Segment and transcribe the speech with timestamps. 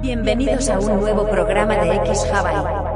[0.00, 2.87] Bienvenidos a un nuevo programa de X Hawaii.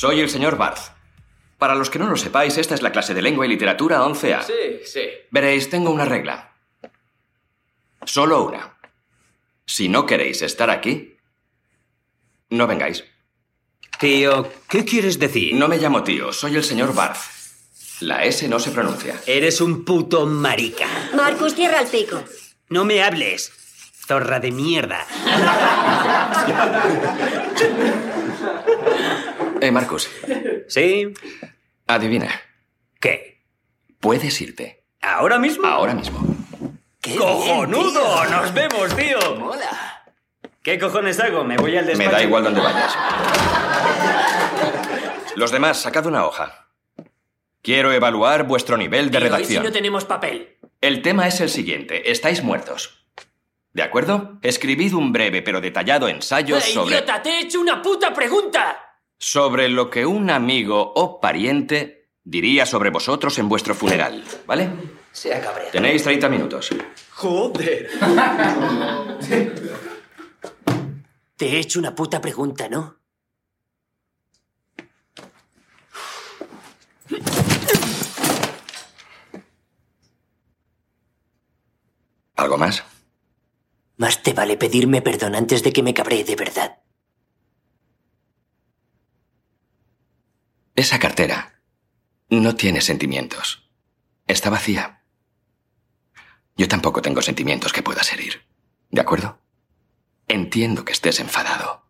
[0.00, 0.94] Soy el señor Barth.
[1.58, 4.44] Para los que no lo sepáis, esta es la clase de lengua y literatura 11A.
[4.44, 5.02] Sí, sí.
[5.30, 6.54] Veréis, tengo una regla.
[8.06, 8.78] Solo una.
[9.66, 11.18] Si no queréis estar aquí,
[12.48, 13.04] no vengáis.
[13.98, 15.54] Tío, ¿qué quieres decir?
[15.54, 17.20] No me llamo tío, soy el señor Barth.
[18.00, 19.20] La S no se pronuncia.
[19.26, 20.88] Eres un puto marica.
[21.14, 22.24] Marcus, cierra el pico.
[22.70, 23.52] No me hables.
[24.06, 25.06] Zorra de mierda.
[29.60, 30.08] Eh, Marcus,
[30.68, 31.12] ¿Sí?
[31.86, 32.28] adivina.
[33.00, 33.42] ¿Qué?
[34.00, 34.84] Puedes irte.
[35.02, 35.66] ¿Ahora mismo?
[35.66, 36.24] Ahora mismo.
[37.00, 38.24] ¡Qué ¡Cojonudo!
[38.26, 39.36] ¡Nos vemos, tío!
[39.36, 40.04] Mola.
[40.62, 41.44] ¿Qué cojones hago?
[41.44, 42.10] Me voy al Me despacho.
[42.12, 42.94] da igual donde vayas.
[45.36, 46.68] Los demás, sacad una hoja.
[47.62, 49.62] Quiero evaluar vuestro nivel de Tío, ¿y redacción.
[49.62, 50.56] si no tenemos papel?
[50.80, 52.10] El tema es el siguiente.
[52.10, 53.04] Estáis muertos.
[53.72, 54.38] ¿De acuerdo?
[54.42, 57.22] Escribid un breve pero detallado ensayo ¡Eh, sobre, idiota!
[57.22, 58.89] ¡Te he hecho una puta pregunta!
[59.20, 64.24] Sobre lo que un amigo o pariente diría sobre vosotros en vuestro funeral.
[64.46, 64.70] ¿Vale?
[65.12, 65.72] Se ha cabreado.
[65.72, 66.70] Tenéis 30 minutos.
[67.12, 67.90] Joder.
[71.36, 72.96] Te he hecho una puta pregunta, ¿no?
[82.36, 82.82] ¿Algo más?
[83.98, 86.78] Más te vale pedirme perdón antes de que me cabree de verdad.
[90.80, 91.60] Esa cartera
[92.30, 93.68] no tiene sentimientos.
[94.26, 95.02] Está vacía.
[96.56, 98.46] Yo tampoco tengo sentimientos que puedas herir.
[98.88, 99.42] ¿De acuerdo?
[100.26, 101.84] Entiendo que estés enfadado.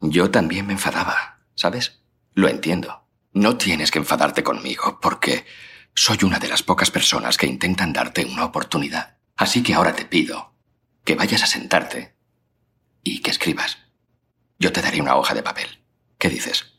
[0.00, 2.02] Yo también me enfadaba, ¿sabes?
[2.32, 3.06] Lo entiendo.
[3.32, 5.46] No tienes que enfadarte conmigo porque
[5.94, 9.18] soy una de las pocas personas que intentan darte una oportunidad.
[9.36, 10.56] Así que ahora te pido
[11.04, 12.16] que vayas a sentarte
[13.04, 13.78] y que escribas.
[14.58, 15.84] Yo te daré una hoja de papel.
[16.18, 16.73] ¿Qué dices?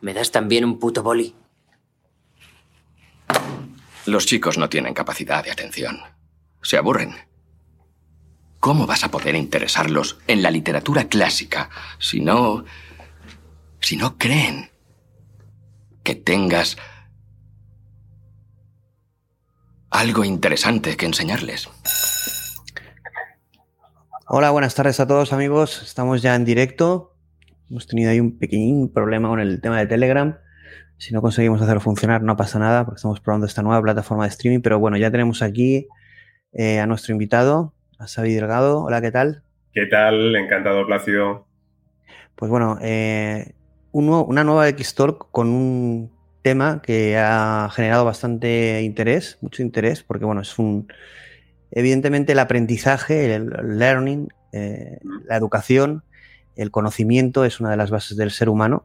[0.00, 1.34] ¿Me das también un puto boli?
[4.06, 5.98] Los chicos no tienen capacidad de atención.
[6.62, 7.14] Se aburren.
[8.60, 12.64] ¿Cómo vas a poder interesarlos en la literatura clásica si no...
[13.80, 14.70] si no creen
[16.02, 16.76] que tengas
[19.90, 21.68] algo interesante que enseñarles?
[24.26, 25.82] Hola, buenas tardes a todos amigos.
[25.82, 27.17] Estamos ya en directo.
[27.70, 30.36] Hemos tenido ahí un pequeñín problema con el tema de Telegram.
[30.96, 34.30] Si no conseguimos hacerlo funcionar, no pasa nada, porque estamos probando esta nueva plataforma de
[34.30, 34.60] streaming.
[34.60, 35.86] Pero bueno, ya tenemos aquí
[36.52, 38.82] eh, a nuestro invitado, a Xavi Delgado.
[38.84, 39.42] Hola, ¿qué tal?
[39.72, 40.34] ¿Qué tal?
[40.34, 41.46] Encantado, Plácido.
[42.34, 43.52] Pues bueno, eh,
[43.92, 46.10] un nuevo- una nueva X-Talk con un
[46.42, 50.88] tema que ha generado bastante interés, mucho interés, porque bueno, es un.
[51.70, 56.02] Evidentemente, el aprendizaje, el learning, eh, la educación,
[56.58, 58.84] el conocimiento es una de las bases del ser humano.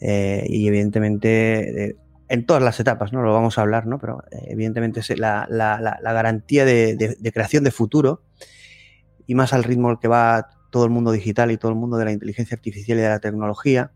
[0.00, 1.96] eh, y evidentemente, eh,
[2.28, 3.20] en todas las etapas, ¿no?
[3.22, 3.98] Lo vamos a hablar, ¿no?
[3.98, 5.48] Pero eh, evidentemente es la,
[6.00, 8.22] garantía de, creación de futuro
[9.26, 11.96] y más al ritmo al que va todo el mundo digital y todo el mundo
[11.96, 13.90] de la inteligencia artificial y de la tecnología.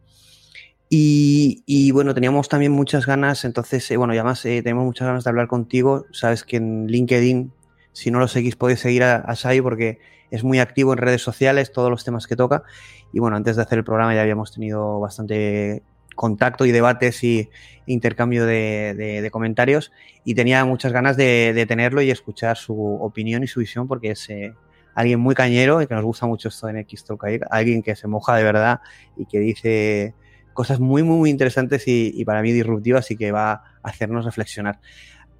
[0.94, 5.46] Y, bueno, teníamos también muchas ganas, entonces, bueno, y además tenemos muchas ganas de hablar
[5.46, 6.04] contigo.
[6.12, 7.52] Sabes que en LinkedIn,
[7.92, 10.00] si no lo seguís, podéis seguir a, a porque
[10.32, 12.64] es muy activo en redes sociales, todos los temas que toca.
[13.12, 15.82] Y bueno, antes de hacer el programa ya habíamos tenido bastante
[16.16, 17.50] contacto y debates y
[17.86, 19.92] intercambio de, comentarios
[20.24, 24.28] y tenía muchas ganas de, tenerlo y escuchar su opinión y su visión porque es
[24.30, 24.54] eh,
[24.94, 27.04] alguien muy cañero y que nos gusta mucho esto en X
[27.50, 28.80] alguien que se moja de verdad
[29.16, 30.14] y que dice
[30.54, 34.80] cosas muy, muy, muy interesantes y, para mí disruptivas y que va a hacernos reflexionar.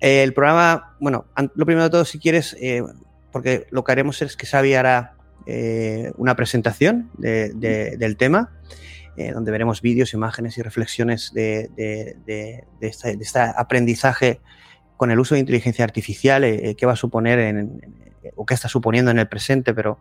[0.00, 2.82] El programa, bueno, lo primero de todo, si quieres, eh,
[3.32, 8.52] porque lo que haremos es que Xavi hará eh, una presentación del tema,
[9.16, 11.70] eh, donde veremos vídeos, imágenes y reflexiones de,
[12.80, 14.40] este, aprendizaje
[14.96, 17.80] con el uso de inteligencia artificial, eh, qué va a suponer en,
[18.36, 19.98] o qué está suponiendo en el presente, pero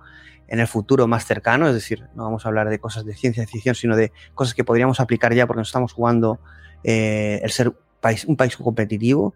[0.47, 3.47] en el futuro más cercano, es decir, no vamos a hablar de cosas de ciencia
[3.47, 6.39] ficción, sino de cosas que podríamos aplicar ya porque nos estamos jugando
[6.83, 9.33] el ser país, un país competitivo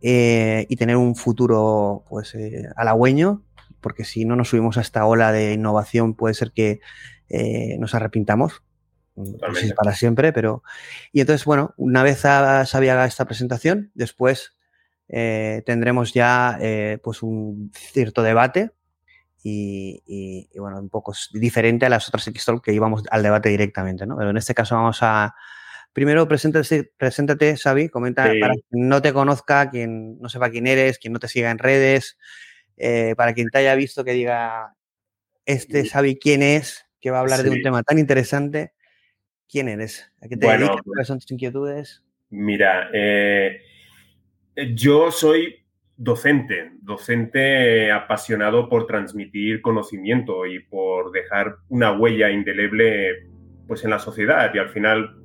[0.00, 2.36] y tener un futuro pues
[2.76, 3.42] halagüeño
[3.80, 6.80] porque si no nos subimos a esta ola de innovación puede ser que
[7.28, 8.62] eh, nos arrepintamos.
[9.14, 10.62] Pues para siempre, pero...
[11.12, 14.56] Y entonces, bueno, una vez Xavi haga esta presentación, después
[15.08, 18.70] eh, tendremos ya eh, pues un cierto debate
[19.42, 24.16] y, bueno, un poco diferente a las otras X-Talk que íbamos al debate directamente, ¿no?
[24.16, 25.34] Pero en este caso vamos a...
[25.92, 30.98] Primero, preséntate, preséntate Xavi, comenta para quien no te conozca, quien no sepa quién eres,
[30.98, 32.18] quien no te siga en redes,
[32.76, 34.74] eh, para quien te haya visto que diga,
[35.44, 38.72] este sabe quién es, que va a hablar de un tema tan interesante,
[39.48, 40.12] ¿quién eres?
[40.22, 40.68] ¿A qué te dedicas?
[40.68, 42.02] ¿Cuáles pues son tus inquietudes?
[42.30, 43.60] Mira, eh,
[44.74, 45.64] yo soy
[45.96, 53.26] docente, docente apasionado por transmitir conocimiento y por dejar una huella indeleble
[53.66, 55.16] pues, en la sociedad y al final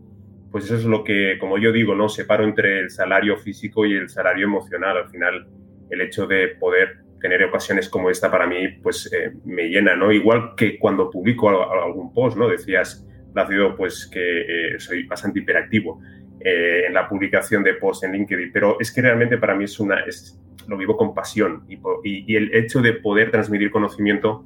[0.54, 3.94] pues eso es lo que, como yo digo, no separo entre el salario físico y
[3.94, 4.98] el salario emocional.
[4.98, 5.48] Al final,
[5.90, 10.12] el hecho de poder tener ocasiones como esta para mí, pues eh, me llena, ¿no?
[10.12, 12.48] Igual que cuando publico algún post, ¿no?
[12.48, 13.04] Decías,
[13.34, 16.00] Plácido, pues que eh, soy bastante hiperactivo
[16.40, 19.80] eh, en la publicación de posts en LinkedIn, pero es que realmente para mí es
[19.80, 24.46] una, es, lo vivo con pasión y, y, el hecho de poder transmitir conocimiento,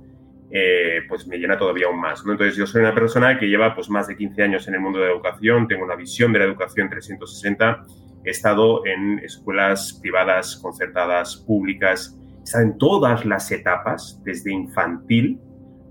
[1.08, 2.32] pues me llena todavía aún más, ¿no?
[2.32, 5.00] Entonces yo soy una persona que lleva pues más de 15 años en el mundo
[5.00, 7.86] de la educación, tengo una visión de la educación 360,
[8.24, 15.40] he estado en escuelas privadas, concertadas, públicas, está en todas las etapas, desde infantil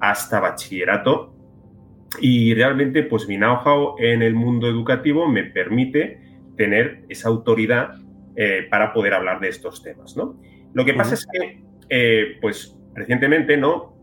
[0.01, 1.35] hasta bachillerato.
[2.21, 6.21] Y realmente, pues mi know-how en el mundo educativo me permite
[6.57, 7.95] tener esa autoridad
[8.37, 10.41] eh, para poder hablar de estos temas, ¿no?
[10.73, 13.96] Lo que pasa es que, eh, pues recientemente, ¿no?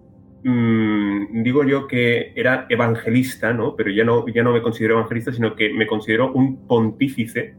[0.43, 3.75] Mm, digo yo que era evangelista, ¿no?
[3.75, 7.55] Pero ya no, ya no me considero evangelista, sino que me considero un pontífice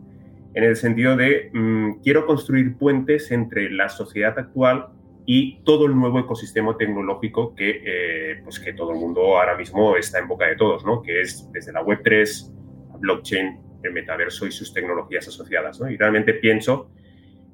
[0.55, 4.89] en el sentido de mm, quiero construir puentes entre la sociedad actual
[5.27, 9.97] y todo el nuevo ecosistema tecnológico que, eh, pues que todo el mundo ahora mismo
[9.97, 11.01] está en boca de todos, ¿no?
[11.03, 12.53] que es desde la Web3,
[12.93, 15.81] la blockchain, el metaverso y sus tecnologías asociadas.
[15.91, 16.91] Y realmente pienso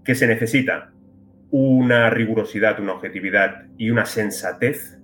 [0.05, 0.93] que se necesita
[1.51, 5.00] una rigurosidad, una objetividad y una sensatez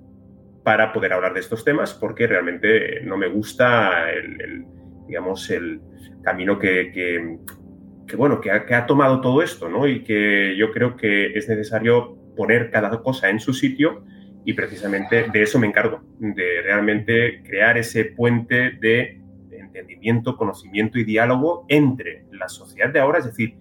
[0.66, 4.66] para poder hablar de estos temas, porque realmente no me gusta el,
[5.06, 5.80] digamos, el
[6.24, 9.86] camino que, que, bueno, que ha, que ha, tomado todo esto, ¿no?
[9.86, 14.02] Y que yo creo que es necesario poner cada cosa en su sitio
[14.44, 19.20] y precisamente de eso me encargo, de realmente crear ese puente de
[19.52, 23.54] entendimiento, conocimiento y diálogo entre la sociedad de ahora, es decir,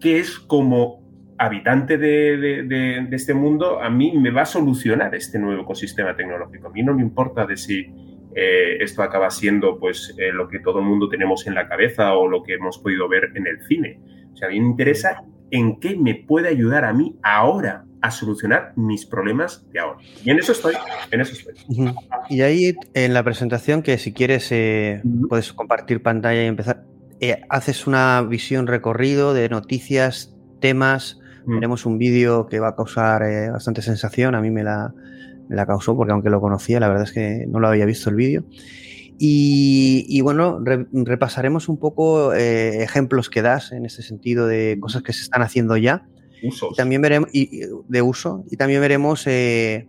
[0.00, 1.07] qué es como
[1.38, 6.68] habitante de, este mundo, a mí me va a solucionar este nuevo ecosistema tecnológico.
[6.68, 7.86] A mí no me importa de si
[8.34, 12.14] eh, esto acaba siendo pues eh, lo que todo el mundo tenemos en la cabeza
[12.14, 14.00] o lo que hemos podido ver en el cine.
[14.32, 18.10] O sea, a mí me interesa en qué me puede ayudar a mí ahora a
[18.10, 19.98] solucionar mis problemas de ahora.
[20.24, 20.74] Y en eso estoy,
[21.10, 21.54] en eso estoy.
[22.28, 26.84] Y ahí en la presentación, que si quieres eh, puedes compartir pantalla y empezar,
[27.48, 31.20] haces una visión recorrido de noticias, temas.
[31.48, 34.94] Tenemos un vídeo que va a causar eh, bastante sensación, a mí me la,
[35.48, 38.10] me la causó porque aunque lo conocía, la verdad es que no lo había visto
[38.10, 38.44] el vídeo.
[39.20, 40.62] Y, bueno,
[40.92, 45.76] repasaremos un poco ejemplos que das en este sentido de cosas que se están haciendo
[45.76, 46.06] ya.
[46.76, 49.88] También veremos, y, de uso, y también veremos eh,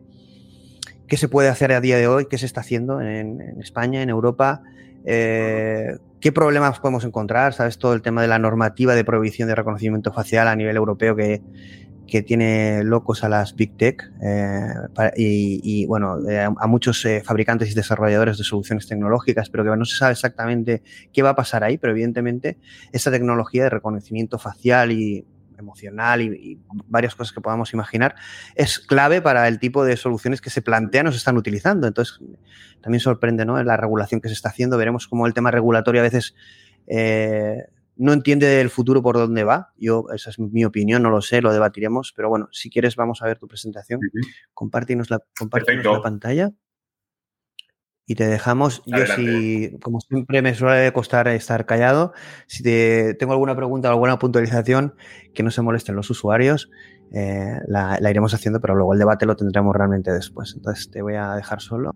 [1.07, 4.09] qué se puede hacer a día de hoy, qué se está haciendo en, España, en
[4.09, 4.63] Europa,
[5.05, 7.77] eh, qué problemas podemos encontrar, ¿sabes?
[7.77, 11.41] Todo el tema de la normativa de prohibición de reconocimiento facial a nivel europeo que,
[12.07, 14.73] que tiene locos a las Big Tech eh,
[15.15, 16.17] y, bueno,
[16.57, 20.81] a muchos fabricantes y desarrolladores de soluciones tecnológicas, pero que no se sabe exactamente
[21.13, 22.57] qué va a pasar ahí, pero evidentemente
[22.91, 25.25] esa tecnología de reconocimiento facial y
[25.59, 28.15] emocional y, varias cosas que podamos imaginar,
[28.55, 31.87] es clave para el tipo de soluciones que se plantean o se están utilizando.
[31.87, 32.19] Entonces,
[32.81, 33.61] también sorprende ¿no?
[33.63, 34.77] la regulación que se está haciendo.
[34.77, 36.35] Veremos cómo el tema regulatorio a veces
[36.87, 37.63] eh,
[37.95, 39.73] no entiende el futuro por dónde va.
[39.77, 43.21] Yo, esa es mi opinión, no lo sé, lo debatiremos, pero bueno, si quieres vamos
[43.21, 43.99] a ver tu presentación.
[44.53, 45.19] Compártenos la,
[45.83, 46.51] la pantalla.
[48.09, 48.81] Y te dejamos.
[48.87, 52.11] Yo si, como siempre me suele costar estar callado,
[52.47, 54.95] si te, tengo alguna pregunta o alguna puntualización,
[55.35, 56.71] que no se molesten los usuarios,
[57.13, 60.55] eh, la, iremos haciendo, pero luego el debate lo tendremos realmente después.
[60.57, 61.95] Entonces te voy a dejar solo.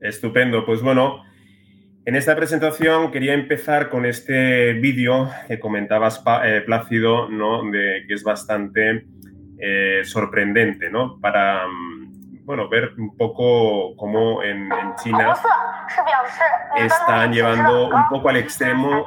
[0.00, 0.64] Estupendo.
[0.64, 1.24] Pues bueno,
[2.04, 7.68] en esta presentación quería empezar con este vídeo que comentabas, eh, Plácido, ¿no?
[7.68, 9.06] De, que es bastante
[9.58, 11.18] eh, sorprendente, ¿no?
[11.20, 12.03] Para mm,
[12.44, 14.68] bueno, ver un poco cómo en,
[15.02, 15.34] China
[16.76, 19.06] están llevando un poco al extremo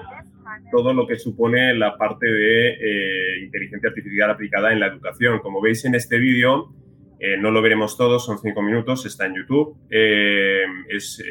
[0.71, 5.39] todo lo que supone la parte de eh, inteligencia artificial aplicada en la educación.
[5.39, 6.73] Como veis en este vídeo,
[7.19, 11.23] eh, no lo veremos todo, son cinco minutos, está en YouTube, eh, es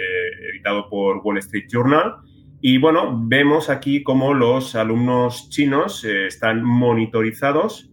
[0.53, 2.15] editado por Wall Street Journal.
[2.61, 7.91] Y bueno, vemos aquí cómo los alumnos chinos están monitorizados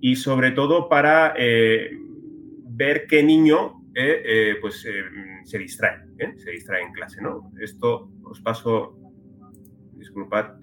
[0.00, 1.34] y sobre todo para
[2.76, 5.04] ver qué niño eh, eh, pues, eh,
[5.44, 6.00] se distrae,
[6.36, 7.22] se distrae en clase.
[7.22, 7.52] ¿no?
[7.60, 8.98] Esto os paso,
[9.92, 10.56] disculpad,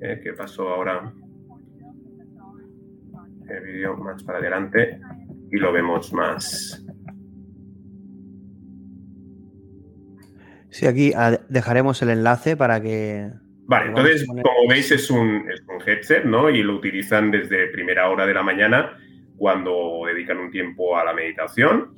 [0.00, 1.12] ¿qué pasó ahora?
[3.48, 5.00] El vídeo más para adelante
[5.50, 6.84] y lo vemos más.
[10.70, 11.12] Sí, aquí
[11.48, 13.28] dejaremos el enlace para que...
[13.66, 16.48] Vale, entonces, como veis, es un, es un headset, ¿no?
[16.48, 18.96] Y lo utilizan desde primera hora de la mañana
[19.40, 21.94] cuando dedican un tiempo a la meditación.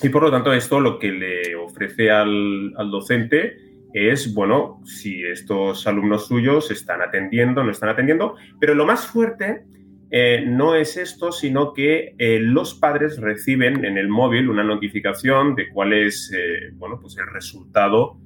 [0.00, 3.56] Y por lo tanto, esto lo que le ofrece al, docente
[3.92, 9.64] es, bueno, si estos alumnos suyos están atendiendo, no están atendiendo, pero lo más fuerte
[10.12, 15.56] eh, no es esto, sino que eh, los padres reciben en el móvil una notificación
[15.56, 18.18] de cuál es, eh, bueno, pues el resultado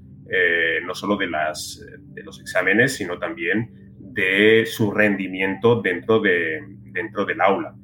[0.85, 1.81] no solo de, las,
[2.12, 6.61] de los exámenes, sino también de su rendimiento dentro, de,
[6.93, 7.75] dentro del aula.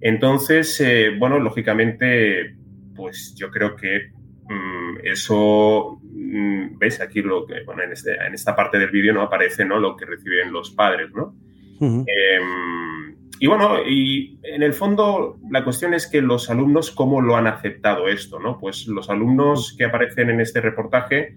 [0.00, 2.56] Entonces, eh, bueno, lógicamente,
[2.94, 4.10] pues yo creo que
[4.48, 7.00] mm, eso, mm, ¿ves?
[7.00, 9.78] Aquí lo que, bueno, este, en, esta parte del vídeo no aparece, ¿no?
[9.78, 11.34] Lo que reciben los padres, ¿no?
[11.80, 17.36] Em, y bueno, y en el fondo la cuestión es que los alumnos, ¿cómo lo
[17.36, 18.58] han aceptado esto, ¿no?
[18.58, 21.36] Pues los alumnos que aparecen en este reportaje,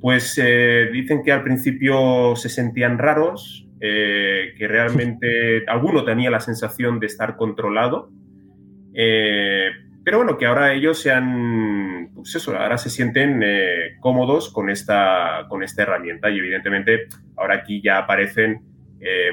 [0.00, 6.38] pues eh, dicen que al principio se sentían raros, eh, que realmente alguno tenía la
[6.38, 8.12] sensación de estar controlado,
[8.94, 9.70] eh,
[10.04, 14.70] pero bueno, que ahora ellos se han, pues eso, ahora se sienten eh, cómodos con
[14.70, 16.30] esta, con esta herramienta.
[16.30, 18.70] Y evidentemente ahora aquí ya aparecen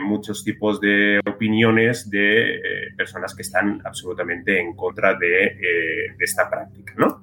[0.02, 2.60] muchos tipos de opiniones de
[2.98, 7.22] personas que están absolutamente en contra de, de esta práctica, ¿no?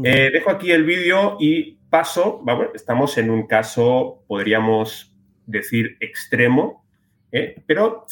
[0.00, 5.15] dejo aquí el vídeo y paso, vamos, estamos en un caso, podríamos
[5.46, 6.84] decir extremo,
[7.32, 7.62] ¿eh?
[7.66, 8.06] pero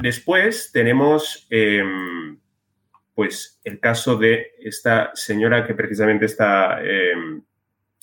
[0.00, 2.38] después tenemos em,
[3.14, 7.42] pues el caso de esta señora que precisamente esta em,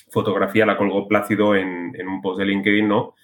[0.10, 3.16] fotografía la colgó Plácido en, un post de LinkedIn, ¿no?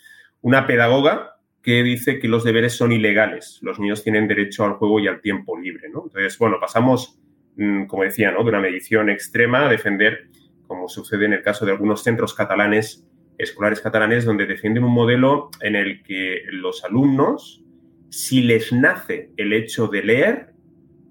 [0.42, 5.00] Una pedagoga que dice que los deberes son ilegales, los niños tienen derecho al juego
[5.00, 6.04] y al tiempo libre, ¿no?
[6.06, 7.20] Entonces, bueno, pasamos,
[7.56, 8.44] mm, como decía, ¿no?
[8.44, 10.30] de una medición extrema a defender,
[10.66, 13.07] como sucede en el caso de algunos centros catalanes,
[13.38, 17.64] escolares catalanes donde defienden un modelo en el que los alumnos,
[18.10, 20.54] si les nace el hecho de leer,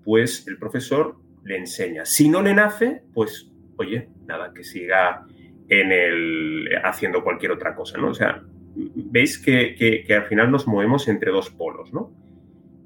[0.04, 2.04] pues el profesor le enseña.
[2.04, 5.24] Si no le nace, pues, oye, nada, que siga
[5.68, 8.08] en el, haciendo cualquier otra cosa, ¿no?
[8.08, 8.42] O sea,
[8.74, 12.12] veis que, al final nos movemos entre dos polos, ¿no?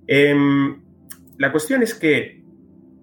[0.07, 0.83] Em,
[1.39, 2.43] la cuestión es que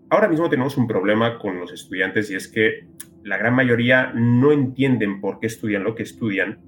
[0.09, 2.87] ahora mismo tenemos un problema con los estudiantes y es que
[3.23, 6.59] la gran mayoría no entienden por qué estudian lo que estudian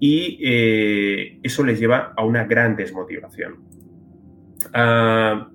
[0.00, 3.56] y eh, eso les lleva a una gran desmotivación.
[4.72, 5.48] Ah,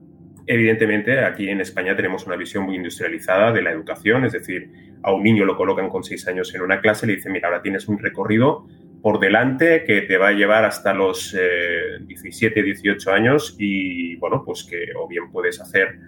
[0.45, 4.71] evidentemente, aquí en España tenemos una visión muy industrializada de la educación, es decir,
[5.03, 7.47] a un niño lo colocan con seis años en una clase y le dicen, mira,
[7.47, 8.67] ahora tienes un recorrido
[9.01, 11.35] por delante que te va a llevar hasta los
[12.01, 15.99] 17, eh, 18 años y, bueno, pues que o bien puedes hacer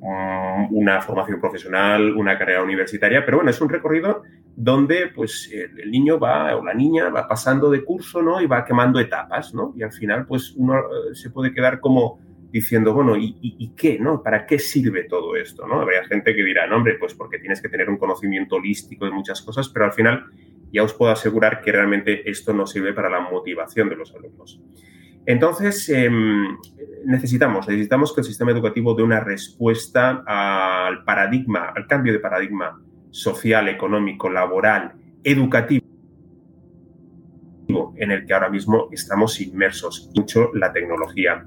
[0.00, 4.22] una formación profesional, una carrera universitaria, pero bueno, es un recorrido
[4.54, 8.40] donde pues el, niño va o la niña va pasando de curso, ¿no?
[8.40, 9.72] Y va quemando etapas, ¿no?
[9.76, 14.22] Y al final pues uno eh, se puede quedar como diciendo, bueno, ¿y, qué, no?
[14.22, 15.80] ¿Para qué sirve todo esto, no?
[15.80, 19.10] Habría gente que dirá, no, hombre, pues porque tienes que tener un conocimiento holístico de
[19.10, 20.24] muchas cosas, pero al final
[20.72, 24.60] ya os puedo asegurar que realmente esto no sirve para la motivación de los alumnos.
[25.28, 26.56] Entonces, em,
[27.04, 32.80] necesitamos, necesitamos que el sistema educativo dé una respuesta al paradigma, al cambio de paradigma
[33.10, 35.84] social, económico, laboral, educativo
[37.96, 41.46] en el que ahora mismo estamos inmersos, mucho la tecnología.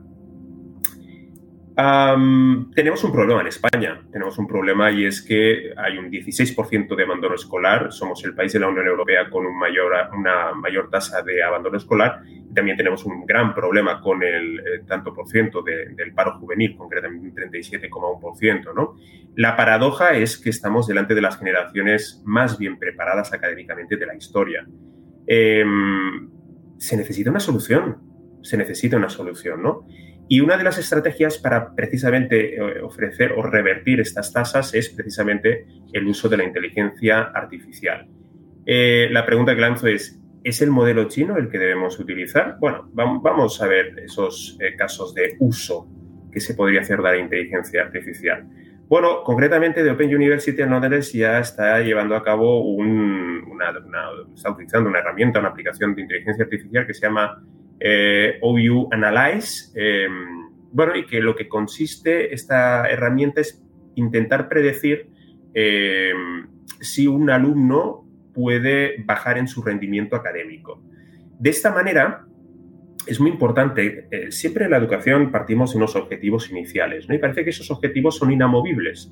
[2.75, 4.01] Tenemos un problema en España.
[4.11, 7.91] Tenemos un problema y es que hay un 16% de abandono escolar.
[7.91, 12.21] Somos el país de la Unión Europea con una mayor tasa de abandono escolar.
[12.53, 17.27] También tenemos un gran problema con el, eh, tanto por ciento del paro juvenil, concretamente
[17.27, 18.73] un 37,1%.
[18.73, 18.95] ¿no?
[19.35, 24.15] La paradoja es que estamos delante de las generaciones más bien preparadas académicamente de la
[24.15, 24.67] historia.
[25.25, 26.29] Em,
[26.77, 27.97] se necesita una solución.
[28.41, 29.85] Se necesita una solución, ¿no?
[30.31, 35.67] Y una de las estrategias para precisamente eh, ofrecer o revertir estas tasas es precisamente
[35.91, 38.07] el uso de la inteligencia artificial.
[38.65, 42.55] Eh, la pregunta que lanzo es, ¿es el modelo chino el que debemos utilizar?
[42.61, 45.89] Bueno, vamos a ver esos eh, casos de uso
[46.31, 48.47] que se podría hacer de la inteligencia artificial.
[48.87, 53.73] Bueno, concretamente de Open University en Londres ya está llevando a cabo una,
[54.33, 57.43] está utilizando una herramienta, una aplicación de inteligencia artificial que se llama
[57.83, 63.61] eh, OU Analyze, em, bueno, y que lo que consiste esta herramienta es
[63.95, 65.09] intentar predecir
[65.53, 66.47] em,
[66.79, 70.81] si un alumno puede bajar en su rendimiento académico.
[71.39, 72.25] De esta manera,
[73.07, 77.15] es muy importante, eh, siempre en la educación partimos de unos objetivos iniciales, ¿no?
[77.15, 79.11] Y parece que esos objetivos son inamovibles.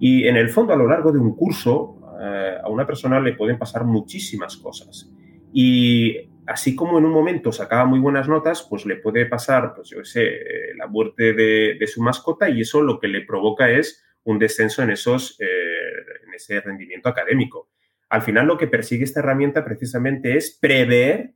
[0.00, 3.34] Y en el fondo, a lo largo de un curso, eh, a una persona le
[3.34, 5.12] pueden pasar muchísimas cosas.
[5.52, 9.90] Y así como en un momento sacaba muy buenas notas, pues le puede pasar, pues
[9.90, 14.02] yo sé, eh, la muerte de, su mascota y eso lo que le provoca es
[14.24, 15.46] un descenso en, esos, eh,
[16.26, 17.70] en ese rendimiento académico.
[18.08, 21.34] Al final lo que persigue esta herramienta precisamente es prever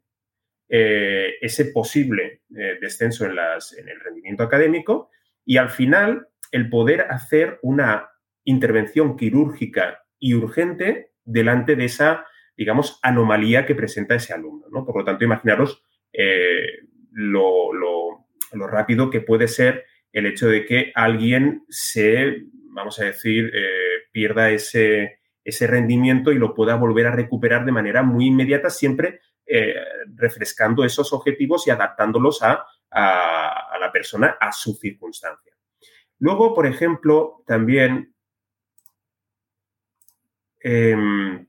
[0.69, 5.11] eh, ese posible descenso en, las, en el rendimiento académico
[5.45, 8.09] y al final el poder hacer una
[8.45, 12.25] intervención quirúrgica y urgente delante de esa
[12.63, 14.67] digamos, anomalía que presenta ese alumno.
[14.71, 14.85] ¿no?
[14.87, 17.73] Por lo tanto, imaginaros eh, lo,
[18.53, 24.51] rápido que puede ser el hecho de que alguien se, vamos a decir, eh, pierda
[24.51, 29.75] ese, ese rendimiento y lo pueda volver a recuperar de manera muy inmediata, siempre eh,
[30.15, 35.53] refrescando esos objetivos y adaptándolos a, a, la persona, a su circunstancia.
[36.21, 38.15] Luego, por ejemplo, también
[40.61, 41.45] em,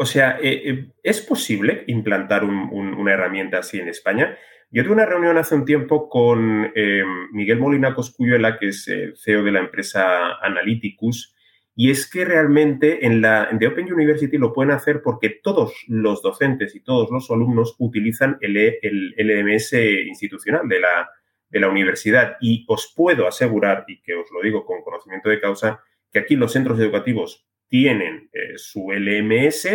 [0.00, 4.34] o sea, eh, eh, ¿es posible implantar una herramienta así en España?
[4.70, 9.14] Yo tuve una reunión hace un tiempo con eh, Miguel Molina Coscuyuela, que es el
[9.18, 11.34] CEO de la empresa Analyticus,
[11.76, 16.22] y es que realmente en la The Open University lo pueden hacer porque todos los
[16.22, 21.10] docentes y todos los alumnos utilizan el, el, LMS institucional de la,
[21.50, 22.38] de la universidad.
[22.40, 26.36] Y os puedo asegurar, y que os lo digo con conocimiento de causa, que aquí
[26.36, 29.66] los centros educativos tienen eh, su LMS,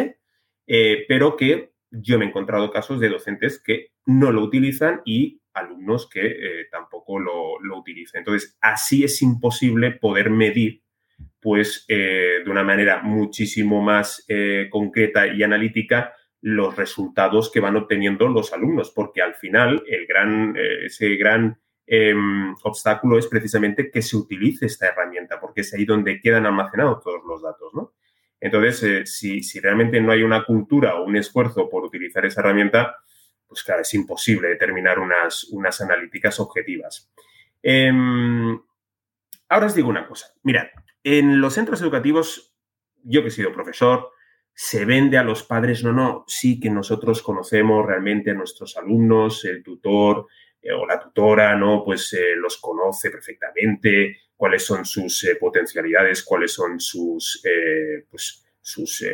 [0.67, 5.41] eh, pero que yo me he encontrado casos de docentes que no lo utilizan y
[5.53, 8.19] alumnos que eh, tampoco lo, lo, utilizan.
[8.19, 10.83] Entonces, así es imposible poder medir,
[11.39, 14.27] pues, de una manera muchísimo más
[14.69, 20.55] concreta y analítica los resultados que van obteniendo los alumnos, porque al final el gran,
[20.57, 26.19] ese gran Em, obstáculo es precisamente que se utilice esta herramienta, porque es ahí donde
[26.19, 27.93] quedan almacenados todos los datos, ¿no?
[28.39, 32.95] Entonces, eh, si, realmente no hay una cultura o un esfuerzo por utilizar esa herramienta,
[33.47, 37.11] pues claro, es imposible determinar unas, unas analíticas objetivas.
[37.61, 38.59] Em,
[39.49, 40.27] ahora os digo una cosa.
[40.43, 40.67] Mirad,
[41.03, 42.55] en los centros educativos,
[43.03, 44.11] yo que he sido profesor,
[44.53, 49.45] se vende a los padres, no, no, sí que nosotros conocemos realmente a nuestros alumnos,
[49.45, 50.27] el tutor,
[50.73, 51.83] o la tutora, ¿no?
[51.83, 57.41] Pues eh, los conoce perfectamente, cuáles son sus eh, potencialidades, cuáles son sus,
[58.09, 59.05] pues, sus,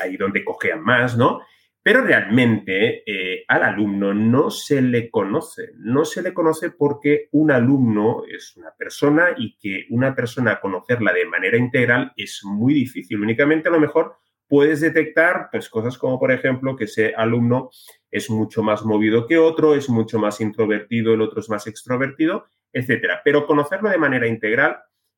[0.00, 1.40] ahí donde cojean más, ¿no?
[1.82, 3.02] Pero realmente
[3.48, 8.70] al alumno no se le conoce, no se le conoce porque un alumno es una
[8.72, 13.20] persona y que una persona conocerla de manera integral es muy difícil.
[13.20, 14.21] Únicamente a lo mejor
[14.52, 17.70] puedes detectar pues, cosas como, por ejemplo, que ese alumno
[18.10, 22.44] es mucho más movido que otro, es mucho más introvertido, el otro es más extrovertido,
[22.70, 23.22] etcétera.
[23.24, 24.76] Pero conocerlo de manera integral,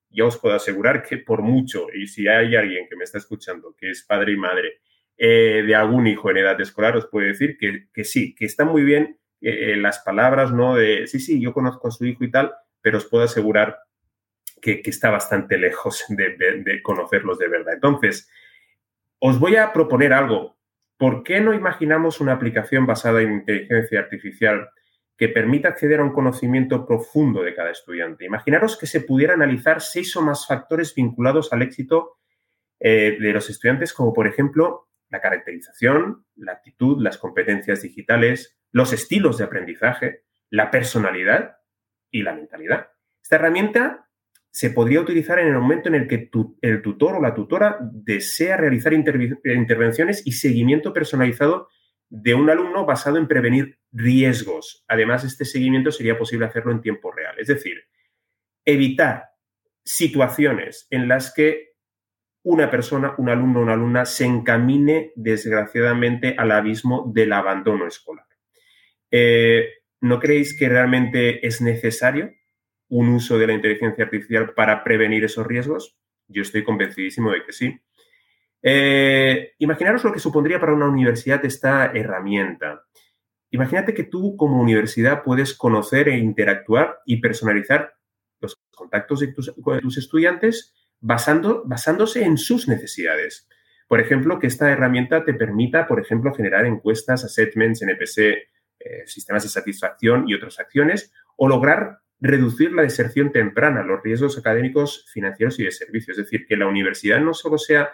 [0.09, 3.75] ya os puedo asegurar que por mucho, y si hay alguien que me está escuchando
[3.77, 4.79] que es padre y madre
[5.17, 8.83] eh, de algún hijo en edad escolar, os puedo decir que, sí, que está muy
[8.83, 10.75] bien eh, eh, las palabras, ¿no?
[10.75, 13.79] De sí, sí, yo conozco a su hijo y tal, pero os puedo asegurar
[14.61, 17.73] que, está bastante lejos de, de conocerlos de verdad.
[17.73, 18.29] Entonces,
[19.19, 20.57] os voy a proponer algo.
[20.97, 24.69] ¿Por qué no imaginamos una aplicación basada en inteligencia artificial
[25.17, 28.25] que permita acceder a un conocimiento profundo de cada estudiante?
[28.25, 32.17] Imaginaros que se pudiera analizar seis o más factores vinculados al éxito
[32.79, 38.91] eh, de los estudiantes, como por ejemplo la caracterización, la actitud, las competencias digitales, los
[38.93, 41.57] estilos de aprendizaje, la personalidad
[42.09, 42.89] y la mentalidad.
[43.21, 44.04] Esta herramienta
[44.55, 46.29] se podría utilizar en el momento en el que
[46.61, 51.67] el tutor o la tutora desea realizar intervenciones y seguimiento personalizado
[52.07, 54.85] de un alumno basado en prevenir riesgos.
[54.87, 57.35] Además, este seguimiento sería posible hacerlo en tiempo real.
[57.37, 57.83] Es decir,
[58.63, 59.25] evitar
[59.83, 61.73] situaciones en las que
[62.41, 68.27] una persona, un alumno o una alumna se encamine desgraciadamente al abismo del abandono escolar.
[69.11, 69.67] Eh,
[69.99, 72.31] ¿No creéis que realmente es necesario
[72.89, 75.97] un uso de la inteligencia artificial para prevenir esos riesgos?
[76.27, 77.79] Yo estoy convencidísimo de que sí.
[78.61, 82.83] Eh, imaginaros lo que supondría para una universidad esta herramienta.
[83.51, 87.93] Imagínate que tú como universidad puedes conocer e interactuar y personalizar
[88.41, 93.47] los contactos de tus, estudiantes basando, basándose en sus necesidades.
[93.87, 99.43] Por ejemplo, que esta herramienta te permita, por ejemplo, generar encuestas, assessments, NPC, eh, sistemas
[99.43, 105.59] de satisfacción y otras acciones, o lograr reducir la deserción temprana, los riesgos académicos, financieros
[105.59, 106.11] y de servicio.
[106.11, 107.89] Es decir, que la universidad no solo sea,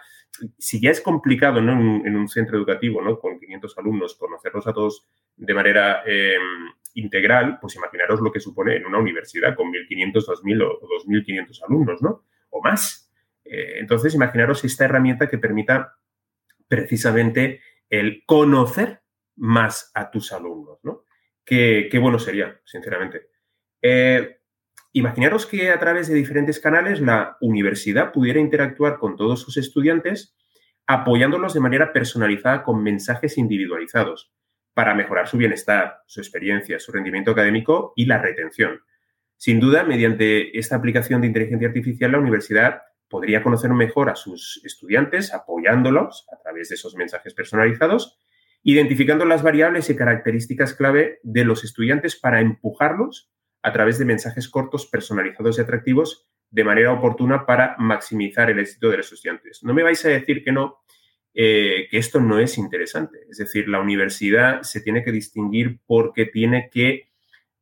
[0.58, 3.18] si ya es complicado en, un, centro educativo, ¿no?
[3.18, 5.06] con 500 alumnos, conocerlos a todos
[5.36, 10.62] de manera em, integral, pues imaginaros lo que supone en una universidad con 1.500, 2.000
[10.62, 12.24] o 2.500 alumnos, ¿no?
[12.50, 13.10] O más.
[13.44, 15.96] Eh, entonces, imaginaros esta herramienta que permita
[16.68, 19.02] precisamente el conocer
[19.36, 21.04] más a tus alumnos, ¿no?
[21.44, 23.31] qué bueno sería, sinceramente.
[23.82, 24.38] Eh,
[25.50, 30.36] que a través de diferentes canales la universidad pudiera interactuar con todos sus estudiantes
[30.86, 34.32] apoyándolos de manera personalizada con mensajes individualizados
[34.74, 38.80] para mejorar su bienestar, su experiencia, su rendimiento académico y la retención.
[39.36, 44.60] Sin duda, mediante esta aplicación de inteligencia artificial, la universidad podría conocer mejor a sus
[44.64, 48.18] estudiantes, apoyándolos a través de esos mensajes personalizados,
[48.62, 53.30] identificando las variables y características clave de los estudiantes para empujarlos
[53.62, 58.90] a través de mensajes cortos, personalizados y atractivos de manera oportuna para maximizar el éxito
[58.90, 59.62] de los estudiantes.
[59.62, 60.82] No me vais a decir que no,
[61.34, 63.20] eh, que esto no es interesante.
[63.30, 67.08] Es decir, la universidad se tiene que distinguir porque tiene que,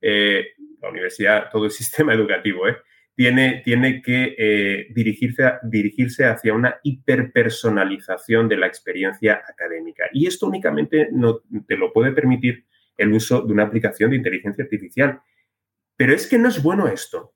[0.00, 0.46] eh,
[0.82, 2.76] la universidad, todo el sistema educativo, eh,
[3.14, 10.04] tiene, tiene, que dirigirse, dirigirse hacia una hiperpersonalización de la experiencia académica.
[10.12, 12.64] Y esto únicamente no te lo puede permitir
[12.96, 15.20] el uso de una aplicación de inteligencia artificial.
[16.00, 17.34] Pero es que no es bueno esto.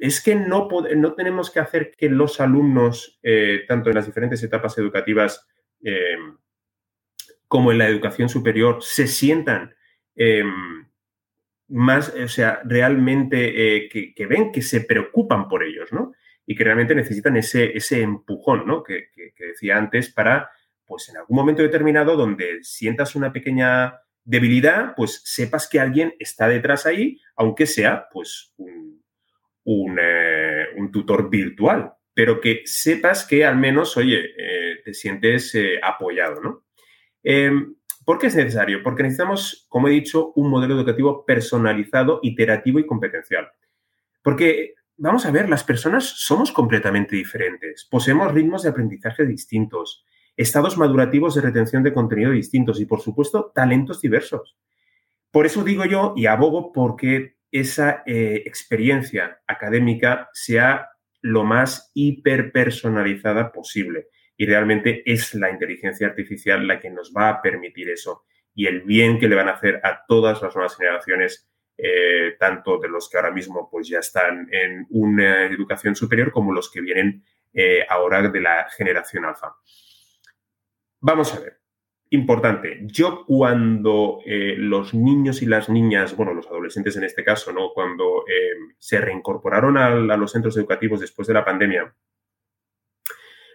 [0.00, 4.42] Es que no, no tenemos que hacer que los alumnos, eh, tanto en las diferentes
[4.42, 5.46] etapas educativas
[5.84, 6.16] eh,
[7.46, 9.76] como en la educación superior, se sientan
[10.16, 10.88] em,
[11.68, 16.14] más, o sea, realmente eh, que, ven que se preocupan por ellos, ¿no?
[16.44, 18.82] Y que realmente necesitan ese, ese empujón, ¿no?
[18.82, 20.50] Que, que decía antes para,
[20.84, 26.48] pues en algún momento determinado donde sientas una pequeña debilidad, pues sepas que alguien está
[26.48, 33.96] detrás ahí, aunque sea pues un, eh, tutor virtual, pero que sepas que al menos,
[33.96, 36.64] oye, eh, te sientes eh, apoyado, ¿no?
[37.22, 38.82] Em, ¿Por qué es necesario?
[38.82, 43.48] Porque necesitamos, como he dicho, un modelo educativo personalizado, iterativo y competencial.
[44.22, 50.04] Porque, vamos a ver, las personas somos completamente diferentes, poseemos ritmos de aprendizaje distintos,
[50.36, 54.56] estados madurativos de retención de contenido distintos y, por supuesto, talentos diversos.
[55.30, 63.52] Por eso digo yo y abogo porque esa eh, experiencia académica sea lo más hiperpersonalizada
[63.52, 64.08] posible.
[64.36, 68.82] Y realmente es la inteligencia artificial la que nos va a permitir eso y el
[68.82, 73.08] bien que le van a hacer a todas las nuevas generaciones, eh, tanto de los
[73.08, 77.86] que ahora mismo pues, ya están en una educación superior como los que vienen eh,
[77.88, 79.54] ahora de la generación alfa.
[81.06, 81.58] Vamos a ver.
[82.08, 87.52] Importante, yo cuando eh, los niños y las niñas, bueno, los adolescentes en este caso,
[87.52, 87.74] ¿no?
[87.74, 91.94] Cuando eh, se reincorporaron a, los centros educativos después de la pandemia,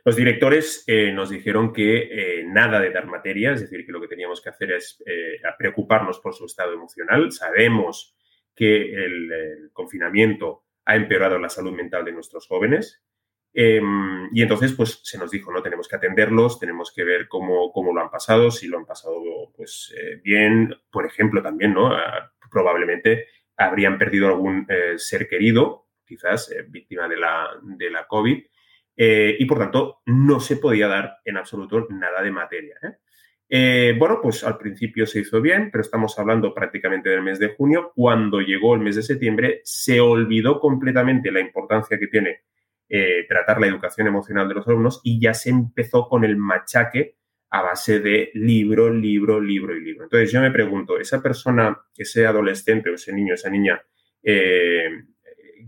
[0.06, 4.08] los directores eh, nos dijeron que nada de dar materia, es decir, que lo que
[4.08, 5.04] teníamos que hacer es
[5.58, 7.32] preocuparnos por su estado emocional.
[7.32, 8.16] Sabemos
[8.54, 13.04] que el confinamiento ha empeorado la salud mental de nuestros jóvenes,
[13.54, 15.62] Em, y entonces, pues se nos dijo, ¿no?
[15.62, 19.52] Tenemos que atenderlos, tenemos que ver cómo, cómo lo han pasado, si lo han pasado
[19.56, 21.88] pues eh, bien, por ejemplo, también, ¿no?
[21.94, 28.08] Ah, probablemente habrían perdido algún eh, ser querido, quizás eh, víctima de la, de la
[28.08, 28.44] COVID,
[29.02, 32.76] y por tanto no se podía dar en absoluto nada de materia.
[33.98, 37.94] bueno, pues al principio se hizo bien, pero estamos hablando prácticamente del mes de junio.
[37.96, 42.42] Cuando llegó el mes de septiembre, se olvidó completamente la importancia que tiene
[42.90, 47.18] eh, tratar la educación emocional de los alumnos y ya se empezó con el machaque
[47.52, 50.04] a base de libro, libro, libro y libro.
[50.04, 53.82] Entonces yo me pregunto, esa persona, ese adolescente o ese niño, esa niña,
[54.24, 54.90] eh,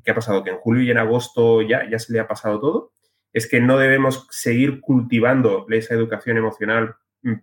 [0.04, 0.44] ¿qué ha pasado?
[0.44, 2.94] ¿Que en julio y en agosto ya, ya se le ha pasado todo?
[3.34, 6.96] ¿Es que no debemos seguir cultivando esa educación emocional,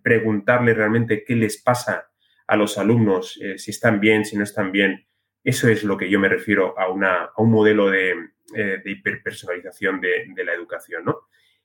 [0.03, 2.09] preguntarle realmente qué les pasa
[2.47, 5.08] a los alumnos, eh, si están bien, si no están bien?
[5.49, 8.13] Eso es lo que yo me refiero a, una, un modelo de,
[8.55, 11.21] eh, hiperpersonalización de, la educación, ¿no?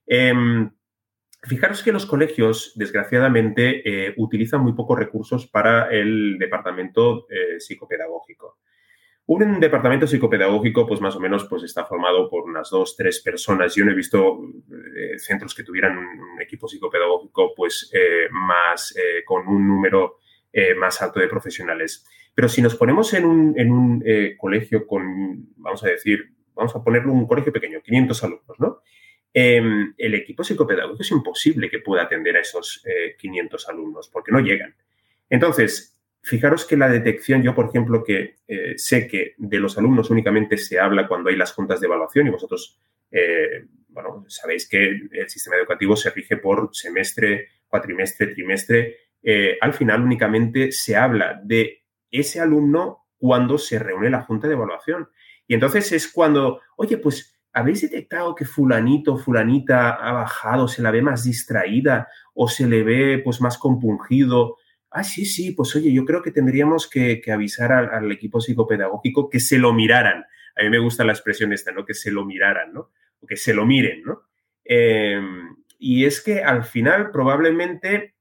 [0.07, 0.71] Em,
[1.43, 8.57] Fijaros que los colegios, desgraciadamente, eh, utilizan muy pocos recursos para el departamento eh, psicopedagógico.
[9.27, 13.75] Un departamento psicopedagógico, pues más o menos, pues está formado por unas dos, tres personas.
[13.75, 14.41] Yo no he visto
[15.19, 17.91] centros que tuvieran un, equipo psicopedagógico, pues
[18.31, 18.95] más
[19.27, 20.21] con un número
[20.79, 22.07] más alto de profesionales.
[22.35, 24.05] Pero si nos ponemos en un, en un
[24.37, 28.81] colegio con, vamos a decir, vamos a ponerlo un colegio pequeño, 500 alumnos, ¿no?
[29.37, 32.85] Em, el equipo psicopedagógico es imposible que pueda atender a esos
[33.19, 34.77] 500 eh, alumnos porque no llegan.
[35.29, 40.11] Entonces, fijaros que la detección, yo por ejemplo, que eh, sé que de los alumnos
[40.11, 42.79] únicamente se habla cuando hay las juntas de evaluación y vosotros,
[43.11, 48.99] eh, bueno, sabéis que el sistema educativo se rige por semestre, cuatrimestre, trimestre.
[49.61, 51.84] al final únicamente se habla de
[52.21, 55.09] ese alumno cuando se reúne la junta de evaluación.
[55.47, 60.91] Y entonces es cuando, oye, pues ¿Habéis detectado que fulanito fulanita ha bajado, se la
[60.91, 64.57] ve más distraída o se le ve pues más compungido?
[64.91, 69.39] Ah, sí, sí, pues oye, yo creo que tendríamos que, avisar al, equipo psicopedagógico que
[69.39, 70.25] se lo miraran.
[70.57, 71.85] A mí me gusta la expresión esta, ¿no?
[71.85, 72.91] Que se lo miraran, ¿no?
[73.21, 74.23] O que se lo miren, ¿no?
[74.65, 78.14] Em, y es que al final probablemente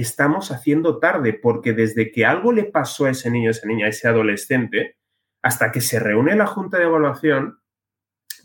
[0.00, 3.86] estamos haciendo tarde, porque desde que algo le pasó a ese niño, a esa niña,
[3.86, 4.96] a ese adolescente,
[5.42, 7.60] hasta que se reúne la junta de evaluación,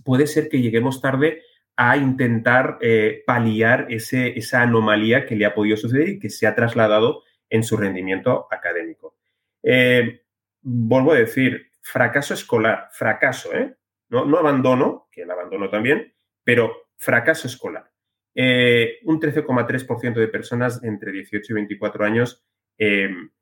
[0.04, 1.42] puede ser que lleguemos tarde
[1.76, 6.46] a intentar eh, paliar ese, esa anomalía que le ha podido suceder y que se
[6.46, 9.18] ha trasladado en su rendimiento académico.
[9.64, 10.22] Eh,
[10.62, 13.76] vuelvo a decir, fracaso escolar, fracaso, ¿eh?
[14.10, 16.14] No, no abandono, que el abandono también,
[16.44, 17.93] pero fracaso escolar.
[18.36, 22.46] Un 13,3% de personas entre 18 y 24 años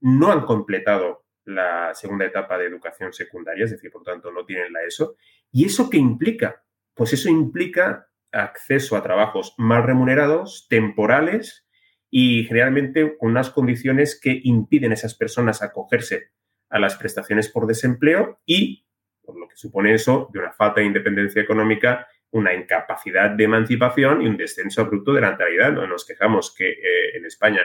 [0.01, 4.71] no han completado la segunda etapa de educación secundaria, es decir, por tanto, no tienen
[4.73, 5.15] la ESO.
[5.51, 6.63] ¿Y eso qué implica?
[6.93, 11.67] Pues eso implica acceso a trabajos mal remunerados, temporales
[12.09, 16.31] y generalmente con unas condiciones que impiden a esas personas acogerse
[16.69, 18.85] a las prestaciones por desempleo y,
[19.23, 24.21] por lo que supone eso, de una falta de independencia económica, una incapacidad de emancipación
[24.21, 25.73] y un descenso abrupto de la natalidad.
[25.73, 27.61] No nos quejamos que eh, en España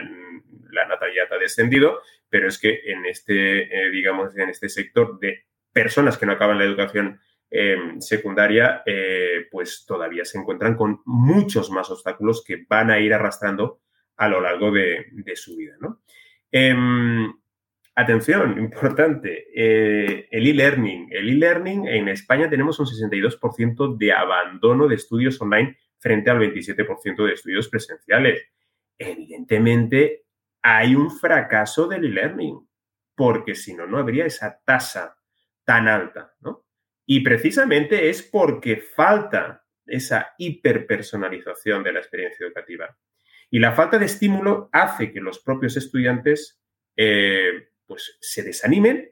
[0.71, 5.45] la natalidad ha descendido, pero es que en este, eh, digamos, en este sector de
[5.71, 11.71] personas que no acaban la educación em, secundaria, eh, pues todavía se encuentran con muchos
[11.71, 13.79] más obstáculos que van a ir arrastrando
[14.17, 15.77] a lo largo de, su vida.
[16.51, 17.31] Em,
[17.97, 21.07] atención, importante, eh, el e-learning.
[21.11, 27.25] El e-learning en España tenemos un 62% de abandono de estudios online frente al 27%
[27.25, 28.43] de estudios presenciales.
[28.99, 30.25] Evidentemente,
[30.61, 32.69] hay un fracaso del e-learning,
[33.15, 35.17] porque si no, no habría esa tasa
[35.65, 36.65] tan alta, ¿no?
[37.03, 42.95] Y precisamente es porque falta esa hiperpersonalización de la experiencia educativa.
[43.49, 46.61] Y la falta de estímulo hace que los propios estudiantes
[46.95, 49.11] eh, pues, se desanimen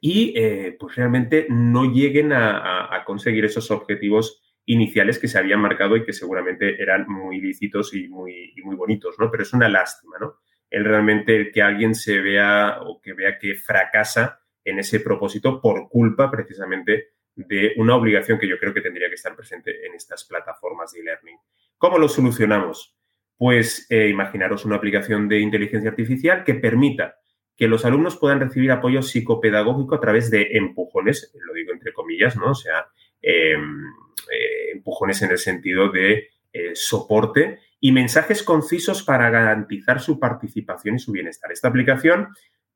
[0.00, 5.96] y eh, pues realmente no lleguen a, conseguir esos objetivos iniciales que se habían marcado
[5.96, 9.30] y que seguramente eran muy lícitos y muy, muy bonitos, ¿no?
[9.30, 10.38] Pero es una lástima, ¿no?
[10.74, 15.88] el realmente que alguien se vea o que vea que fracasa en ese propósito por
[15.88, 20.24] culpa precisamente de una obligación que yo creo que tendría que estar presente en estas
[20.24, 21.38] plataformas de e-learning.
[21.78, 22.96] ¿Cómo lo solucionamos?
[23.36, 27.18] Pues eh, imaginaros una aplicación de inteligencia artificial que permita
[27.56, 32.36] que los alumnos puedan recibir apoyo psicopedagógico a través de empujones, lo digo entre comillas,
[32.36, 32.50] ¿no?
[32.50, 32.86] O sea,
[33.22, 33.84] em,
[34.30, 40.96] eh, empujones en el sentido de eh, soporte y mensajes concisos para garantizar su participación
[40.96, 41.52] y su bienestar.
[41.52, 42.28] Esta aplicación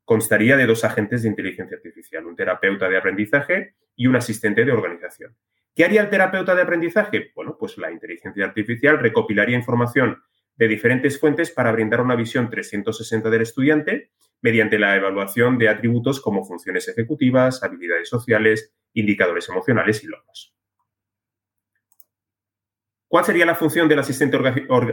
[0.05, 4.73] constaría de dos agentes de inteligencia artificial, un terapeuta de aprendizaje y un asistente de
[4.73, 5.37] organización.
[5.75, 7.31] ¿Qué haría el terapeuta de aprendizaje?
[7.37, 10.21] Bueno, pues la inteligencia artificial recopilaría información
[10.59, 14.11] de diferentes fuentes para brindar una visión 360 del estudiante
[14.43, 20.55] mediante la evaluación de atributos como funciones ejecutivas, habilidades sociales, indicadores emocionales y logros.
[23.09, 24.37] ¿Cuál sería la función del asistente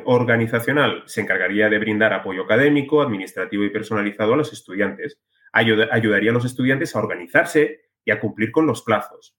[0.06, 1.04] organizacional?
[1.06, 5.20] Se encargaría de brindar apoyo académico, administrativo y personalizado a los estudiantes.
[5.52, 9.36] ayudaría a los estudiantes a organizarse y a cumplir con los plazos.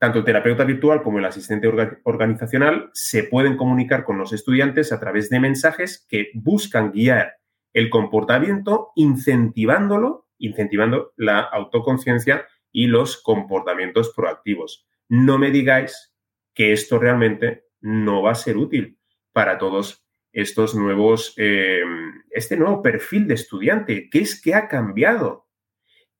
[0.00, 1.68] Tanto el terapeuta virtual como el asistente
[2.04, 7.34] organizacional se pueden comunicar con los estudiantes a través de mensajes que buscan guiar
[7.74, 14.88] el comportamiento incentivándolo, incentivando la autoconciencia y los comportamientos proactivos.
[15.10, 16.14] No me digáis
[16.54, 18.98] que esto realmente no va a ser útil
[19.32, 21.82] para todos estos nuevos, eh,
[22.30, 24.08] este nuevo perfil de estudiante.
[24.10, 25.49] ¿Qué es que ha cambiado?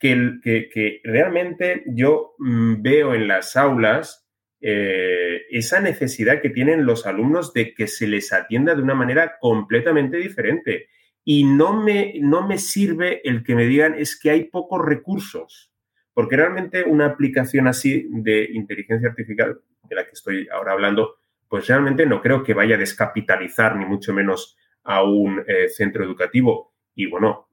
[0.00, 4.26] Que, realmente yo mm, veo en las aulas
[4.62, 9.36] eh, esa necesidad que tienen los alumnos de que se les atienda de una manera
[9.38, 10.88] completamente diferente.
[11.24, 15.72] Y no me, no me sirve el que me digan es que hay pocos recursos,
[16.14, 21.66] porque realmente una aplicación así de inteligencia artificial, de la que estoy ahora hablando, pues
[21.66, 26.72] realmente no creo que vaya a descapitalizar ni mucho menos a un eh, centro educativo.
[26.94, 27.49] Y bueno,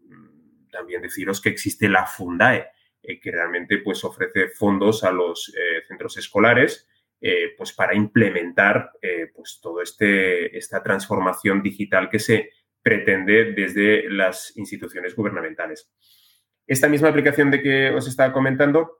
[0.78, 2.68] también deciros que existe la Fundae,
[3.02, 6.88] eh, que realmente pues, ofrece fondos a los eh, centros escolares
[7.20, 8.92] eh, pues, para implementar
[9.36, 15.92] pues, toda este, esta transformación digital que se pretende desde las instituciones gubernamentales.
[16.68, 19.00] Esta misma aplicación de que os estaba comentando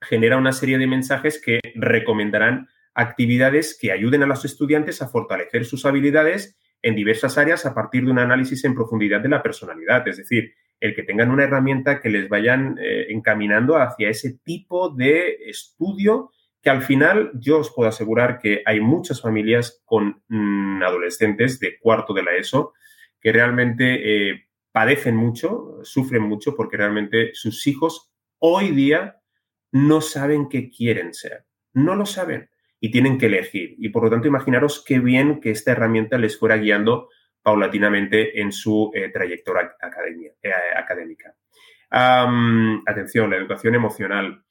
[0.00, 5.64] genera una serie de mensajes que recomendarán actividades que ayuden a los estudiantes a fortalecer
[5.64, 10.06] sus habilidades en diversas áreas a partir de un análisis en profundidad de la personalidad.
[10.08, 14.90] Es decir, el que tengan una herramienta que les vayan eh, encaminando hacia ese tipo
[14.90, 20.82] de estudio que al final yo os puedo asegurar que hay muchas familias con mm,
[20.82, 22.72] adolescentes de cuarto de la ESO
[23.20, 29.20] que realmente eh, padecen mucho, sufren mucho porque realmente sus hijos hoy día
[29.70, 33.76] no saben qué quieren ser, no lo saben y tienen que elegir.
[33.78, 37.08] Y por lo tanto, imaginaros qué bien que esta herramienta les fuera guiando
[37.42, 39.74] paulatinamente en su eh, trayectoria
[40.42, 41.34] eh, académica.
[41.90, 44.44] atención, la educación emocional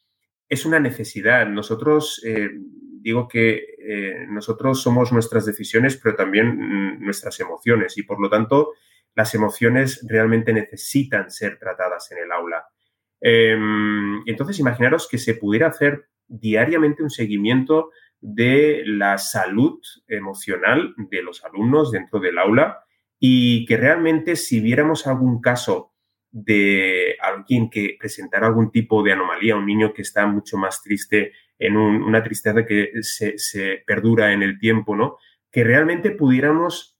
[0.47, 1.47] es una necesidad.
[1.47, 2.49] Nosotros, eh,
[3.01, 3.65] digo que
[4.29, 8.73] nosotros somos nuestras decisiones, pero también mm, nuestras emociones y por lo tanto
[9.15, 12.65] las emociones realmente necesitan ser tratadas en el aula.
[13.19, 21.23] Em, entonces, imaginaros que se pudiera hacer diariamente un seguimiento de la salud emocional de
[21.23, 22.85] los alumnos dentro del aula
[23.19, 25.91] y que realmente si viéramos algún caso
[26.31, 31.33] de alguien que presentara algún tipo de anomalía, un niño que está mucho más triste,
[31.59, 35.17] en una tristeza que se, perdura en el tiempo, ¿no?
[35.51, 36.97] Que realmente pudiéramos,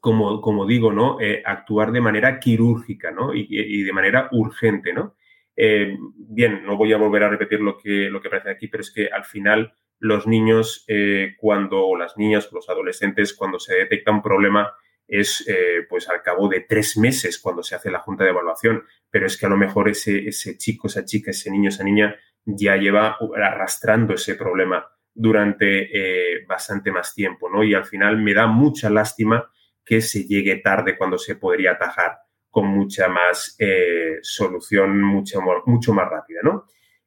[0.00, 1.20] como, como digo, ¿no?
[1.20, 3.34] Eh, actuar de manera quirúrgica, ¿no?
[3.34, 5.16] Y, de manera urgente, ¿no?
[5.54, 8.80] Eh, bien, no voy a volver a repetir lo que, lo que aparece aquí, pero
[8.80, 13.58] es que al final los niños, eh, cuando, o las niñas o los adolescentes, cuando
[13.58, 14.72] se detecta un problema,
[15.06, 18.84] es eh, pues al cabo de tres meses cuando se hace la junta de evaluación,
[19.10, 22.16] pero es que a lo mejor ese, ese chico, esa chica, ese niño, esa niña
[22.44, 27.62] ya lleva arrastrando ese problema durante eh, bastante más tiempo, ¿no?
[27.62, 29.50] Y al final me da mucha lástima
[29.84, 32.18] que se llegue tarde cuando se podría atajar
[32.50, 33.56] con mucha más
[34.22, 36.66] solución, mucho, mucho más rápida, ¿no?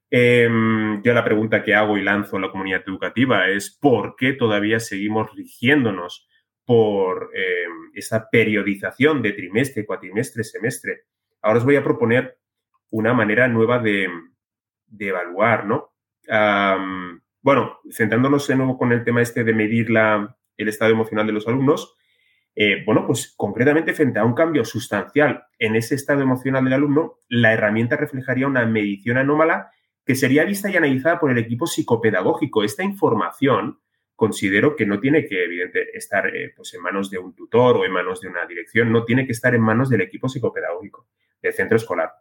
[0.10, 4.34] Em, yo la pregunta que hago y lanzo en la comunidad educativa es ¿por qué
[4.34, 6.30] todavía seguimos rigiéndonos
[6.66, 11.02] por em, esa periodización de trimestre, cuatrimestre, semestre?
[11.42, 12.38] Ahora os voy a proponer
[12.90, 14.10] una manera nueva de,
[15.00, 15.94] evaluar, ¿no?
[17.42, 21.32] bueno, centrándonos de nuevo con el tema este de medir la, el estado emocional de
[21.34, 21.96] los alumnos,
[22.56, 27.20] eh, bueno, pues concretamente frente a un cambio sustancial en ese estado emocional del alumno,
[27.30, 29.70] la herramienta reflejaría una medición anómala
[30.08, 32.64] que sería vista y analizada por el equipo psicopedagógico.
[32.64, 33.78] Esta información
[34.16, 37.86] considero que no tiene que, evidentemente, estar eh, pues en manos de un tutor o
[37.86, 41.08] en manos de una dirección, no tiene que estar en manos del equipo psicopedagógico
[41.42, 42.14] del centro escolar,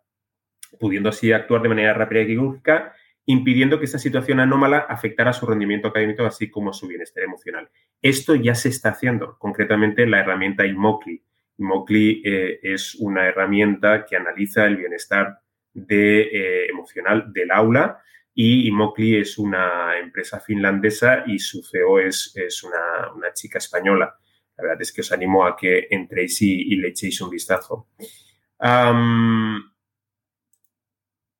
[0.80, 2.92] pudiendo así actuar de manera rápida y quirúrgica,
[3.24, 7.70] impidiendo que esta situación anómala afectara su rendimiento académico, así como su bienestar emocional.
[8.02, 11.22] Esto ya se está haciendo, concretamente la herramienta IMOCLI.
[11.58, 15.38] IMOCLI eh, es una herramienta que analiza el bienestar
[15.76, 18.02] de, eh, emocional del aula
[18.38, 24.14] y Mokli es una empresa finlandesa y su CEO es, es una, una, chica española.
[24.58, 27.88] La verdad es que os animo a que entréis y, le echéis un vistazo.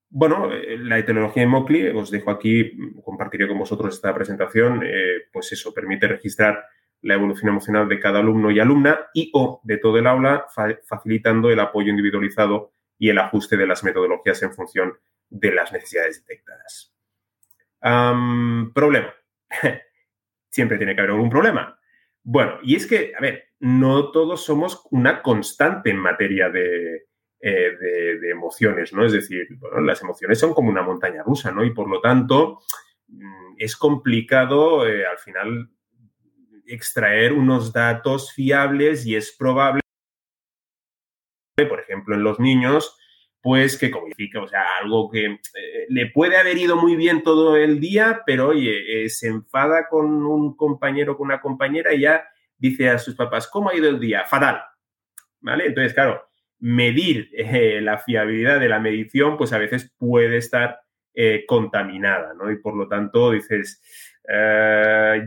[0.08, 2.72] bueno, la tecnología de Mokli, os dejo aquí,
[3.04, 6.64] compartiré con vosotros esta presentación, eh, pues eso, permite registrar
[7.02, 10.46] la evolución emocional de cada alumno y alumna y o de todo el aula,
[10.88, 16.24] facilitando el apoyo individualizado y el ajuste de las metodologías en función de las necesidades
[16.24, 16.94] detectadas.
[18.74, 19.14] problema.
[20.48, 21.78] Siempre tiene que haber algún problema.
[22.22, 27.06] Bueno, y es que, a ver, no todos somos una constante en materia de,
[27.40, 29.04] eh, emociones, ¿no?
[29.04, 29.46] Es decir,
[29.82, 31.64] las emociones son como una montaña rusa, ¿no?
[31.64, 32.62] Y por lo tanto,
[33.08, 35.70] mm, es complicado al final
[36.66, 39.80] extraer unos datos fiables y es probable,
[42.14, 42.96] en los niños,
[43.46, 47.56] pues que codifica, o sea, algo que eh, le puede haber ido muy bien todo
[47.56, 52.24] el día, pero oye, eh, se enfada con un compañero, con una compañera y ya
[52.58, 54.24] dice a sus papás, ¿cómo ha ido el día?
[54.24, 54.62] Fatal.
[55.40, 55.66] ¿Vale?
[55.66, 56.22] Entonces, claro,
[56.58, 60.80] medir eh, la fiabilidad de la medición, pues a veces puede estar
[61.48, 62.50] contaminada, ¿no?
[62.50, 63.80] Y por lo tanto dices,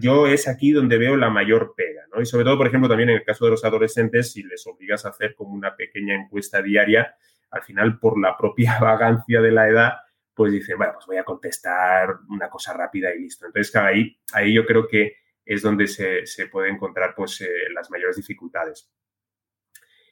[0.02, 2.22] yo es aquí donde veo la mayor pega, ¿no?
[2.22, 5.06] Y sobre todo, por ejemplo, también en el caso de los adolescentes, si les obligas
[5.06, 7.16] a hacer como una pequeña encuesta diaria,
[7.52, 9.94] al final por la propia vagancia de la edad,
[10.34, 13.46] pues dicen, bueno, pues voy a contestar una cosa rápida y listo.
[13.46, 17.90] Entonces, ahí, ahí yo creo que es donde se, se puede encontrar pues, eh, las
[17.92, 18.90] mayores dificultades.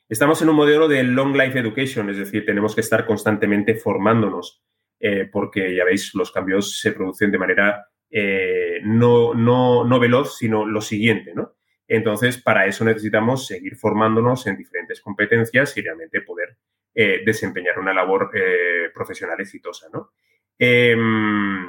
[0.10, 4.64] Estamos en un modelo de long life education, es decir, tenemos que estar constantemente formándonos,
[5.00, 10.38] eh, porque ya veis, los cambios se producen de manera eh, no, no, no veloz,
[10.38, 11.58] sino lo siguiente, ¿no?
[11.88, 16.58] Entonces, para eso necesitamos seguir formándonos en diferentes competencias y realmente poder
[16.94, 20.12] eh, desempeñar una labor eh, profesional exitosa, ¿no?
[20.58, 21.68] Em,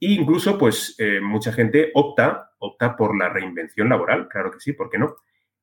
[0.00, 4.90] incluso, pues, eh, mucha gente opta, opta por la reinvención laboral, claro que sí, ¿por
[4.90, 5.16] qué no?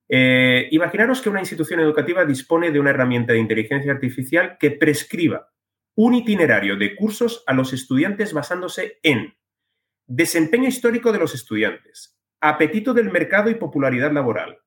[0.09, 5.49] imaginaros que una institución educativa dispone de una herramienta de inteligencia artificial que prescriba
[5.95, 9.35] un itinerario de cursos a los estudiantes basándose en
[10.07, 14.59] desempeño histórico de los estudiantes, apetito del mercado y popularidad laboral,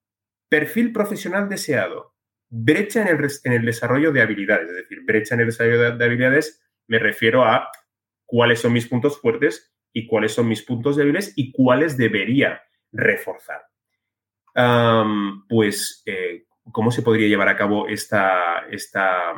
[0.49, 2.15] perfil profesional deseado,
[2.49, 6.99] brecha en el, desarrollo de habilidades, es decir, brecha en el desarrollo de, habilidades me
[6.99, 7.71] refiero a
[8.27, 12.63] cuáles son mis puntos fuertes y cuáles son mis puntos débiles y cuáles debería
[12.93, 13.63] reforzar.
[15.49, 19.35] pues, eh, ¿cómo se podría llevar a cabo esta, esta,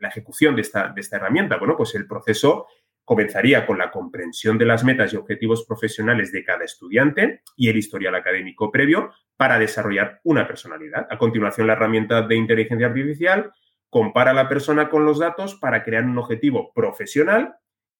[0.00, 1.56] la ejecución de esta, de esta herramienta?
[1.58, 2.66] Bueno, pues el proceso
[3.10, 7.76] comenzaría con la comprensión de las metas y objetivos profesionales de cada estudiante y el
[7.76, 11.08] historial académico previo para desarrollar una personalidad.
[11.10, 13.50] A continuación, la herramienta de inteligencia artificial
[13.88, 17.56] compara a la persona con los datos para crear un objetivo profesional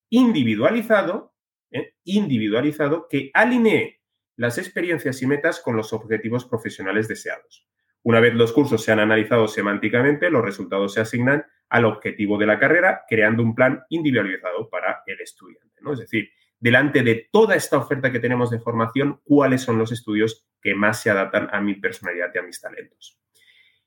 [0.09, 1.33] individualizado,
[1.71, 1.93] ¿eh?
[2.05, 3.99] individualizado que alinee
[4.37, 7.67] las experiencias y metas con los objetivos profesionales deseados.
[8.01, 12.59] Una vez los cursos sean analizados semánticamente, los resultados se asignan al objetivo de la
[12.59, 15.77] carrera, creando un plan individualizado para el estudiante.
[15.81, 15.93] ¿no?
[15.93, 20.47] Es decir, delante de toda esta oferta que tenemos de formación, cuáles son los estudios
[20.61, 23.17] que más se adaptan a mi personalidad y a mis talentos.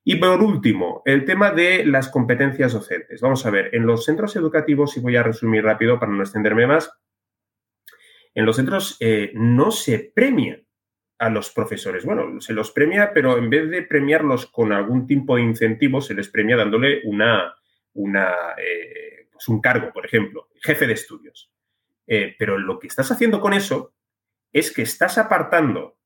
[0.02, 3.20] Y por último, el tema de las competencias docentes.
[3.20, 6.66] Vamos a ver, en los centros educativos, y voy a resumir rápido para no extenderme
[6.66, 6.90] más,
[8.34, 10.60] en los centros eh, no se premia
[11.18, 12.04] a los profesores.
[12.04, 16.14] Bueno, se los premia, pero en vez de premiarlos con algún tipo de incentivo, se
[16.14, 17.54] les premia dándole una,
[17.94, 21.50] una eh, pues un cargo, por ejemplo, jefe de estudios.
[22.06, 23.94] Eh, pero lo que estás haciendo con eso
[24.52, 25.96] es que estás apartando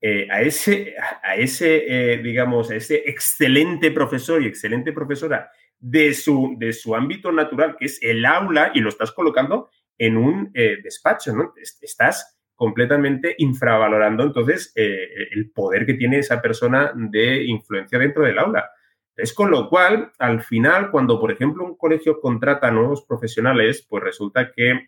[0.00, 6.54] eh, a ese, a ese digamos, a ese excelente profesor y excelente profesora de su,
[6.58, 11.34] de su ámbito natural, que es el aula, y lo estás colocando en un despacho,
[11.34, 11.54] ¿no?
[11.56, 18.70] Estás completamente infravalorando entonces el poder que tiene esa persona de influencia dentro del aula.
[19.18, 24.02] Es con lo cual, al final, cuando, por ejemplo, un colegio contrata nuevos profesionales, pues
[24.02, 24.86] resulta que, eh,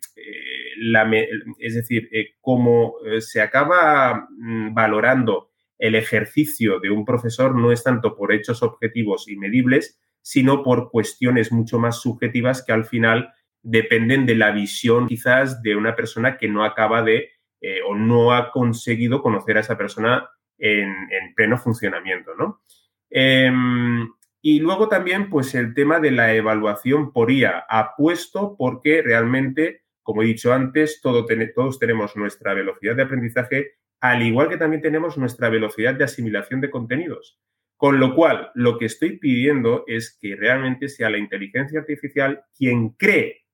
[0.79, 1.11] la,
[1.59, 5.51] es decir, eh, como se acaba mm, valorando
[5.81, 10.91] el ejercicio de un profesor no es tanto por hechos objetivos y medibles, sino por
[10.91, 16.37] cuestiones mucho más subjetivas que al final dependen de la visión quizás de una persona
[16.37, 17.31] que no acaba de
[17.63, 20.29] eh, o no ha conseguido conocer a esa persona
[20.59, 22.63] en, pleno funcionamiento, ¿no?
[23.09, 24.07] Em,
[24.43, 30.23] y luego también, pues el tema de la evaluación por IA, apuesto porque realmente, como
[30.23, 35.51] he dicho antes, todos tenemos nuestra velocidad de aprendizaje, al igual que también tenemos nuestra
[35.51, 37.39] velocidad de asimilación de contenidos.
[37.77, 42.91] Con lo cual, lo que estoy pidiendo es que realmente sea la inteligencia artificial quien
[42.91, 43.45] cree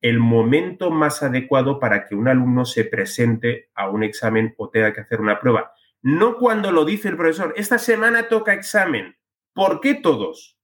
[0.00, 4.92] el momento más adecuado para que un alumno se presente a un examen o tenga
[4.92, 5.72] que hacer una prueba.
[6.02, 9.16] No cuando lo dice el profesor, esta semana toca examen.
[9.56, 10.58] ¿Por qué todos?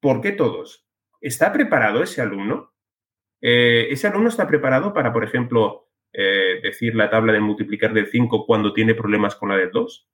[0.00, 0.84] ¿Por qué todos?
[1.20, 2.74] ¿Está preparado ese alumno?
[3.40, 8.08] Eh, ¿Ese alumno está preparado para, por ejemplo, eh, decir la tabla de multiplicar del
[8.08, 10.08] 5 cuando tiene problemas con la del 2?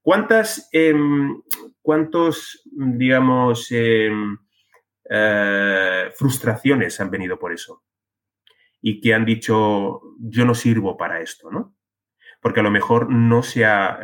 [0.00, 1.42] ¿Cuántas, em,
[1.82, 4.38] cuántos, digamos, em,
[5.10, 7.84] eh, frustraciones han venido por eso?
[8.82, 11.76] y que han dicho, yo no sirvo para esto, ¿no?
[12.40, 14.00] Porque a lo mejor no se ha,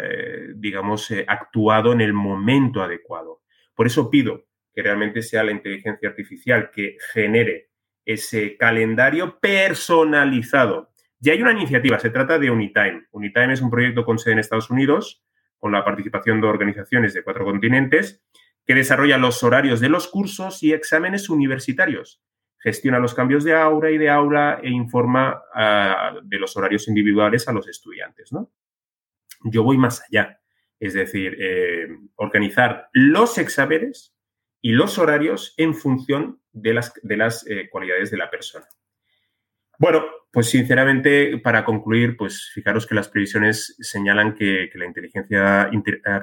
[0.55, 3.41] digamos, actuado en el momento adecuado.
[3.77, 7.71] Por eso pido que realmente sea la inteligencia artificial que genere
[8.05, 10.91] ese calendario personalizado.
[11.19, 13.07] Ya hay una iniciativa, se trata de Unitime.
[13.11, 15.25] Unitime es un proyecto con sede en Estados Unidos,
[15.59, 18.23] con la participación de organizaciones de cuatro continentes,
[18.67, 22.21] que desarrolla los horarios de los cursos y exámenes universitarios,
[22.59, 27.49] gestiona los cambios de aula y de aula e informa ah, de los horarios individuales
[27.49, 28.33] a los estudiantes.
[28.33, 28.51] ¿no?
[29.45, 30.41] Yo voy más allá,
[30.79, 34.15] es decir, eh, organizar los exámenes
[34.61, 38.67] y los horarios en función de las, eh, cualidades de la persona.
[39.79, 45.71] Bueno, pues sinceramente, para concluir, pues fijaros que las previsiones señalan que, la, inteligencia,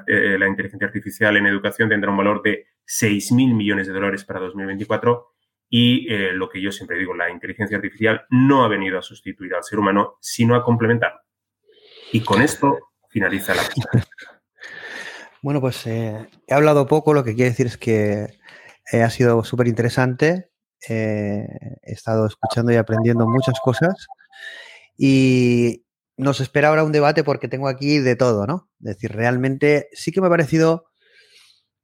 [0.06, 4.40] eh, la inteligencia artificial en educación tendrá un valor de 6.000 millones de dólares para
[4.40, 5.34] 2024
[5.70, 9.64] y lo que yo siempre digo, la inteligencia artificial no ha venido a sustituir al
[9.64, 11.20] ser humano, sino a complementarlo.
[12.12, 12.78] Y con esto
[13.08, 13.62] finaliza la
[15.44, 18.38] Bueno, pues eh, he hablado poco, lo que quiere decir es que
[18.90, 20.48] ha sido súper interesante.
[20.88, 21.46] Eh,
[21.82, 24.06] he estado escuchando y aprendiendo muchas cosas
[24.96, 25.84] y
[26.16, 28.70] nos espera ahora un debate porque tengo aquí de todo, ¿no?
[28.80, 30.86] Es decir, realmente sí que me ha parecido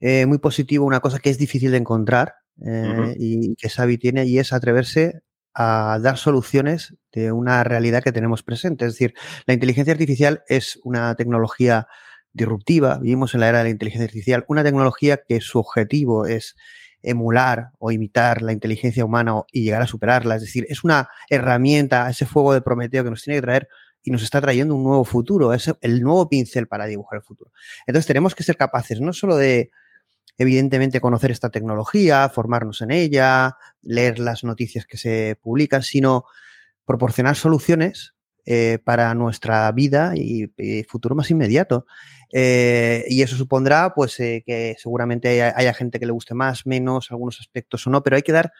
[0.00, 4.24] eh, muy positivo una cosa que es difícil de encontrar eh, y que Xavi tiene
[4.24, 5.20] y es atreverse
[5.52, 8.86] a dar soluciones de una realidad que tenemos presente.
[8.86, 9.12] Es decir,
[9.44, 11.88] la inteligencia artificial es una tecnología
[12.32, 16.56] disruptiva, vivimos en la era de la inteligencia artificial, una tecnología que su objetivo es
[17.02, 20.36] emular o imitar la inteligencia humana y llegar a superarla.
[20.36, 23.68] Es decir, es una herramienta, ese fuego de Prometeo que nos tiene que traer
[24.02, 27.52] y nos está trayendo un nuevo futuro, es el nuevo pincel para dibujar el futuro.
[27.86, 29.70] Entonces tenemos que ser capaces no solo de,
[30.38, 36.24] evidentemente, conocer esta tecnología, formarnos en ella, leer las noticias que se publican, sino
[36.86, 38.14] proporcionar soluciones
[38.46, 41.86] eh, para nuestra vida y, y, futuro más inmediato.
[42.32, 47.10] Eh, y eso supondrá pues eh, que seguramente haya, gente que le guste más, menos,
[47.10, 48.52] algunos aspectos o no, pero hay que dar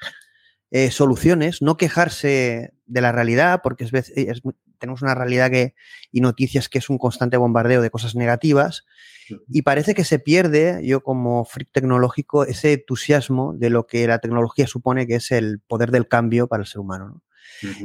[0.71, 4.43] eh, soluciones, no quejarse de la realidad, porque es,
[4.79, 5.75] tenemos una realidad que,
[6.11, 8.85] y noticias que es un constante bombardeo de cosas negativas,
[9.49, 14.19] y parece que se pierde, yo como freak tecnológico, ese entusiasmo de lo que la
[14.19, 17.23] tecnología supone que es el poder del cambio para el ser humano.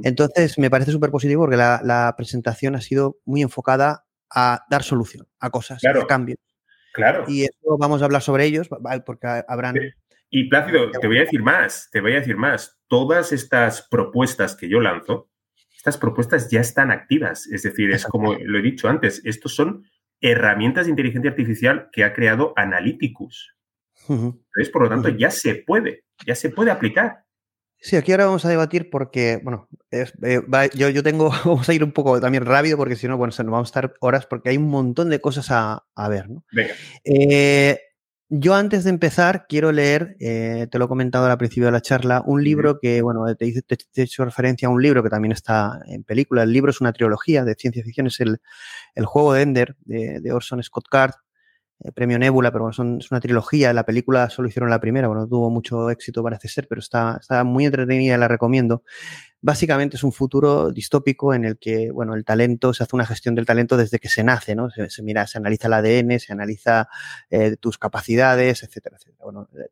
[0.03, 4.04] Entonces, me parece súper positivo porque la, la, presentación ha sido muy enfocada
[4.35, 6.37] a dar solución a cosas, a cambios.
[6.93, 7.25] Claro.
[7.27, 8.69] Y eso vamos a hablar sobre ellos,
[9.05, 9.75] porque habrán.
[10.29, 12.79] Y Plácido, te voy a decir más, te voy a decir más.
[12.87, 15.29] Todas estas propuestas que yo lanzo,
[15.75, 17.47] estas propuestas ya están activas.
[17.47, 19.85] Es decir, es como lo he dicho antes, estos son
[20.21, 23.55] herramientas de inteligencia artificial que ha creado Analyticus.
[24.07, 27.24] Entonces, por lo tanto, ya se puede, ya se puede aplicar.
[27.79, 30.05] Sí, aquí ahora vamos a debatir porque, bueno, eh,
[30.73, 33.45] yo, yo, tengo, vamos a ir un poco también rápido porque si no, bueno, nos
[33.45, 36.43] vamos a estar horas porque hay un montón de cosas a, ver, ¿no?
[36.51, 36.73] Venga.
[37.03, 37.79] Eh,
[38.29, 41.81] yo antes de empezar quiero leer, eh, te lo he comentado al principio de la
[41.81, 45.31] charla, un libro que, bueno, te, te, he hecho referencia a un libro que también
[45.31, 46.41] está en película.
[46.41, 48.39] El libro es una trilogía de ciencia ficción, es el,
[48.95, 51.13] el juego de Ender de, de Orson Scott Card.
[51.79, 53.73] Eh, premio Nebula, pero son, es una trilogía.
[53.73, 57.43] La película solo hicieron la primera, bueno, tuvo mucho éxito, parece ser, pero está, está
[57.43, 58.83] muy entretenida y la recomiendo.
[59.41, 63.35] Básicamente es un futuro distópico en el que, bueno, el talento, se hace una gestión
[63.35, 64.69] del talento desde que se nace, ¿no?
[64.69, 66.87] Se, mira, se analiza el ADN, se analiza
[67.29, 69.23] eh, tus capacidades, etcétera, etcétera.
[69.23, 69.69] Bueno, eh,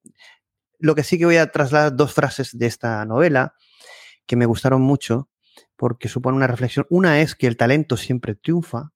[0.80, 3.56] lo que sí que voy a trasladar dos frases de esta novela
[4.26, 5.30] que me gustaron mucho
[5.76, 6.86] porque supone una reflexión.
[6.90, 8.92] Una es que el talento siempre triunfa,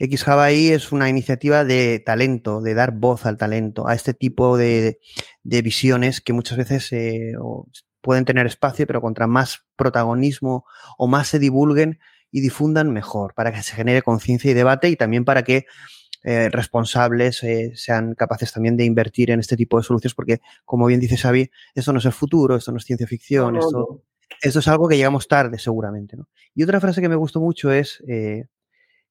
[0.00, 4.98] X es una iniciativa de talento, de dar voz al talento, a este tipo de,
[5.44, 7.34] visiones que muchas veces eh,
[8.00, 10.64] pueden tener espacio, pero contra más protagonismo
[10.96, 12.00] o más se divulguen
[12.32, 15.66] y difundan, mejor, para que se genere conciencia y debate y también para que
[16.22, 20.86] eh, responsables eh, sean capaces también de invertir en este tipo de soluciones, porque, como
[20.86, 24.02] bien dice Xavi, esto no es el futuro, esto no es ciencia ficción, esto,
[24.40, 26.16] esto, es algo que llegamos tarde, seguramente.
[26.54, 28.02] Y otra frase que me gustó mucho es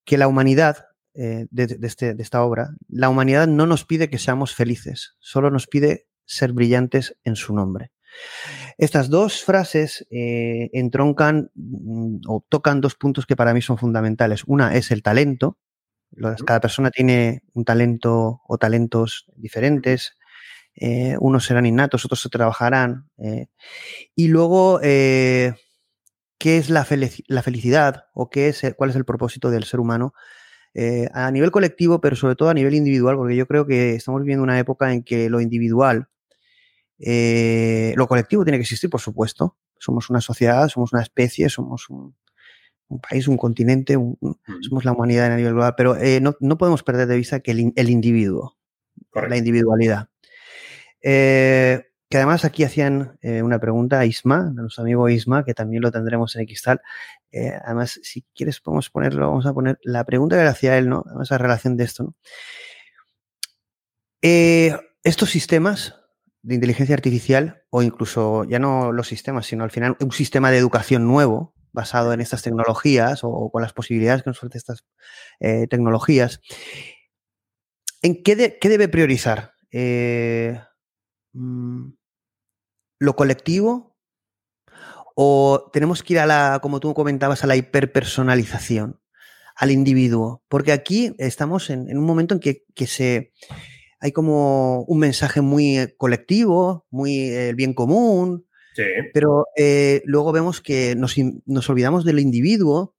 [0.09, 1.45] que la humanidad, eh,
[1.83, 6.07] este, de, esta obra, la humanidad no nos pide que seamos felices, solo nos pide
[6.25, 7.91] ser brillantes en su nombre.
[8.79, 14.45] Estas dos frases eh, entroncan mm, o tocan dos puntos que para mí son fundamentales.
[14.47, 15.59] Una es el talento.
[16.43, 20.17] Cada persona tiene un talento o talentos diferentes.
[20.75, 23.07] Eh, unos serán innatos, otros se trabajarán.
[24.15, 24.79] y luego
[26.39, 30.13] qué es la, felicidad o qué es, cuál es el propósito del ser humano
[30.73, 34.21] eh, a nivel colectivo, pero sobre todo a nivel individual, porque yo creo que estamos
[34.21, 36.07] viviendo una época en que lo individual,
[36.97, 39.57] eh, lo colectivo tiene que existir, por supuesto.
[39.77, 42.15] Somos una sociedad, somos una especie, somos un,
[43.01, 47.17] país, un continente, somos la humanidad a nivel global, pero eh, no, podemos perder de
[47.17, 48.57] vista que el, individuo,
[49.13, 50.09] la individualidad.
[52.09, 55.83] Que además aquí hacían eh, una pregunta a Isma, a nuestro amigo Isma, que también
[55.83, 56.81] lo tendremos en Xtal.
[57.31, 60.89] Eh, además, si quieres, podemos ponerlo, vamos a poner la pregunta que le hacía él,
[60.89, 61.03] ¿no?
[61.05, 62.15] Además, a relación de esto, ¿no?
[64.23, 65.95] Eh, estos sistemas
[66.41, 70.57] de inteligencia artificial, o incluso ya no los sistemas, sino al final un sistema de
[70.57, 74.83] educación nuevo, basado en estas tecnologías o, con las posibilidades que nos ofrecen estas
[75.69, 76.41] tecnologías,
[78.01, 79.53] ¿en qué, qué debe priorizar?
[81.33, 81.91] Mm,
[82.99, 83.97] lo colectivo
[85.15, 88.99] o tenemos que ir a la, como tú comentabas, a la hiperpersonalización,
[89.55, 90.43] al individuo?
[90.47, 93.33] Porque aquí estamos en, un momento en que, se
[93.99, 98.45] hay como un mensaje muy colectivo, muy el bien común,
[99.13, 102.95] pero eh, luego vemos que nos, nos, olvidamos del individuo,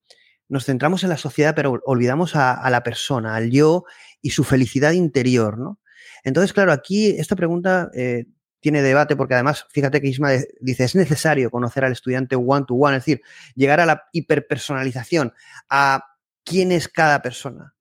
[0.49, 3.85] nos centramos en la sociedad, pero olvidamos a, la persona, al yo
[4.21, 5.81] y su felicidad interior, ¿no?
[6.23, 8.27] Entonces, claro, aquí esta pregunta eh,
[8.61, 10.31] tiene debate porque además, fíjate que Isma
[10.61, 13.23] dice, es necesario conocer al estudiante one-to-one, es decir,
[13.55, 15.33] llegar a la hiperpersonalización,
[15.69, 16.05] a
[16.45, 17.75] quién es cada persona.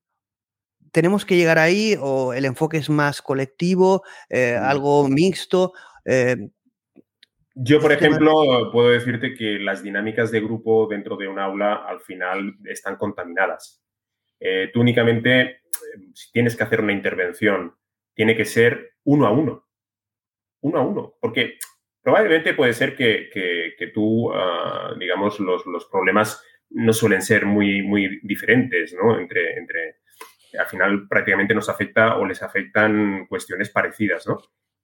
[0.90, 4.64] ¿Tenemos que llegar ahí o el enfoque es más colectivo, eh, mm.
[4.64, 5.72] algo mixto?
[6.04, 6.48] Eh,
[7.54, 12.00] yo, por ejemplo, puedo decirte que las dinámicas de grupo dentro de un aula al
[12.00, 13.82] final están contaminadas.
[14.40, 15.60] Eh, tú únicamente,
[16.14, 17.74] si tienes que hacer una intervención,
[18.14, 19.69] tiene que ser uno a uno
[20.62, 21.58] uno a uno, porque
[22.02, 28.94] probablemente puede ser que, tú, ah, digamos, los, problemas no suelen ser muy, muy diferentes,
[28.94, 29.18] ¿no?
[29.18, 29.96] Entre, entre,
[30.58, 34.38] al final prácticamente nos afecta o les afectan cuestiones parecidas, ¿no?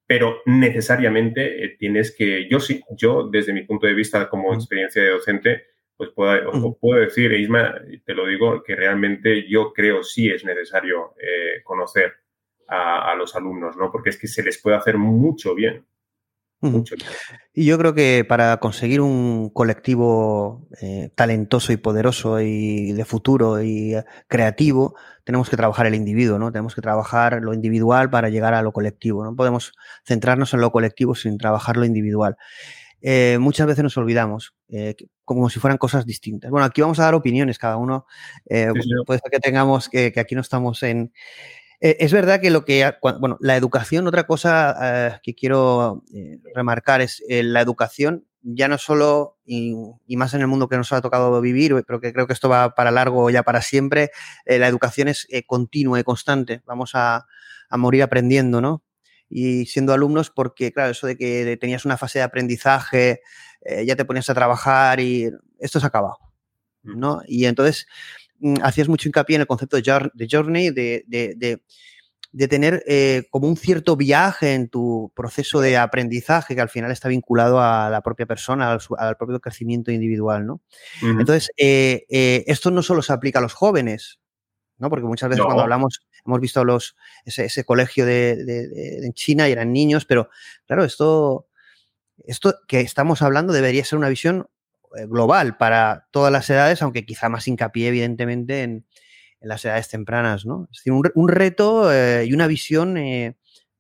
[0.07, 5.03] Pero necesariamente eh, tienes que, yo sí, yo desde mi punto de vista como experiencia
[5.03, 5.65] de docente,
[5.97, 11.15] pues puedo, puedo decir, Isma, te lo digo, que realmente yo creo sí es necesario
[11.21, 12.15] eh, conocer
[12.69, 13.91] a, los alumnos, ¿no?
[13.91, 15.85] Porque es que se les puede hacer mucho bien.
[16.61, 16.95] Mucho
[17.53, 23.61] Y yo creo que para conseguir un colectivo eh, talentoso y poderoso y de futuro
[23.63, 26.51] y eh, creativo, tenemos que trabajar el individuo, ¿no?
[26.51, 29.23] Tenemos que trabajar lo individual para llegar a lo colectivo.
[29.23, 29.73] No podemos
[30.05, 32.37] centrarnos en lo colectivo sin trabajar lo individual.
[33.03, 34.55] Eh, muchas veces nos olvidamos,
[35.25, 36.51] como si fueran cosas distintas.
[36.51, 38.07] Bueno, aquí vamos a dar opiniones, cada uno.
[38.47, 41.13] Puede ser que tengamos, que aquí no estamos en,
[41.81, 46.39] eh, es verdad que lo que, bueno, la educación, otra cosa eh, que quiero eh,
[46.55, 49.75] remarcar es la educación, ya no solo, y,
[50.17, 52.75] más en el mundo que nos ha tocado vivir, pero que creo que esto va
[52.75, 54.11] para largo ya para siempre,
[54.47, 56.63] la educación es continua y constante.
[56.65, 57.27] Vamos a,
[57.71, 58.85] morir aprendiendo, ¿no?
[59.29, 63.21] Y siendo alumnos, porque, claro, eso de que tenías una fase de aprendizaje,
[63.85, 66.19] ya te ponías a trabajar y esto se ha acabado,
[66.85, 66.99] mm.
[66.99, 67.23] ¿no?
[67.27, 67.89] Y entonces
[68.63, 71.61] hacías mucho hincapié en el concepto de journey, de,
[72.49, 77.09] tener eh, como un cierto viaje en tu proceso de aprendizaje que al final está
[77.09, 80.61] vinculado a la propia persona, al, propio crecimiento individual, ¿no?
[81.03, 84.21] Entonces, eh, eh, esto no solo se aplica a los jóvenes,
[84.79, 84.91] ¿no?
[84.91, 89.73] Porque muchas veces cuando hablamos, hemos visto los, ese, colegio de, en China y eran
[89.73, 90.29] niños, pero
[90.67, 91.49] claro, esto,
[92.25, 94.49] esto que estamos hablando debería ser una visión
[95.09, 98.87] global para todas las edades, aunque quizá más hincapié, evidentemente, en,
[99.41, 100.67] las edades tempranas, ¿no?
[100.73, 103.37] Es decir, un, reto eh, y una visión, eh,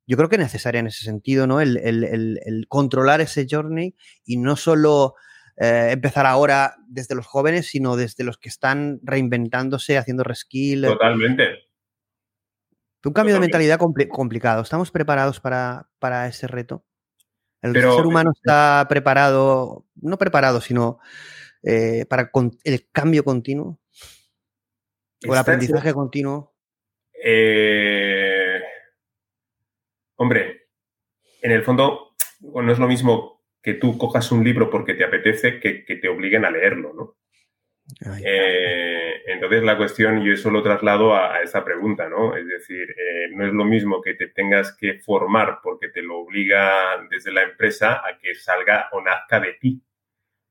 [0.06, 1.60] yo creo que necesaria en ese sentido, ¿no?
[1.60, 5.14] El, controlar ese journey y no solo
[5.56, 10.82] empezar ahora desde los jóvenes, sino desde los que están reinventándose, haciendo reskill.
[10.82, 11.66] Totalmente.
[13.06, 14.62] Un cambio de mentalidad complicado.
[14.62, 16.84] ¿Estamos preparados para, para ese reto?
[17.62, 20.98] El ser humano está preparado, no preparado, sino
[21.62, 22.30] eh, para
[22.64, 23.80] el cambio continuo
[25.26, 26.54] o el aprendizaje continuo.
[27.24, 28.62] Eh,
[30.16, 30.68] hombre,
[31.42, 35.58] en el fondo no es lo mismo que tú cojas un libro porque te apetece
[35.58, 37.16] que, que te obliguen a leerlo, ¿no?
[38.24, 42.36] Eh, entonces la cuestión, yo eso lo traslado a, esa pregunta, ¿no?
[42.36, 46.18] Es decir, eh, no es lo mismo que te tengas que formar porque te lo
[46.18, 49.82] obliga desde la empresa a que salga o nazca de ti,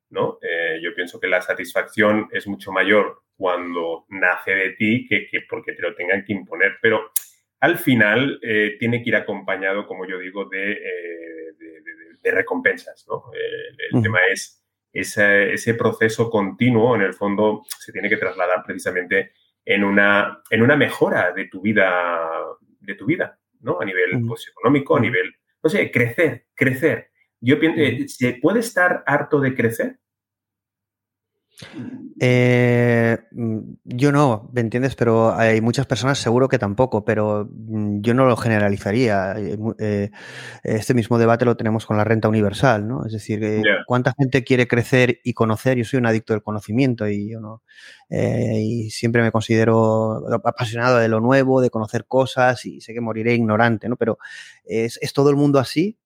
[0.10, 0.40] ¿no?
[0.42, 5.74] Eh, yo pienso que la satisfacción es mucho mayor cuando nace de ti que, porque
[5.74, 7.12] te lo tengan que imponer, pero
[7.60, 8.40] al final
[8.80, 10.80] tiene que ir acompañado, como yo digo, de,
[12.24, 13.24] recompensas, ¿no?
[13.92, 14.65] el tema es
[14.96, 19.34] ese, proceso continuo, en el fondo, se tiene que trasladar precisamente
[19.66, 22.30] en una, en una mejora de tu vida,
[22.80, 23.82] de tu vida, ¿no?
[23.82, 27.12] A nivel pues, económico, a nivel, no sé, crecer, crecer.
[27.42, 30.00] Yo pienso, ¿se puede estar harto de crecer?
[32.20, 34.96] Eh, mm, yo no, ¿me entiendes?
[34.96, 39.36] Pero hay muchas personas seguro que tampoco, pero mm, yo no lo generalizaría.
[39.38, 40.12] Eh, eh,
[40.64, 43.06] este mismo debate lo tenemos con la renta universal, ¿no?
[43.06, 45.78] Es decir, ¿cuánta gente quiere crecer y conocer?
[45.78, 47.64] Yo soy un adicto del conocimiento y yo no.
[48.10, 53.34] y siempre me considero apasionado de lo nuevo, de conocer cosas y sé que moriré
[53.34, 53.96] ignorante, ¿no?
[53.98, 54.18] Pero
[54.66, 55.98] ¿es, es todo el mundo así?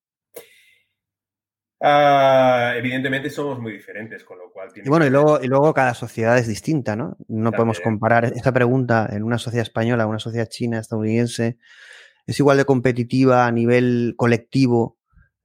[1.82, 4.70] Ah, evidentemente somos muy diferentes, con lo cual...
[4.76, 7.16] y bueno, y luego, y luego cada sociedad es distinta, ¿no?
[7.28, 11.58] No podemos comparar esta pregunta en una sociedad española, una sociedad china, estadounidense.
[12.28, 14.98] Es igual de competitiva a nivel colectivo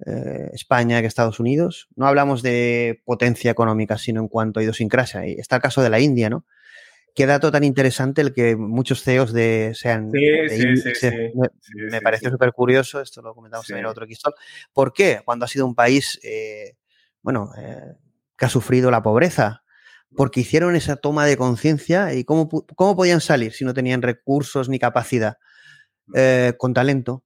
[0.05, 1.89] eh, España que Estados Unidos.
[1.95, 5.25] No hablamos de potencia económica, sino en cuanto a idiosincrasia.
[5.25, 6.45] Está el caso de la India, ¿no?
[7.15, 10.11] Qué dato tan interesante el que muchos CEOs de sean.
[10.11, 11.11] Sí, sí, sí,
[11.91, 14.35] me, pareció súper curioso, esto lo comentamos en otro Xtol.
[14.73, 15.23] ¿Por qué?
[15.25, 16.77] Cuando ha sido un país, eh,
[17.23, 17.95] bueno, eh,
[18.37, 19.63] que ha sufrido la pobreza.
[20.17, 24.69] Porque hicieron esa toma de conciencia y cómo, cómo, podían salir si no tenían recursos
[24.69, 25.39] ni capacidad.
[26.07, 26.13] Mm.
[26.17, 27.25] Eh, con talento.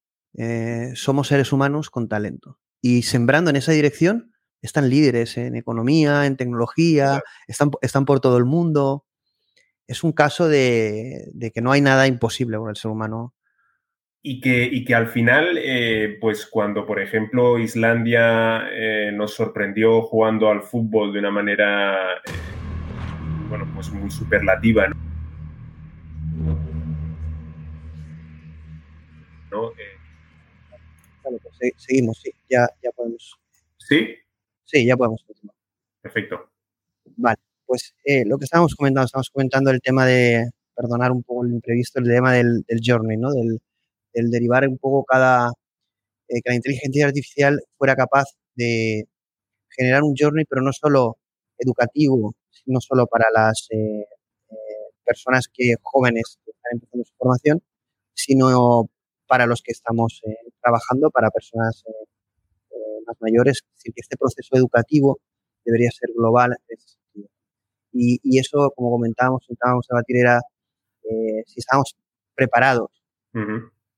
[0.95, 2.59] somos seres humanos con talento.
[2.81, 4.33] Y sembrando en esa dirección,
[4.63, 9.05] están líderes en economía, en tecnología, están, están por todo el mundo
[9.89, 13.35] es un caso de, que no hay nada imposible con el ser humano.
[14.21, 20.51] Y que, que al final, eh, pues cuando, por ejemplo, Islandia eh, nos sorprendió jugando
[20.51, 22.33] al fútbol de una manera, eh,
[23.49, 24.97] bueno, pues muy superlativa, ¿no?
[31.23, 33.39] Pues seguimos, sí, ya, ya podemos.
[33.79, 34.17] ¿Sí?
[34.65, 35.25] Sí, ya podemos
[36.03, 36.51] Perfecto.
[37.17, 41.45] Vale pues eh, lo que estábamos comentando, estamos comentando el tema de, perdonar un poco
[41.45, 43.31] el imprevisto, el tema del, journey, ¿no?
[43.33, 43.61] Del,
[44.31, 45.51] derivar un poco cada,
[46.29, 49.05] eh, que la inteligencia artificial fuera capaz de
[49.69, 51.19] generar un journey, pero no solo
[51.59, 52.35] educativo,
[52.67, 54.07] no solo para las eh,
[55.05, 57.63] personas que jóvenes que están empezando su formación,
[58.15, 58.89] sino
[59.29, 60.23] para los que estamos
[60.63, 61.85] trabajando, para personas
[63.07, 63.59] más mayores.
[63.59, 65.21] Es decir, que este proceso educativo
[65.65, 66.57] debería ser global,
[67.93, 70.41] y, eso, como comentábamos, intentábamos debatir, era
[71.05, 71.97] eh, si estábamos
[72.35, 72.91] preparados,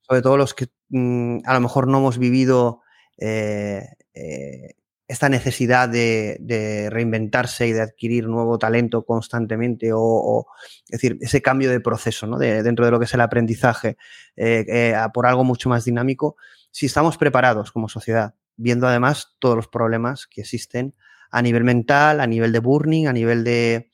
[0.01, 2.83] sobre todo los que mm, a lo mejor no hemos vivido
[3.19, 3.85] eh,
[4.15, 4.75] eh,
[5.09, 10.47] esta necesidad de, reinventarse y de adquirir nuevo talento constantemente, o,
[10.85, 12.39] es decir, ese cambio de proceso ¿no?
[12.39, 13.97] dentro de lo que es el aprendizaje
[15.13, 16.37] por algo mucho más dinámico,
[16.71, 20.95] si estamos preparados como sociedad, viendo además todos los problemas que existen
[21.31, 23.91] a nivel mental, a nivel de burning, a nivel de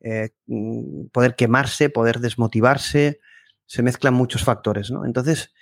[0.00, 3.20] eh, mm, poder quemarse, poder desmotivarse,
[3.66, 5.04] se mezclan muchos factores, ¿no?
[5.04, 5.52] Entonces,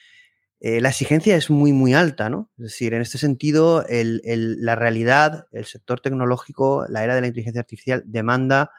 [0.61, 2.51] eh, la exigencia es muy, muy alta, ¿no?
[2.59, 7.61] Es decir, en este sentido, la realidad, el sector tecnológico, la era de la inteligencia
[7.61, 8.71] artificial demanda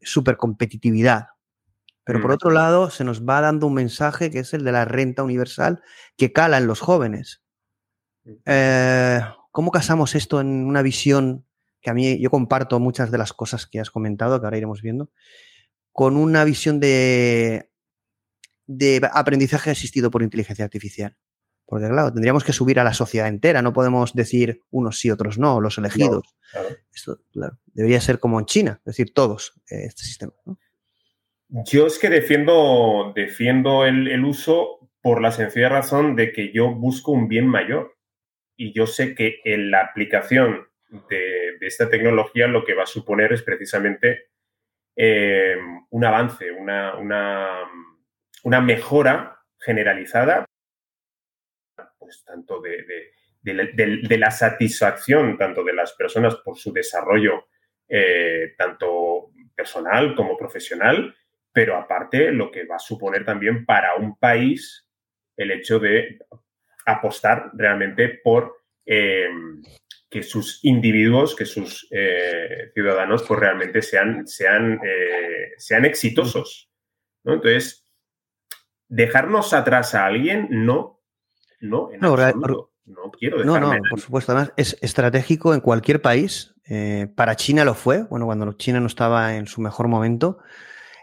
[0.00, 1.28] supercompetitividad.
[2.04, 2.34] Pero por mm.
[2.34, 5.82] otro lado, se nos va dando un mensaje que es el de la renta universal
[6.16, 7.42] que cala en los jóvenes.
[8.46, 9.20] Eh,
[9.52, 11.44] ¿Cómo casamos esto en una visión
[11.80, 14.82] que a mí yo comparto muchas de las cosas que has comentado, que ahora iremos
[14.82, 15.10] viendo,
[15.92, 17.70] con una visión de,
[18.66, 21.16] de aprendizaje asistido por inteligencia artificial.
[21.66, 25.38] Porque claro, tendríamos que subir a la sociedad entera, no podemos decir unos sí, otros
[25.38, 26.34] no, los elegidos.
[26.92, 30.32] Esto, claro, debería ser como en China, es decir, todos eh, este sistema.
[31.48, 36.74] Yo es que defiendo, defiendo el, el, uso por la sencilla razón de que yo
[36.74, 37.96] busco un bien mayor.
[38.56, 40.69] Y yo sé que en la aplicación
[41.08, 44.30] de, esta tecnología lo que va a suponer es precisamente
[44.96, 45.56] eh,
[45.90, 50.44] un avance, una, una, mejora generalizada,
[51.98, 57.46] pues tanto de, la, satisfacción tanto de las personas por su desarrollo,
[57.88, 61.14] eh, tanto personal como profesional,
[61.52, 64.86] pero aparte lo que va a suponer también para un país
[65.36, 66.18] el hecho de
[66.86, 69.28] apostar realmente por eh,
[70.10, 76.68] que sus individuos, que sus eh, ciudadanos, pues realmente sean, sean, eh, sean exitosos.
[77.22, 77.34] ¿no?
[77.34, 77.86] Entonces,
[78.88, 81.00] dejarnos atrás a alguien, no,
[81.60, 84.32] no, en no, no quiero dejarme No, no, por supuesto.
[84.32, 86.56] Además, es estratégico en cualquier país.
[86.68, 90.38] Eh, para China lo fue, bueno, cuando China no estaba en su mejor momento.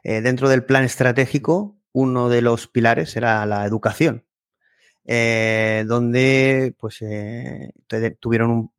[0.04, 4.26] dentro del plan estratégico, uno de los pilares era la educación.
[5.06, 7.00] donde pues
[8.20, 8.72] tuvieron un,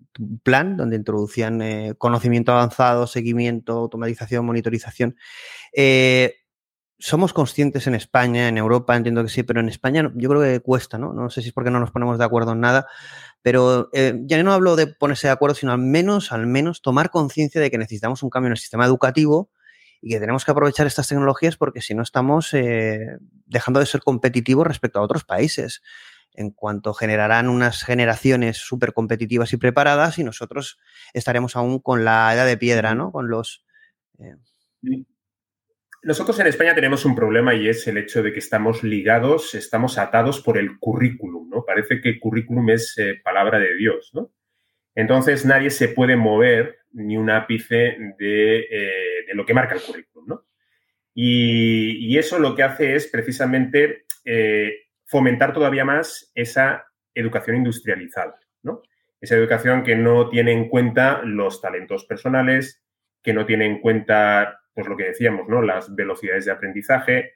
[0.42, 5.16] plan donde introducían eh, conocimiento avanzado, seguimiento, automatización, monitorización.
[5.72, 6.34] Eh,
[6.98, 10.60] somos conscientes en España, en Europa, entiendo que sí, pero en España yo creo que
[10.60, 11.12] cuesta, ¿no?
[11.12, 12.88] No sé si es porque no nos ponemos de acuerdo en nada,
[13.42, 17.10] Pero eh, ya no hablo de ponerse de acuerdo, sino al menos, al menos tomar
[17.10, 19.50] conciencia de que necesitamos un cambio en el sistema educativo
[20.00, 22.52] y que tenemos que aprovechar estas tecnologías porque si no estamos
[23.46, 25.82] dejando de ser competitivos respecto a otros países.
[26.34, 30.78] En cuanto generarán unas generaciones súper competitivas y preparadas y nosotros
[31.12, 33.10] estaremos aún con la edad de piedra, ¿no?
[33.10, 33.64] Con los...
[34.18, 34.36] Eh,
[36.02, 39.98] nosotros en España tenemos un problema y es el hecho de que estamos ligados, estamos
[39.98, 41.64] atados por el currículum, ¿no?
[41.64, 44.32] Parece que currículum es eh, palabra de Dios, ¿no?
[44.94, 50.26] Entonces nadie se puede mover ni un ápice de, eh, lo que marca el currículum,
[50.28, 50.44] ¿no?
[51.14, 54.04] Y, eso lo que hace es precisamente
[55.08, 58.82] fomentar todavía más esa educación industrializada, ¿no?
[59.20, 62.84] Esa educación que no tiene en cuenta los talentos personales,
[63.22, 65.62] que no tiene en cuenta pues lo que decíamos, ¿no?
[65.62, 67.32] Las velocidades de aprendizaje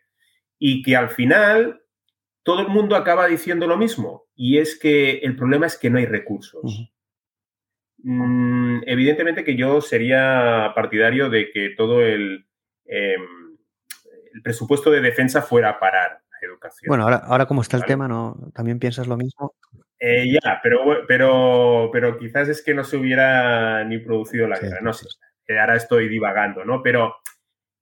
[0.59, 1.83] y que al final
[2.45, 5.99] todo el mundo acaba diciendo lo mismo y es que el problema es que no
[5.99, 6.93] hay recursos.
[7.99, 12.47] Mm, evidentemente que yo sería partidario de que todo el,
[12.85, 13.57] em,
[14.35, 16.89] el presupuesto de defensa fuera a parar educación.
[16.89, 18.37] Bueno, ahora, ahora como está el tema, ¿no?
[18.55, 19.55] ¿También piensas lo mismo?
[19.99, 24.81] Eh, ya, pero, pero, pero quizás es que no se hubiera ni producido la guerra,
[24.81, 25.07] no sé.
[25.49, 26.83] Ahora estoy divagando, ¿no?
[26.83, 27.17] Pero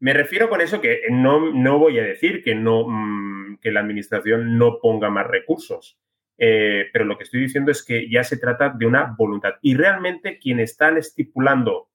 [0.00, 3.80] me refiero con eso que no, no voy a decir que, no, mm, que la
[3.80, 5.98] administración no ponga más recursos,
[6.36, 9.54] eh, pero lo que estoy diciendo es que ya se trata de una voluntad.
[9.62, 11.88] Y realmente quienes están estipulando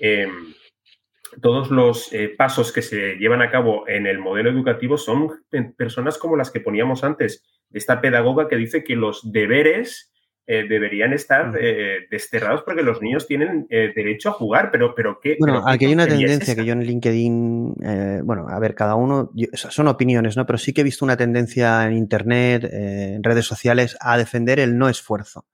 [0.00, 0.54] em,
[1.40, 5.30] todos los eh, pasos que se llevan a cabo en el modelo educativo son
[5.76, 10.12] personas como las que poníamos antes, esta pedagoga que dice que los deberes
[10.50, 15.20] eh, deberían estar eh, desterrados porque los niños tienen eh, derecho a jugar, pero, pero
[15.22, 15.36] ¿qué?
[15.38, 17.74] Bueno, aquí hay una tendencia que yo en LinkedIn,
[18.24, 20.46] bueno, a ver, cada uno, son opiniones, ¿no?
[20.46, 24.78] Pero sí que he visto una tendencia en Internet, en redes sociales, a defender el
[24.78, 25.44] no esfuerzo.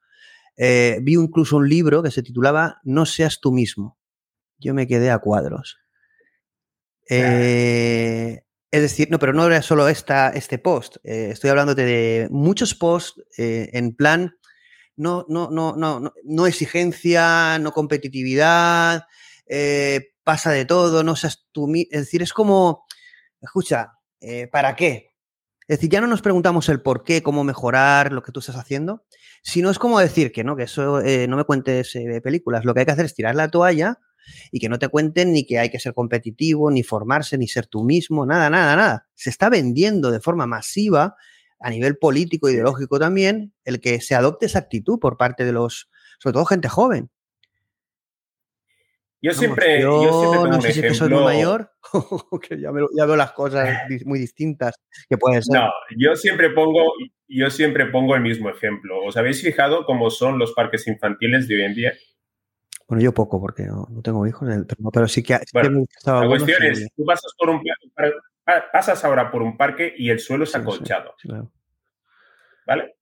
[0.57, 3.99] vi incluso un libro que se titulaba No seas tú mismo.
[4.59, 5.79] Yo me quedé a cuadros.
[7.07, 8.41] es
[8.71, 10.97] decir, no, pero no era solo esta, este post.
[11.05, 14.35] estoy hablándote de muchos posts en plan
[14.97, 19.07] no, no, no, no, no exigencia, no competitividad,
[19.47, 22.85] eh, pasa de todo, no seas tú Es decir, es como,
[23.41, 25.11] escucha, eh, ¿para qué?
[25.67, 28.57] Es decir, ya no nos preguntamos el por qué, cómo mejorar lo que tú estás
[28.57, 29.05] haciendo,
[29.43, 31.93] sino es como decir que no, que eso eh, no me cuentes
[32.23, 32.65] películas.
[32.65, 33.99] Lo que hay que hacer es tirar la toalla
[34.51, 37.67] y que no te cuenten ni que hay que ser competitivo, ni formarse, ni ser
[37.67, 39.09] tú mismo, nada, nada, nada.
[39.15, 41.17] Se está vendiendo de forma masiva
[41.61, 45.91] a nivel político, ideológico también, el que se adopte esa actitud por parte de los,
[46.19, 47.11] sobre todo gente joven.
[49.25, 51.71] Yo siempre, yo, no sé si soy muy mayor,
[52.47, 53.71] que ya, veo las cosas
[54.05, 54.75] muy distintas
[55.09, 55.63] que pueden ser.
[55.63, 56.93] No, yo siempre pongo,
[57.27, 59.03] yo siempre pongo el mismo ejemplo.
[59.03, 61.93] ¿Os habéis fijado cómo son los parques infantiles de hoy en día?
[62.87, 64.49] Bueno, yo poco, porque no, tengo hijos,
[64.93, 67.63] pero, sí que, bueno, la cuestión es, tú pasas por un
[68.45, 71.15] pasas ahora por un parque y el suelo es acolchado.
[72.67, 72.97] ¿Vale?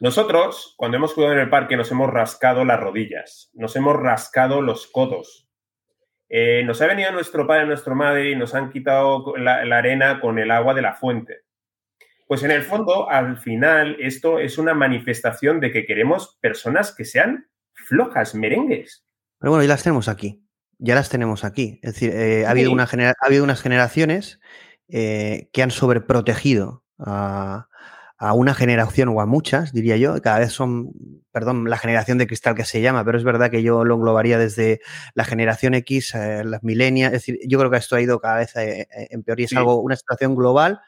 [0.00, 4.62] Nosotros, cuando hemos jugado en el parque, nos hemos rascado las rodillas, nos hemos rascado
[4.62, 5.48] los codos.
[6.28, 10.38] Eh, nos ha venido nuestro padre, nuestra madre y nos han quitado la, arena con
[10.38, 11.38] el agua de la fuente.
[12.28, 17.06] Pues en el fondo, al final, esto es una manifestación de que queremos personas que
[17.06, 17.48] sean
[17.86, 19.04] flojas, merengues.
[19.38, 20.42] Pero bueno, y las tenemos aquí
[20.78, 21.80] ya las tenemos aquí.
[21.82, 24.40] Es decir, eh, ha, habido una ha habido unas generaciones
[24.88, 27.68] eh, que han sobreprotegido a,
[28.16, 30.20] a, una generación o a muchas, diría yo.
[30.22, 30.92] Cada vez son,
[31.32, 34.38] perdón, la generación de cristal que se llama, pero es verdad que yo lo englobaría
[34.38, 34.80] desde
[35.14, 37.12] la generación X, eh, las milenias.
[37.12, 39.80] Es decir, yo creo que esto ha ido cada vez en peor y es algo,
[39.80, 40.80] una situación global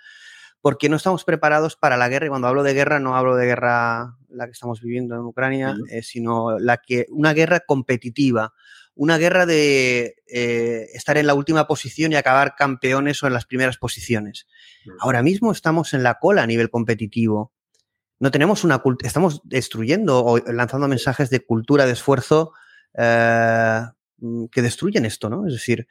[0.61, 2.27] porque no estamos preparados para la guerra.
[2.27, 5.77] Y cuando hablo de guerra, no hablo de guerra la que estamos viviendo en Ucrania,
[6.03, 8.53] sino la que, una guerra competitiva,
[8.95, 13.47] una guerra de eh, estar en la última posición y acabar campeones o en las
[13.47, 14.47] primeras posiciones.
[14.99, 17.53] Ahora mismo estamos en la cola a nivel competitivo.
[18.19, 22.53] No tenemos una estamos destruyendo o lanzando mensajes de cultura de esfuerzo
[22.99, 23.81] eh,
[24.53, 25.47] que destruyen esto, ¿no?
[25.47, 25.89] Es decir,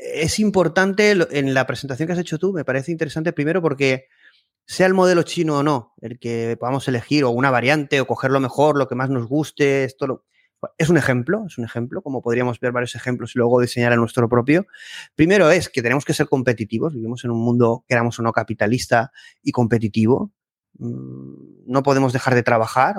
[0.00, 4.06] es importante en la presentación que has hecho tú, me parece interesante primero porque
[4.66, 8.30] sea el modelo chino o no, el que podamos elegir o una variante o coger
[8.30, 10.24] lo mejor, lo que más nos guste, esto
[10.76, 14.00] es un ejemplo, es un ejemplo, como podríamos ver varios ejemplos y luego diseñar el
[14.00, 14.66] nuestro propio.
[15.14, 19.12] Primero es que tenemos que ser competitivos, vivimos en un mundo, queramos o no, capitalista
[19.42, 20.32] y competitivo.
[20.78, 22.96] Mm, no podemos dejar de trabajar,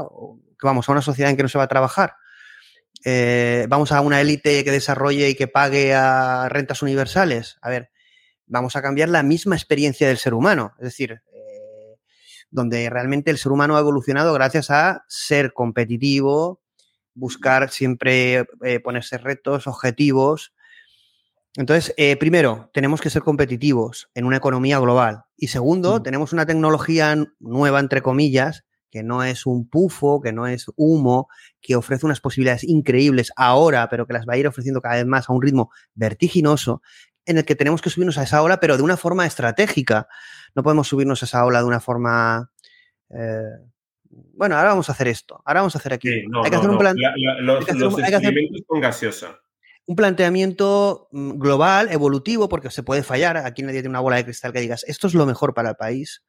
[0.59, 2.13] que vamos a una sociedad en que no se va a trabajar.
[3.05, 7.57] Eh, vamos a una élite que desarrolle y que pague a rentas universales.
[7.61, 7.91] A ver,
[8.45, 10.73] vamos a cambiar la misma experiencia del ser humano.
[10.79, 11.21] Es decir,
[12.51, 16.61] donde realmente el ser humano ha evolucionado gracias a ser competitivo,
[17.13, 20.53] buscar siempre eh, ponerse retos, objetivos.
[21.55, 25.23] Entonces, eh, primero, tenemos que ser competitivos en una economía global.
[25.35, 30.47] Y segundo, tenemos una tecnología nueva, entre comillas, que no es un pufo, que no
[30.47, 31.27] es humo,
[31.61, 35.05] que ofrece unas posibilidades increíbles ahora, pero que las va a ir ofreciendo cada vez
[35.05, 36.81] más a un ritmo vertiginoso,
[37.25, 40.07] en el que tenemos que subirnos a esa ola, pero de una forma estratégica.
[40.55, 42.51] No podemos subirnos a esa ola de una forma...
[43.09, 43.69] Eh,
[44.09, 46.09] bueno, ahora vamos a hacer esto, ahora vamos a hacer aquí.
[46.09, 46.95] hay que hacer un plan...
[47.41, 47.65] los,
[48.65, 49.39] con gaseosa
[49.89, 53.37] un planteamiento mm, global, evolutivo, porque se puede fallar.
[53.37, 55.75] Aquí nadie tiene una bola de cristal que digas, esto es lo mejor para el
[55.77, 56.23] país.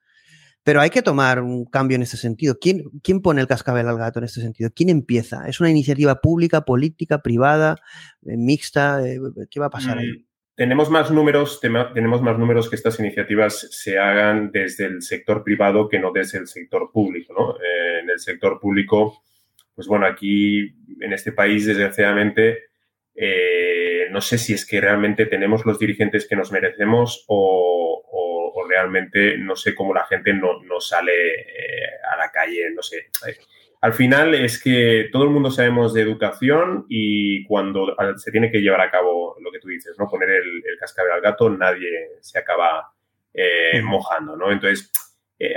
[0.62, 2.58] Pero hay que tomar un cambio en ese sentido.
[2.61, 4.70] ¿Quién, ¿Quién, pone el cascabel al gato en este sentido?
[4.74, 5.48] ¿Quién empieza?
[5.48, 7.76] ¿Es una iniciativa pública, política, privada,
[8.26, 9.06] eh, mixta?
[9.06, 9.18] Eh,
[9.50, 10.12] ¿Qué va a pasar ahí?
[10.12, 15.42] Mm, tenemos más números, tenemos más números que estas iniciativas se hagan desde el sector
[15.42, 17.32] privado que no desde el sector público.
[17.32, 17.56] ¿no?
[17.56, 19.22] Eh, en el sector público,
[19.74, 22.70] pues bueno, aquí en este país, desgraciadamente,
[24.11, 28.02] no sé si es que realmente tenemos los dirigentes que nos merecemos o,
[28.71, 33.11] realmente no sé cómo la gente no, sale eh, a la calle, no sé.
[33.83, 38.61] Al final es que todo el mundo sabemos de educación y cuando se tiene que
[38.61, 40.09] llevar a cabo lo que tú dices, ¿no?
[40.09, 41.89] Poner el, cascabel al gato, nadie
[42.21, 42.93] se acaba
[43.33, 44.53] eh, mojando, ¿no?
[44.53, 44.93] Entonces,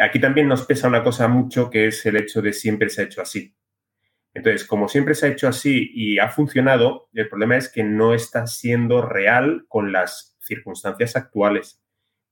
[0.01, 3.05] aquí también nos pesa una cosa mucho que es el hecho de siempre se ha
[3.05, 3.53] hecho así.
[4.33, 8.13] Entonces, como siempre se ha hecho así y ha funcionado, el problema es que no
[8.13, 11.82] está siendo real con las circunstancias actuales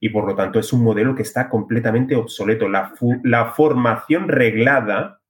[0.04, 2.68] y por lo tanto es un modelo que está completamente obsoleto.
[2.68, 5.22] La, formación reglada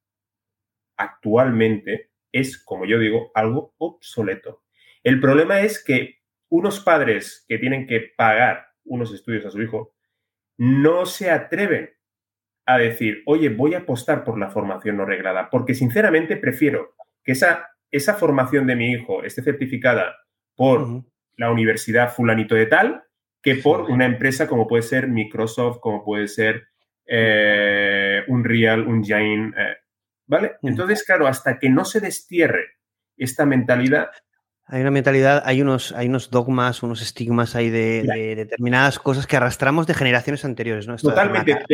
[0.97, 4.63] actualmente es, como yo digo, algo obsoleto.
[5.03, 9.93] El problema es que unos padres que tienen que pagar unos estudios a su hijo
[10.57, 11.89] no se atreven
[12.65, 16.95] a decir, oye, voy a apostar por la formación no reglada, porque sinceramente prefiero
[17.25, 20.15] que esa, esa formación de mi hijo esté certificada
[20.55, 21.03] por
[21.35, 23.03] la universidad fulanito de tal
[23.41, 26.67] que por una empresa como puede ser Microsoft, como puede ser
[27.05, 29.77] eh, Unreal, Unjain, eh,
[30.27, 30.53] ¿vale?
[30.61, 32.77] Entonces, claro, hasta que no se destierre
[33.17, 34.11] esta mentalidad,
[34.73, 38.03] hay una mentalidad, hay unos, hay unos dogmas, unos estigmas ahí de,
[38.37, 40.95] determinadas cosas que arrastramos de generaciones anteriores, ¿no?
[40.95, 41.51] Totalmente.
[41.51, 41.65] esto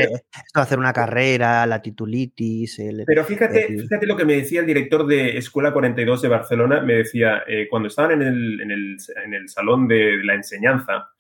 [0.56, 2.82] de hacer una carrera, la titulitis.
[3.06, 6.94] pero fíjate, fíjate lo que me decía el director de Escuela 42 de Barcelona, me
[6.94, 11.12] decía, eh, cuando estaban en el, en, el, en el salón de la enseñanza,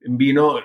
[0.00, 0.60] vino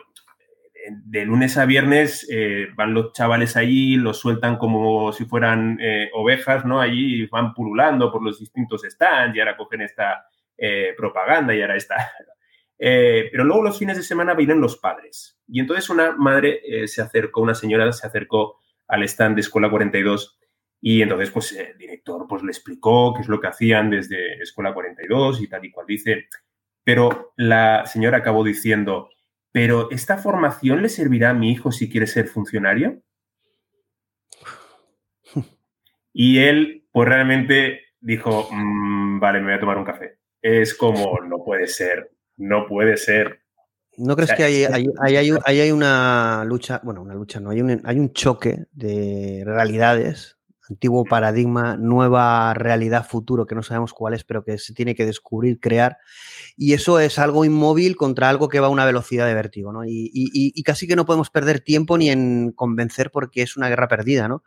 [0.90, 6.10] de lunes a viernes eh, van los chavales allí, los sueltan como si fueran eh,
[6.14, 6.82] ovejas, ¿no?
[6.82, 10.26] Allí van pululando por los distintos stands y ahora cogen esta
[10.58, 11.96] eh, propaganda y ahora está.
[12.84, 15.40] Eh, pero luego los fines de semana vienen los padres.
[15.48, 19.70] Y entonces una madre eh, se acercó, una señora se acercó al stand de Escuela
[19.70, 20.40] 42
[20.82, 24.74] y entonces pues el director pues le explicó qué es lo que hacían desde Escuela
[24.74, 26.28] 42 y tal y cual dice.
[26.84, 29.12] Pero la señora acabó diciendo,
[29.52, 33.02] ¿pero esta formación le servirá a mi hijo si quiere ser funcionario?
[36.14, 41.20] Y él pues realmente dijo, mm, vale, me voy a tomar un café es como,
[41.22, 43.42] no puede ser, no puede ser.
[43.98, 48.00] ¿No crees que hay, hay, hay, una lucha, bueno, una lucha, no, hay un, hay
[48.00, 50.38] un choque de realidades,
[50.72, 55.06] antiguo paradigma, nueva realidad futuro, que no sabemos cuál es, pero que se tiene que
[55.06, 55.98] descubrir, crear,
[56.56, 59.86] y eso es algo inmóvil contra algo que va a una velocidad de vértigo, ¿no?
[59.86, 63.88] Y, y, casi que no podemos perder tiempo ni en convencer porque es una guerra
[63.88, 64.44] perdida, ¿no?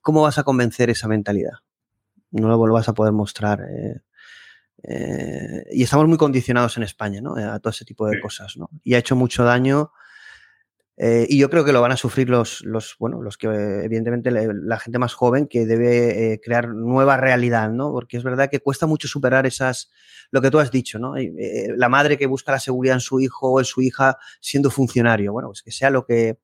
[0.00, 1.58] ¿Cómo vas a convencer esa mentalidad?
[2.30, 3.60] No lo vas a poder mostrar.
[3.60, 4.00] Eh,
[4.82, 7.36] eh, y estamos muy condicionados en España ¿no?
[7.36, 8.56] a todo ese tipo de cosas.
[8.56, 8.70] ¿no?
[8.82, 9.92] Y ha hecho mucho daño.
[11.02, 14.30] Eh, y yo creo que lo van a sufrir los, los bueno, los que, evidentemente,
[14.30, 17.90] la gente más joven que debe eh, crear nueva realidad, ¿no?
[17.90, 19.90] Porque es verdad que cuesta mucho superar esas,
[20.30, 21.14] lo que tú has dicho, ¿no?
[21.16, 25.32] la madre que busca la seguridad en su hijo o en su hija siendo funcionario.
[25.32, 26.38] Bueno, pues que sea lo que,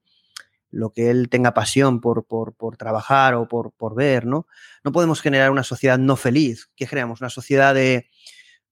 [0.71, 4.47] lo que él tenga pasión por, por, por trabajar o por, por, ver, ¿no?
[4.83, 6.71] No podemos generar una sociedad no feliz.
[6.77, 7.21] ¿Qué generamos?
[7.21, 8.09] Una sociedad de,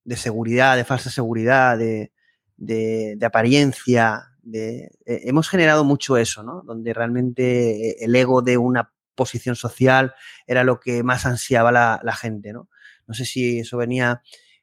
[0.04, 2.10] de seguridad, de falsa seguridad, de,
[2.56, 4.33] de, apariencia.
[4.44, 6.62] De, eh, hemos generado mucho eso, ¿no?
[6.62, 10.14] Donde realmente el ego de una posición social
[10.46, 12.68] era lo que más ansiaba la, gente, ¿no?
[13.06, 14.22] No sé si eso venía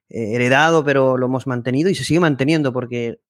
[0.10, 3.22] eh, heredado, pero lo hemos mantenido y se sigue manteniendo porque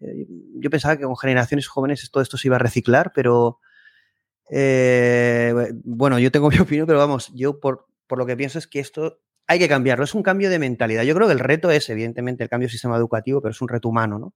[0.00, 0.26] eh,
[0.56, 3.58] yo pensaba que con generaciones jóvenes todo esto se iba a reciclar, pero
[5.84, 8.80] bueno, yo tengo mi opinión, pero vamos, yo por, por lo que pienso es que
[8.80, 10.04] esto hay que cambiarlo.
[10.04, 11.02] Es un cambio de mentalidad.
[11.02, 13.68] Yo creo que el reto es, evidentemente, el cambio del sistema educativo, pero es un
[13.68, 14.34] reto humano, ¿no?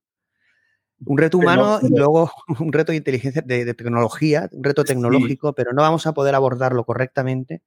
[1.05, 2.31] Un reto humano y luego
[2.61, 6.85] un reto de inteligencia, de, tecnología, un reto tecnológico, pero no vamos a poder abordarlo
[6.85, 7.63] correctamente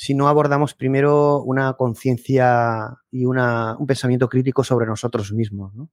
[0.00, 5.74] si no abordamos primero una conciencia y una, un pensamiento crítico sobre nosotros mismos.
[5.74, 5.90] ¿no?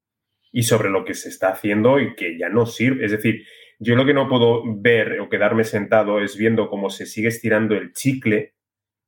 [0.51, 3.03] Y sobre lo que se está haciendo y que ya no sirve.
[3.03, 3.43] Es decir,
[3.79, 7.73] yo lo que no puedo ver o quedarme sentado es viendo cómo se sigue estirando
[7.73, 8.53] el chicle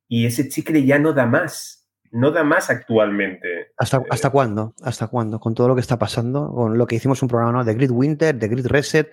[0.08, 1.87] y ese chicle ya no da más.
[2.18, 3.74] No da más actualmente.
[3.78, 4.74] ¿Hasta, ¿Hasta cuándo?
[4.82, 5.39] ¿Hasta cuándo?
[5.39, 8.34] Con todo lo que está pasando, con lo que hicimos un programa de Grid Winter,
[8.34, 9.11] de Grid Reset.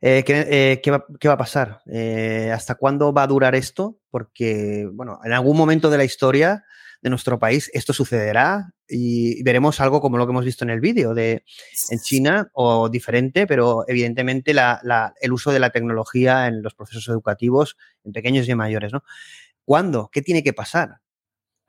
[0.00, 1.80] Eh, eh, ¿qué, va, a pasar?
[1.86, 4.00] Eh, ¿Hasta cuándo va a durar esto?
[4.10, 6.64] Porque, bueno, en algún momento de la historia
[7.00, 10.80] de nuestro país esto sucederá y veremos algo como lo que hemos visto en el
[10.80, 11.44] vídeo de
[11.90, 14.52] en China o diferente, pero evidentemente
[15.20, 19.04] el uso de la tecnología en los procesos educativos en pequeños y en mayores, ¿no?
[19.64, 20.10] ¿Cuándo?
[20.12, 20.98] ¿Qué tiene que pasar?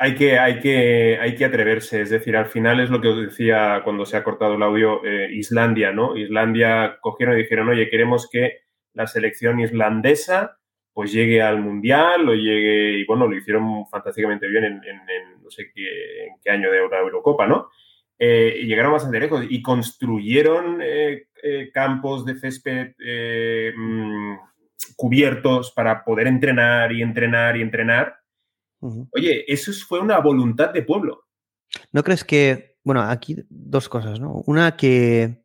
[0.03, 3.21] Hay que, hay, que, hay que atreverse, es decir, al final es lo que os
[3.21, 6.17] decía cuando se ha cortado el audio, eh, Islandia, ¿no?
[6.17, 8.61] Islandia cogieron y dijeron, oye, queremos que
[8.93, 10.57] la selección islandesa
[10.91, 14.81] pues llegue al Mundial o llegue, y bueno, lo hicieron fantásticamente bien en,
[15.43, 15.83] no sé qué,
[16.25, 17.69] en qué año de la Eurocopa, ¿no?
[18.17, 21.27] Eh, y llegaron bastante lejos y construyeron eh,
[21.71, 22.95] campos de césped
[23.77, 24.35] mm,
[24.95, 28.20] cubiertos para poder entrenar y entrenar y entrenar.
[29.11, 31.25] Oye, eso fue una voluntad de pueblo.
[31.91, 34.43] ¿No crees que, bueno, aquí dos cosas, ¿no?
[34.45, 35.43] Una que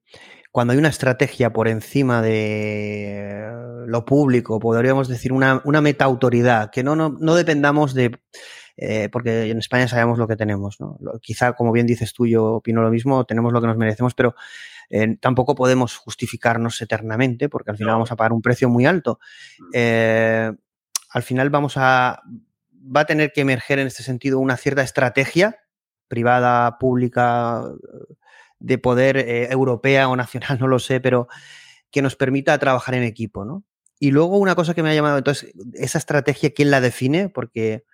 [0.50, 3.46] cuando hay una estrategia por encima de
[3.86, 8.18] lo público, podríamos decir una, una meta autoridad, que no, no, dependamos de,
[8.78, 10.98] eh, porque en España sabemos lo que tenemos, ¿no?
[11.20, 14.34] Quizá, como bien dices tú, yo opino lo mismo, tenemos lo que nos merecemos, pero
[14.88, 19.18] eh, tampoco podemos justificarnos eternamente porque al final vamos a pagar un precio muy alto.
[19.58, 19.70] Mm.
[19.74, 20.52] Eh,
[21.10, 22.22] al final vamos a,
[22.86, 25.58] va a tener que emerger en este sentido una cierta estrategia
[26.08, 27.62] privada, pública,
[28.58, 31.28] de poder eh, europea o nacional, no lo sé, pero
[31.90, 33.64] que nos permita trabajar en equipo, ¿no?
[33.98, 37.30] Y luego una cosa que me ha llamado, entonces, esa estrategia, ¿quién la define?
[37.30, 37.84] Porque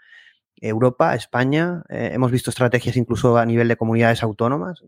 [0.56, 4.82] Europa, España, hemos visto estrategias incluso a nivel de comunidades autónomas.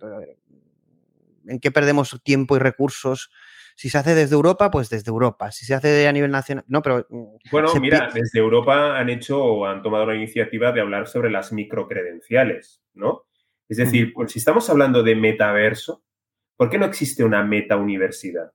[1.46, 3.30] ¿En qué perdemos tiempo y recursos?
[3.76, 5.50] Si se hace desde Europa, pues desde Europa.
[5.50, 7.06] Si se hace a nivel nacional, no, pero...
[7.10, 11.30] Mm, bueno, mira, desde Europa han hecho o han tomado la iniciativa de hablar sobre
[11.30, 13.24] las microcredenciales, ¿no?
[13.68, 16.04] Es decir, pues, si estamos hablando de metaverso,
[16.56, 18.52] ¿por qué no existe una meta universidad?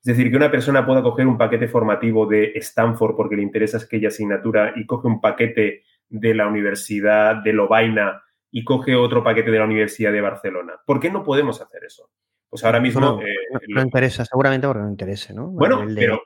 [0.00, 3.78] Es decir, que una persona pueda coger un paquete formativo de Stanford porque le interesa
[3.78, 9.50] aquella asignatura y coge un paquete de la Universidad de Lovaina y coge otro paquete
[9.50, 10.74] de la Universidad de Barcelona.
[10.86, 12.10] ¿Por qué no podemos hacer eso?
[12.50, 13.00] Pues ahora mismo...
[13.00, 13.26] No, eh,
[13.68, 15.48] no, interesa, seguramente porque no interese, ¿no?
[15.48, 16.22] Bueno, pero,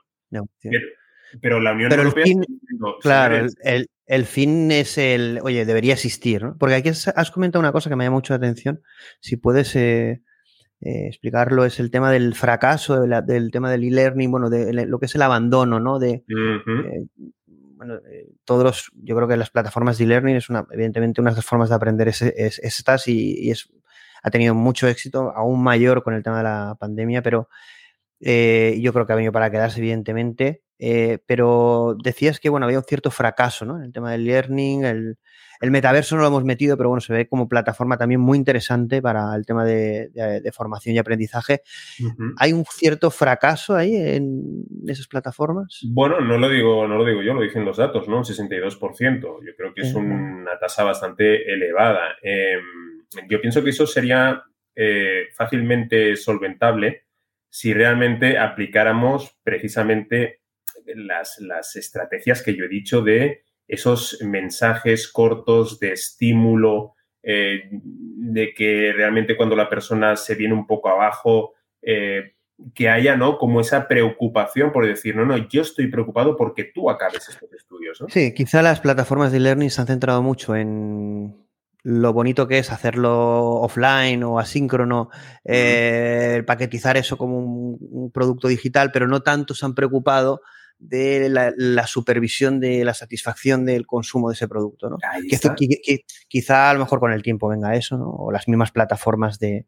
[1.41, 2.25] pero, la Unión Europea...
[3.01, 3.47] claro,
[4.05, 5.39] el, fin es el...
[5.43, 6.57] Oye, debería existir, ¿no?
[6.57, 8.81] Porque aquí has comentado una cosa que me llama mucho la atención.
[9.19, 9.75] Si puedes...
[9.75, 10.21] Eh,
[10.85, 15.05] eh, explicarlo es el tema del fracaso, del tema del e-learning, bueno, de, lo que
[15.05, 15.97] es el abandono, ¿no?
[15.97, 16.25] De,
[17.85, 21.29] bueno, eh, todos los, yo creo que las plataformas de e-learning es una, evidentemente una
[21.29, 23.69] de las formas de aprender es, estas y, es,
[24.23, 27.49] ha tenido mucho éxito, aún mayor con el tema de la pandemia, pero
[28.19, 30.63] eh, yo creo que ha venido para quedarse, evidentemente.
[30.79, 33.77] Eh, pero decías que, bueno, había un cierto fracaso, ¿no?
[33.77, 35.17] En el tema del learning, el,
[35.63, 39.01] el metaverso no lo hemos metido, pero bueno, se ve como plataforma también muy interesante
[39.01, 41.61] para el tema de, formación y aprendizaje.
[42.37, 45.79] ¿Hay un cierto fracaso ahí en esas plataformas?
[45.89, 48.17] Bueno, no lo digo, no lo digo yo, lo dicen los datos, ¿no?
[48.17, 49.21] Un 62%.
[49.21, 52.17] Yo creo que es una tasa bastante elevada.
[52.21, 52.92] Em,
[53.29, 54.43] yo pienso que eso sería
[54.75, 57.03] eh, fácilmente solventable
[57.49, 60.41] si realmente aplicáramos precisamente
[60.95, 68.53] las, las estrategias que yo he dicho de esos mensajes cortos de estímulo, eh, de
[68.53, 72.33] que realmente cuando la persona se viene un poco abajo, eh,
[72.73, 73.37] que haya, ¿no?
[73.37, 78.03] Como esa preocupación por decir, no, no, yo estoy preocupado porque tú acabes estos estudios.
[78.09, 81.35] Sí, quizá las plataformas de e-learning se han centrado mucho en
[81.83, 85.09] lo bonito que es hacerlo offline o asíncrono,
[85.43, 90.41] eh, paquetizar eso como un, producto digital, pero no tanto se han preocupado
[90.79, 94.97] de la, supervisión de la satisfacción del consumo de ese producto, ¿no?
[96.27, 98.09] Quizá a lo mejor con el tiempo venga eso, ¿no?
[98.09, 99.67] O las mismas plataformas de,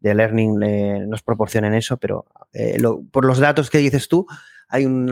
[0.00, 2.78] learning eh, nos proporcionen eso, pero eh,
[3.10, 4.26] por los datos que dices tú,
[4.68, 5.08] hay un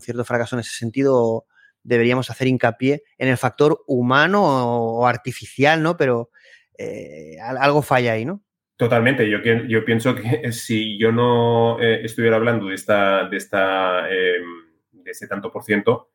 [0.00, 1.46] cierto fracaso en ese sentido.
[1.82, 5.96] Deberíamos hacer hincapié en el factor humano o, artificial, ¿no?
[5.96, 6.30] Pero
[6.78, 8.42] eh, algo falla ahí, ¿no?
[8.80, 9.28] Totalmente.
[9.28, 14.42] Yo, yo pienso que si yo no eh, estuviera hablando de esta, de esta, em,
[14.90, 16.12] de ese tanto por ciento,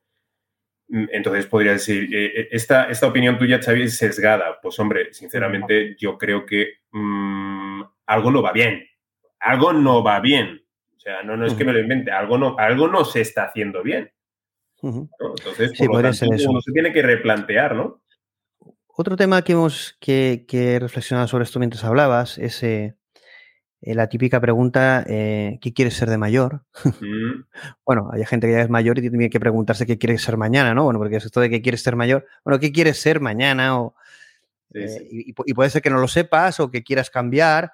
[0.87, 4.59] mm, entonces podría decir, eh, eh, esta, esta opinión tuya, Xavi, es sesgada.
[4.63, 8.83] Pues hombre, sinceramente, yo creo que mm, algo no va bien.
[9.39, 10.65] algo no va bien.
[10.97, 13.43] O sea, no, no es que me lo invente, algo no, algo no se está
[13.43, 14.11] haciendo bien.
[14.85, 18.01] Entonces, por uno se tiene que replantear, ¿no?
[18.87, 22.95] Otro tema que hemos que, que reflexionado sobre esto mientras hablabas es eh,
[23.81, 26.63] eh, la típica pregunta, eh, ¿qué quieres ser de mayor?
[27.01, 27.43] Mm.
[27.85, 30.73] bueno, hay gente que ya es mayor y tiene que preguntarse qué quiere ser mañana,
[30.73, 30.85] ¿no?
[30.85, 32.25] Bueno, porque es esto de qué quieres ser mayor.
[32.43, 33.81] Bueno, ¿qué quieres ser mañana?
[33.81, 33.95] O,
[34.73, 37.71] y, puede ser que no lo sepas o que quieras cambiar.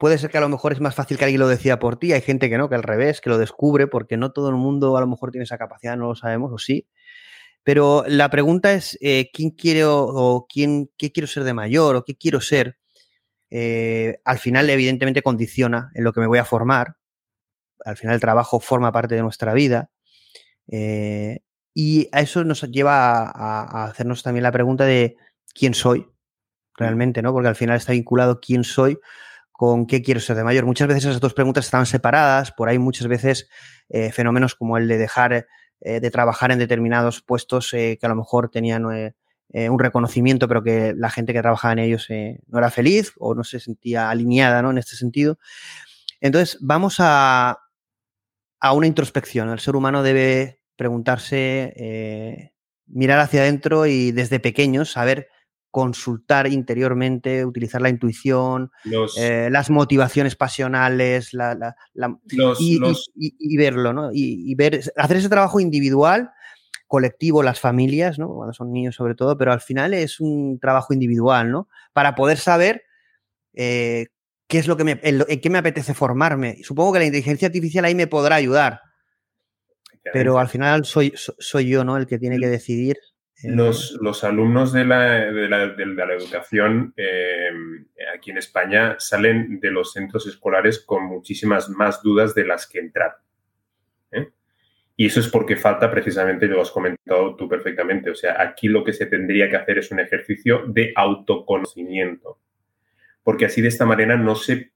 [0.00, 2.14] Puede ser que a lo mejor es más fácil que alguien lo decida por ti.
[2.14, 4.96] Hay gente que no, que al revés, que lo descubre, porque no todo el mundo
[4.96, 6.88] a lo mejor tiene esa capacidad, no lo sabemos, o sí.
[7.64, 12.04] Pero la pregunta es, eh, ¿quién quiero o quién, qué quiero ser de mayor o
[12.04, 12.78] qué quiero ser?
[13.50, 16.96] Eh, al final, evidentemente, condiciona en lo que me voy a formar.
[17.84, 19.90] Al final, el trabajo forma parte de nuestra vida.
[20.66, 21.40] Eh,
[21.74, 25.18] y a eso nos lleva a, hacernos también la pregunta de
[25.54, 26.06] quién soy
[26.78, 27.34] realmente, ¿no?
[27.34, 28.98] Porque al final está vinculado quién soy
[29.60, 30.64] con qué quiero ser de mayor.
[30.64, 33.46] Muchas veces esas dos preguntas están separadas, por ahí muchas veces
[34.12, 35.46] fenómenos como el de dejar
[35.82, 40.46] eh, de trabajar en determinados puestos eh, que a lo mejor tenían eh, un reconocimiento,
[40.46, 42.06] pero que la gente que trabajaba en ellos
[42.48, 44.70] no era feliz o no se sentía alineada ¿no?
[44.70, 45.38] en este sentido.
[46.20, 47.58] Entonces, vamos a,
[48.60, 49.48] a una introspección.
[49.48, 52.52] El ser humano debe preguntarse,
[52.86, 55.28] mirar hacia adentro y desde pequeños saber
[55.70, 58.70] consultar interiormente, utilizar la intuición,
[59.16, 61.76] eh, las motivaciones pasionales, la,
[62.58, 64.10] y, verlo, ¿no?
[64.12, 66.30] Y, ver, hacer ese trabajo individual,
[66.88, 68.28] colectivo, las familias, ¿no?
[68.28, 71.68] Cuando son niños sobre todo, pero al final es un trabajo individual, ¿no?
[71.92, 72.82] Para poder saber
[73.54, 74.08] eh,
[74.48, 76.58] qué es lo que me, en, qué me apetece formarme.
[76.64, 78.80] Supongo que la inteligencia artificial ahí me podrá ayudar.
[80.12, 81.96] Pero al final soy, soy yo, ¿no?
[81.96, 82.96] El que tiene que decidir
[83.42, 85.02] los, los, alumnos de la,
[85.32, 87.50] de la, de la educación eh,
[88.14, 92.80] aquí en España salen de los centros escolares con muchísimas más dudas de las que
[92.80, 93.16] entrar.
[94.12, 94.28] ¿eh?
[94.96, 98.84] Y eso es porque falta precisamente, lo has comentado tú perfectamente, o sea, aquí lo
[98.84, 102.38] que se tendría que hacer es un ejercicio de autoconocimiento,
[103.22, 104.72] porque así de esta manera no se,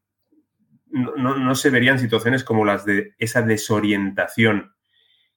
[0.87, 4.75] no, no se verían situaciones como las de esa desorientación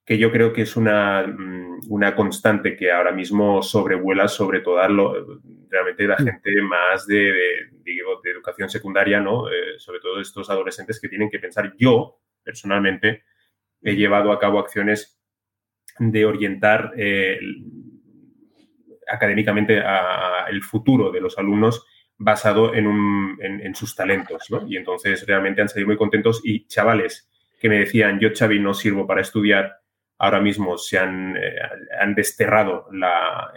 [0.08, 4.88] que yo creo que es una, mm, una constante que ahora mismo sobrevuela sobre todo
[4.88, 6.24] lo, realmente la mm.
[6.24, 7.30] gente más de,
[7.84, 9.50] de, educación secundaria, ¿no?
[9.50, 11.74] Eh, sobre todo estos adolescentes que tienen que pensar.
[11.76, 13.24] Yo, personalmente,
[13.82, 15.20] he llevado a cabo acciones
[15.98, 17.38] de orientar eh,
[19.08, 21.84] académicamente a, el futuro de los alumnos
[22.16, 24.66] basado en, un, en, sus talentos, ¿no?
[24.66, 27.28] Y entonces realmente han salido muy contentos y chavales
[27.60, 29.77] que me decían, yo, Xavi, no sirvo para estudiar,
[30.18, 31.56] ahora mismo se han, eh,
[32.00, 33.52] han desterrado la,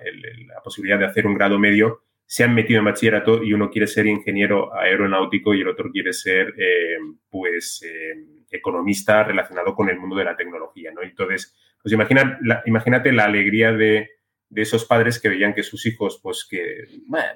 [0.48, 3.88] la, posibilidad de hacer un grado medio, se han metido en bachillerato y uno quiere
[3.88, 6.98] ser ingeniero aeronáutico y el otro quiere ser, eh,
[7.30, 8.16] pues, eh,
[8.52, 11.02] economista relacionado con el mundo de la tecnología, ¿no?
[11.02, 14.10] Entonces, pues imagina, imagínate la alegría de,
[14.50, 16.86] de, esos padres que veían que sus hijos, pues que,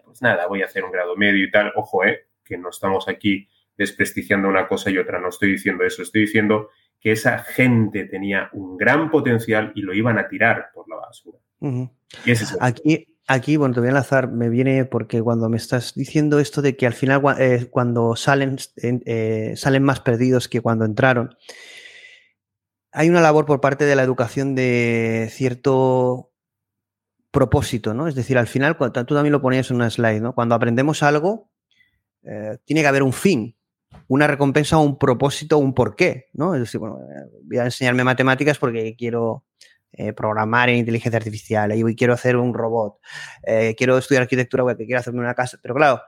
[0.04, 1.72] pues nada, voy a hacer un grado medio y tal.
[1.76, 6.02] Ojo, eh, que no estamos aquí desprestigiando una cosa y otra, no estoy diciendo eso,
[6.02, 6.70] estoy diciendo
[7.06, 11.38] que esa gente tenía un gran potencial y lo iban a tirar por la basura.
[12.60, 16.64] aquí, aquí, bueno, te voy a enlazar, me viene porque cuando me estás diciendo esto
[16.64, 21.38] de que al final eh, cuando salen, eh, salen más perdidos que cuando entraron,
[22.92, 26.32] hay una labor por parte de la educación de cierto
[27.30, 28.08] propósito, ¿no?
[28.08, 30.34] Es decir, al final, tú también lo ponías en una slide, ¿no?
[30.34, 31.52] Cuando aprendemos algo,
[32.24, 33.55] eh, tiene que haber un fin,
[34.08, 36.54] una recompensa un propósito un porqué, ¿no?
[36.54, 37.00] Es decir, bueno,
[37.44, 39.46] voy a enseñarme matemáticas porque quiero
[39.92, 43.00] eh, programar en inteligencia artificial, quiero hacer un robot,
[43.44, 46.02] eh, quiero estudiar arquitectura porque quiero hacerme una casa, pero claro,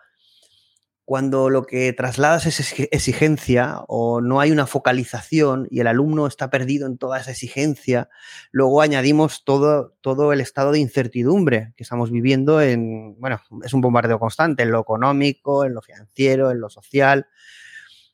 [1.07, 2.59] cuando lo que trasladas es
[2.91, 8.09] exigencia o no hay una focalización y el alumno está perdido en toda esa exigencia,
[8.51, 13.79] luego añadimos todo, todo el estado de incertidumbre que estamos viviendo en, bueno, es un
[13.79, 17.27] bombardeo constante en lo económico, en lo financiero, en lo social.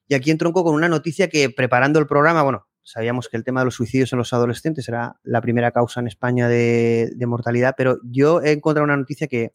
[0.07, 3.61] Y aquí entronco con una noticia que preparando el programa, bueno, sabíamos que el tema
[3.61, 7.99] de los suicidios en los adolescentes era la primera causa en España de, mortalidad, pero
[8.03, 9.53] yo he encontrado una noticia que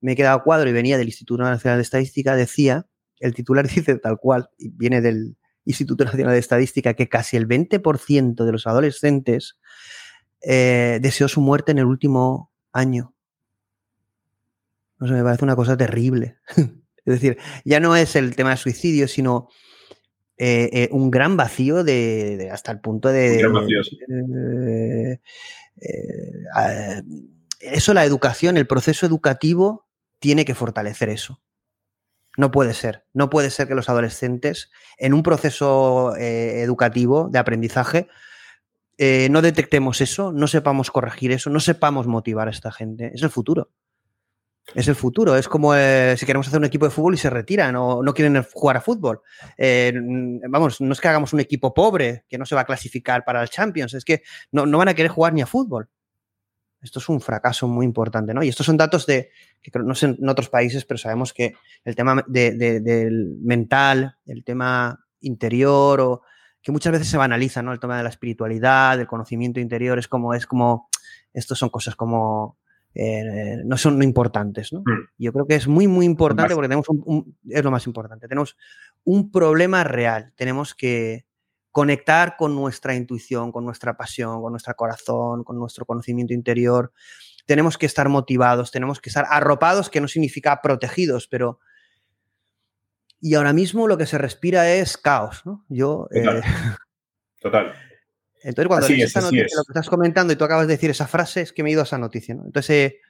[0.00, 2.86] me he quedado cuadro y venía del Instituto Nacional de Estadística, decía,
[3.18, 7.48] el titular dice tal cual, y viene del Instituto Nacional de Estadística, que casi el
[7.48, 9.58] 20% de los adolescentes
[10.42, 13.14] eh, deseó su muerte en el último año.
[14.98, 16.38] No sé, me parece una cosa terrible.
[16.56, 16.74] es
[17.04, 19.48] decir, ya no es el tema de suicidio, sino
[20.40, 23.40] eh, eh, un gran vacío de, hasta el punto de...
[25.80, 27.02] Eh,
[27.60, 29.88] eso, la educación, el proceso educativo
[30.20, 31.40] tiene que fortalecer eso.
[32.36, 33.04] No puede ser.
[33.12, 38.06] No puede ser que los adolescentes, en un proceso educativo de aprendizaje,
[39.30, 43.10] no detectemos eso, no sepamos corregir eso, no sepamos motivar a esta gente.
[43.12, 43.72] Es el futuro.
[44.74, 45.36] Es el futuro.
[45.36, 48.12] Es como eh, si queremos hacer un equipo de fútbol y se retiran o no
[48.12, 49.22] quieren jugar a fútbol.
[49.56, 49.92] Eh,
[50.48, 53.42] vamos, no es que hagamos un equipo pobre que no se va a clasificar para
[53.42, 54.22] el Champions, es que
[54.52, 55.88] no, van a querer jugar ni a fútbol.
[56.80, 58.42] Esto es un fracaso muy importante, ¿no?
[58.42, 59.30] Y estos son datos de,
[59.62, 61.54] que no sé en otros países, pero sabemos que
[61.84, 66.22] el tema del mental, el tema interior, o
[66.62, 67.72] que muchas veces se banaliza, ¿no?
[67.72, 70.88] El tema de la espiritualidad, del conocimiento interior, es como, es como,
[71.32, 72.57] estos son cosas como
[72.94, 74.72] eh, no son importantes.
[74.72, 74.80] ¿no?
[74.80, 75.08] Mm.
[75.18, 78.56] Yo creo que es muy, muy importante porque tenemos un, es lo más importante, tenemos
[79.04, 81.26] un problema real, tenemos que
[81.70, 86.92] conectar con nuestra intuición, con nuestra pasión, con nuestro corazón, con nuestro conocimiento interior.
[87.46, 91.60] Tenemos que estar motivados, tenemos que estar arropados, que no significa protegidos, pero...
[93.20, 95.64] Y ahora mismo lo que se respira es caos, ¿no?
[95.68, 96.08] Yo...
[96.12, 96.38] Total.
[96.38, 96.42] Eh,
[97.40, 97.74] Total.
[98.42, 101.42] Entonces, cuando lees noticia, lo que estás comentando y tú acabas de decir esa frase,
[101.42, 102.34] es que me he ido a esa noticia.
[102.34, 102.44] ¿no?
[102.44, 103.00] Entonces, eh,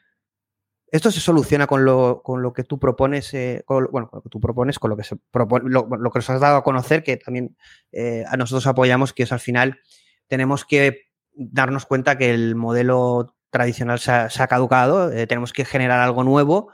[0.90, 4.30] esto se soluciona con lo, con lo que tú propones, eh, bueno, con lo que
[4.30, 7.18] tú propones, con lo que, se propone, lo, que nos has dado a conocer, que
[7.18, 7.56] también
[7.92, 9.80] eh, a nosotros apoyamos, que es al final
[10.28, 16.22] tenemos que darnos cuenta que el modelo tradicional se ha, caducado, tenemos que generar algo
[16.22, 16.70] nuevo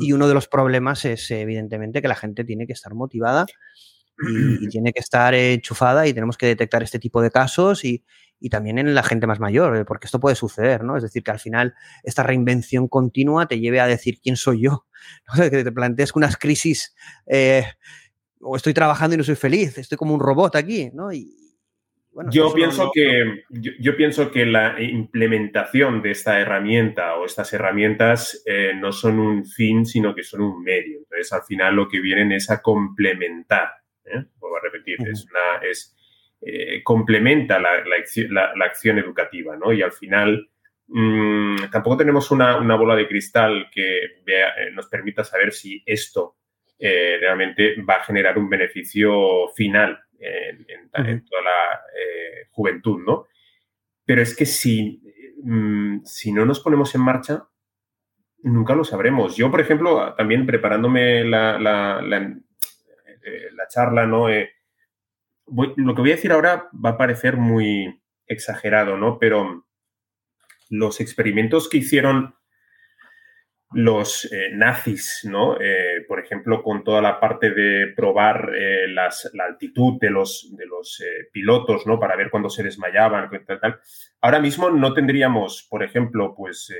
[0.00, 3.44] y uno de los problemas es evidentemente que la gente tiene que estar motivada
[4.18, 8.04] y, tiene que estar enchufada y tenemos que detectar este tipo de casos y,
[8.50, 10.98] también en la gente más mayor, eh, porque esto puede suceder, ¿no?
[10.98, 11.72] Es decir, que al final
[12.02, 14.84] esta reinvención continua te lleve a decir quién soy yo,
[15.34, 15.50] ¿no?
[15.50, 16.94] que te plantees unas crisis
[17.26, 17.64] eh,
[18.40, 21.10] o estoy trabajando y no soy feliz, estoy como un robot aquí, ¿no?
[21.10, 21.44] Y,
[22.14, 28.40] bueno, yo, pienso que, yo, pienso que la implementación de esta herramienta o estas herramientas
[28.46, 30.98] eh, no son un fin, sino que son un medio.
[30.98, 33.68] Entonces, al final lo que vienen es a complementar
[34.06, 34.24] ¿eh?
[34.38, 35.96] vuelvo a repetir, es una, es,
[36.40, 39.72] eh, complementa la, la, acción educativa, ¿no?
[39.72, 40.48] Y al final
[40.88, 46.36] mm, tampoco tenemos una, una, bola de cristal que eh, nos permita saber si esto
[46.78, 51.80] realmente va a generar un beneficio final en, toda la
[52.50, 53.26] juventud, ¿no?
[54.04, 55.00] Pero es que si,
[55.42, 57.48] mm, si no nos ponemos en marcha,
[58.44, 59.36] nunca lo sabremos.
[59.36, 61.58] Yo, por ejemplo, también preparándome la,
[63.24, 64.28] eh, la charla, ¿no?
[64.28, 64.50] Eh,
[65.46, 69.18] lo que voy a decir ahora va a parecer muy exagerado, ¿no?
[69.18, 69.66] Pero
[70.70, 72.34] los experimentos que hicieron
[73.72, 75.56] los eh, nazis, ¿no?
[76.06, 78.52] por ejemplo, con toda la parte de probar
[78.88, 79.10] la
[79.44, 81.02] altitud de los, de los
[81.32, 81.98] pilotos, ¿no?
[81.98, 83.28] Para ver cuándo se desmayaban,
[83.60, 83.80] tal.
[84.20, 86.72] Ahora mismo no tendríamos, por ejemplo, pues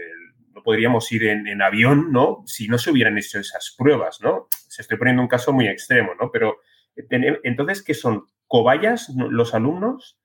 [0.54, 2.44] no podríamos ir en, avión, ¿no?
[2.46, 4.48] Si no se hubieran hecho esas pruebas, ¿no?
[4.74, 6.30] Se estoy poniendo un caso muy extremo, ¿no?
[6.30, 6.56] Pero
[6.96, 8.24] entonces, ¿qué son?
[8.46, 10.18] ¿Cobayas los alumnos?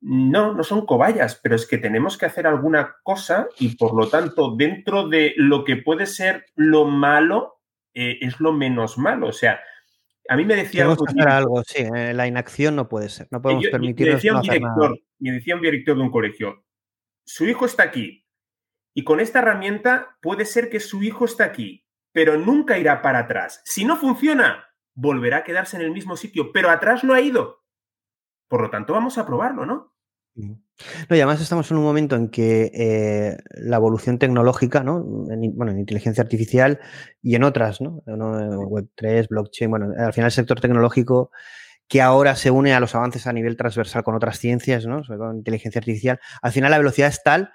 [0.00, 4.08] No, no son cobayas, pero es que tenemos que hacer alguna cosa y por lo
[4.08, 7.60] tanto, dentro de lo que puede ser lo malo,
[7.94, 9.28] eh, es lo menos malo.
[9.28, 9.60] O sea,
[10.28, 13.66] a mí me decía algo, algo, sí, eh, la inacción no puede ser, no podemos
[13.68, 14.08] permitir.
[14.08, 16.64] Me decía, un director, me decía un director de un colegio,
[17.24, 18.26] su hijo está aquí,
[18.94, 21.83] y con esta herramienta puede ser que su hijo esté aquí,
[22.14, 23.60] pero nunca irá para atrás.
[23.64, 27.64] Si no funciona, volverá a quedarse en el mismo sitio, pero atrás no ha ido.
[28.48, 29.92] Por lo tanto, vamos a probarlo, ¿no?
[30.36, 35.26] No, y además estamos en un momento en que eh, la evolución tecnológica, ¿no?
[35.28, 36.78] En, bueno, en inteligencia artificial
[37.20, 38.02] y en otras, ¿no?
[38.06, 41.30] Web3, blockchain, bueno, al final el sector tecnológico
[41.88, 45.02] que ahora se une a los avances a nivel transversal con otras ciencias, ¿no?
[45.02, 47.52] Sobre todo inteligencia artificial, al final la velocidad es tal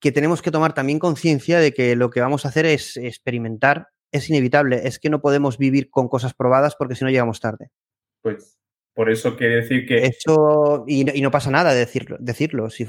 [0.00, 3.88] que tenemos que tomar también conciencia de que lo que vamos a hacer es experimentar,
[4.12, 7.70] es inevitable, es que no podemos vivir con cosas probadas porque si no llegamos tarde.
[8.22, 8.58] Pues
[8.98, 10.06] por eso quiere decir que...
[10.06, 12.16] Eso, y, no pasa nada de decirlo.
[12.18, 12.68] decirlo.
[12.68, 12.84] Si,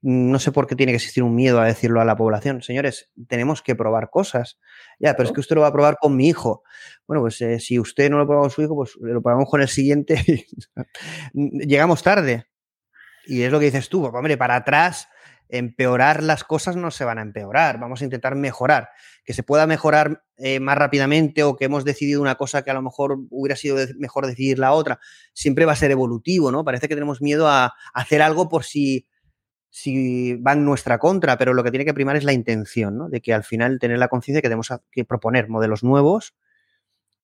[0.00, 2.62] no sé por qué tiene que existir un miedo a decirlo a la población.
[2.62, 4.58] Señores, tenemos que probar cosas.
[4.98, 6.64] Ya, pero es que usted lo va a probar con mi hijo.
[7.06, 9.62] Bueno, pues eh, si usted no lo prueba con su hijo, pues lo probamos con
[9.62, 10.46] el siguiente.
[11.32, 12.46] Llegamos tarde.
[13.26, 15.08] Y es lo que dices tú, hombre, para atrás
[15.52, 18.88] empeorar las cosas no se van a empeorar, vamos a intentar mejorar.
[19.22, 22.74] Que se pueda mejorar eh, más rápidamente o que hemos decidido una cosa que a
[22.74, 24.98] lo mejor hubiera sido mejor decidir la otra,
[25.34, 26.64] siempre va a ser evolutivo, ¿no?
[26.64, 29.06] Parece que tenemos miedo a, hacer algo por si,
[29.68, 33.10] si va en nuestra contra, pero lo que tiene que primar es la intención, ¿no?
[33.10, 36.34] De que al final tener la conciencia que tenemos que proponer modelos nuevos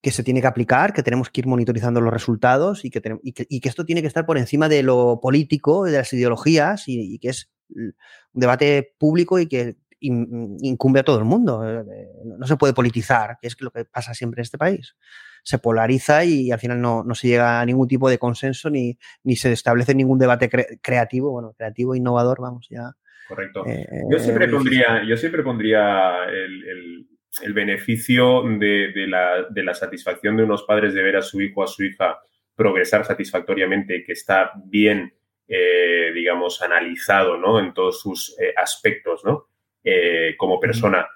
[0.01, 3.59] que se tiene que aplicar, que tenemos que ir monitorizando los resultados y que, y
[3.59, 7.29] que, esto tiene que estar por encima de lo político, de las ideologías y que
[7.29, 7.93] es un
[8.33, 11.63] debate público y que incumbe a todo el mundo.
[11.67, 14.95] Eh, no se puede politizar, que es lo que pasa siempre en este país.
[15.43, 19.35] se polariza y al final no, se llega a ningún tipo de consenso ni, ni
[19.35, 20.49] se establece ningún debate
[20.81, 22.91] creativo, bueno, creativo, innovador, vamos, ya.
[23.27, 23.65] Correcto.
[23.65, 30.43] Eh, yo, siempre pondría, yo siempre pondría el, beneficio de, la, de la satisfacción de
[30.43, 32.19] unos padres de ver a su hijo o a su hija
[32.55, 35.13] progresar satisfactoriamente, que está bien
[35.51, 37.59] eh, digamos, analizado, ¿no?
[37.59, 39.47] En todos sus eh, aspectos, ¿no?
[39.83, 41.07] Eh, como persona.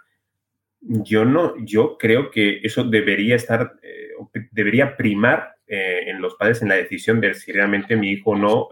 [0.82, 3.74] Yo no, yo creo que eso debería estar,
[4.52, 8.68] debería primar en los padres en la decisión de si realmente mi hijo no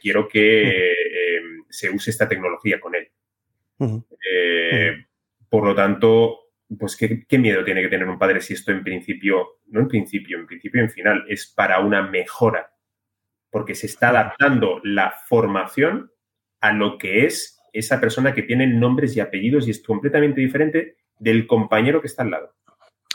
[0.00, 0.94] quiero que
[1.68, 3.08] se use esta tecnología con él.
[5.50, 8.82] Por lo tanto, pues ¿qué, ¿qué, miedo tiene que tener un padre si esto en
[8.82, 12.72] principio, no en principio, en principio en final, es para una mejora
[13.50, 16.10] porque se está adaptando la formación
[16.60, 20.96] a lo que es esa persona que tiene nombres y apellidos y es completamente diferente
[21.18, 22.54] del compañero que está al lado.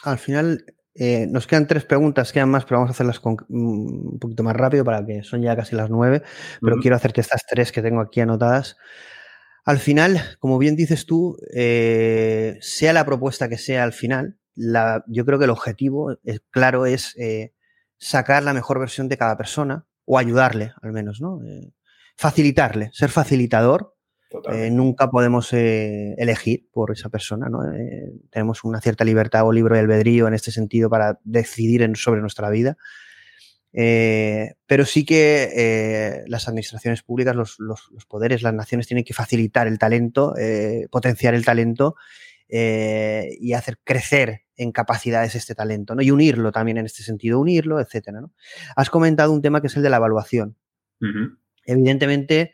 [0.04, 4.20] Al final, eh, nos quedan tres preguntas, quedan más, pero vamos a hacerlas mm, un
[4.20, 6.24] poquito más rápido para que son ya casi las nueve,
[6.62, 8.78] pero quiero hacerte estas tres que tengo aquí anotadas.
[9.66, 15.04] Al final, como bien dices tú, eh, sea la propuesta que sea al final, la,
[15.08, 17.54] yo creo que el objetivo, es, claro, es eh,
[17.98, 21.42] sacar la mejor versión de cada persona, o ayudarle al menos, ¿no?
[21.44, 21.72] Eh,
[22.16, 23.94] facilitarle, ser facilitador.
[24.52, 27.60] Eh, nunca podemos eh, elegir por esa persona, ¿no?
[28.30, 32.50] tenemos una cierta libertad o libro de albedrío en este sentido para decidir sobre nuestra
[32.50, 32.76] vida.
[33.72, 37.58] pero sí que las administraciones públicas, los,
[38.10, 40.34] poderes, las naciones tienen que facilitar el talento,
[40.92, 41.96] potenciar el talento
[42.50, 46.02] y hacer crecer en capacidades este talento, ¿no?
[46.02, 48.32] Y unirlo también en este sentido, unirlo, etcétera, ¿no?
[48.76, 50.58] Has comentado un tema que es el de la evaluación.
[51.66, 52.54] Evidentemente,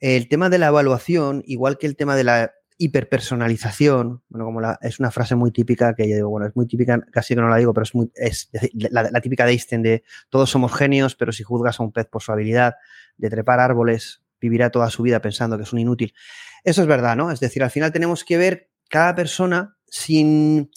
[0.00, 5.00] el tema de la evaluación, igual que el tema de la hiperpersonalización, bueno, como es
[5.00, 7.56] una frase muy típica que yo digo, bueno, es muy típica, casi que no la
[7.56, 11.42] digo, pero es, muy, es la, típica de Einstein de todos somos genios, pero si
[11.42, 12.74] juzgas a un pez por su habilidad
[13.16, 16.14] de trepar árboles, vivirá toda su vida pensando que es un inútil.
[16.62, 17.32] Eso es verdad, ¿no?
[17.32, 20.70] Es decir, al final tenemos que ver cada persona sin,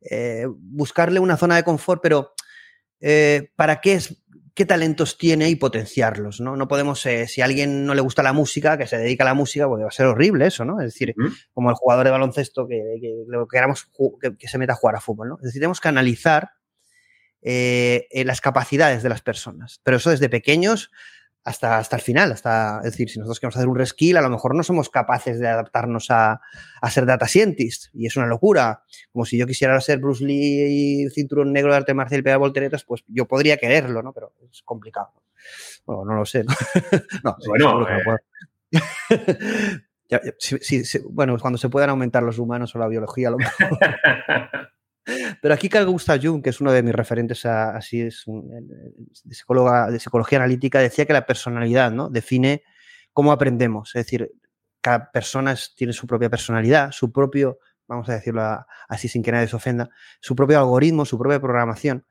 [0.00, 2.32] eh, buscarle una zona de confort, pero
[3.00, 4.22] eh, ¿para qué es?
[4.54, 6.56] qué talentos tiene y potenciarlos, ¿no?
[6.56, 9.26] No podemos, eh, si a alguien no le gusta la música, que se dedica a
[9.26, 10.80] la música, porque va a ser horrible eso, ¿no?
[10.80, 11.14] Es decir,
[11.52, 12.80] como el jugador de baloncesto que,
[13.52, 15.36] queramos que, se meta a jugar a fútbol, ¿no?
[15.36, 16.52] Es decir, tenemos que analizar
[17.42, 20.90] las capacidades de las personas, pero eso desde pequeños
[21.46, 22.32] hasta, hasta el final.
[22.32, 25.38] Hasta, es decir, si nosotros queremos hacer un reskill, a lo mejor no somos capaces
[25.38, 26.40] de adaptarnos a,
[26.80, 27.86] a, ser data scientist.
[27.94, 28.82] Y es una locura.
[29.12, 32.40] Como si yo quisiera ser Bruce Lee y cinturón negro de arte marcial y pegar
[32.40, 34.12] volteretas, pues yo podría quererlo, ¿no?
[34.12, 35.12] Pero es complicado.
[35.86, 36.44] Bueno, no lo sé.
[37.24, 37.86] no, bueno,
[41.10, 43.56] bueno, cuando se puedan aumentar los humanos o la biología, a lo mejor.
[45.40, 49.90] Pero aquí Carl Gustav Jung, que es uno de mis referentes, así es, de, psicóloga,
[49.90, 52.08] de psicología analítica, decía que la personalidad ¿no?
[52.08, 52.62] define
[53.12, 53.94] cómo aprendemos.
[53.94, 54.30] Es decir,
[54.80, 58.42] cada persona tiene su propia personalidad, su propio, vamos a decirlo
[58.88, 59.88] así sin que nadie se ofenda,
[60.20, 62.04] su propio algoritmo, su propia programación.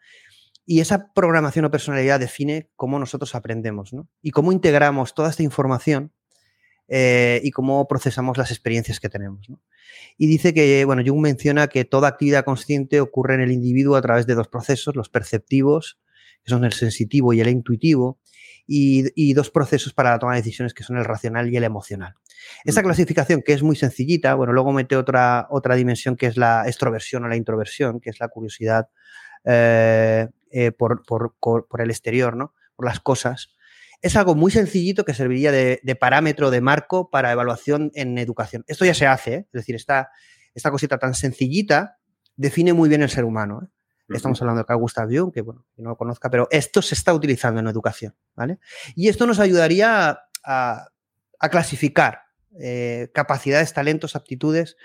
[0.65, 3.91] Y esa programación o personalidad define cómo nosotros aprendemos.
[4.21, 6.11] Y cómo integramos toda esta información
[6.87, 9.47] eh, y cómo procesamos las experiencias que tenemos.
[10.17, 14.01] Y dice que, bueno, Jung menciona que toda actividad consciente ocurre en el individuo a
[14.01, 15.99] través de dos procesos, los perceptivos,
[16.43, 18.19] que son el sensitivo y el intuitivo,
[18.67, 22.15] y, dos procesos para la toma de decisiones, que son el racional y el emocional.
[22.63, 26.63] Esta clasificación, que es muy sencillita, bueno, luego mete otra, otra dimensión que es la
[26.65, 28.89] extroversión o la introversión, que es la curiosidad
[29.43, 32.53] eh, eh, por, por, el exterior, ¿no?
[32.75, 33.54] Por las cosas
[34.01, 38.63] es algo muy sencillito que serviría de, parámetro, de marco para evaluación en educación.
[38.67, 39.45] Esto ya se hace, ¿eh?
[39.47, 40.09] es decir, esta,
[40.53, 41.97] esta cosita tan sencillita
[42.35, 43.61] define muy bien el ser humano.
[43.63, 43.67] ¿eh?
[44.09, 46.95] Estamos hablando de Carl Gustav Jung, que bueno, que no lo conozca, pero esto se
[46.95, 48.59] está utilizando en educación, ¿vale?
[48.95, 50.87] Y esto nos ayudaría a,
[51.51, 52.21] clasificar
[52.59, 54.77] eh, capacidades, talentos, aptitudes.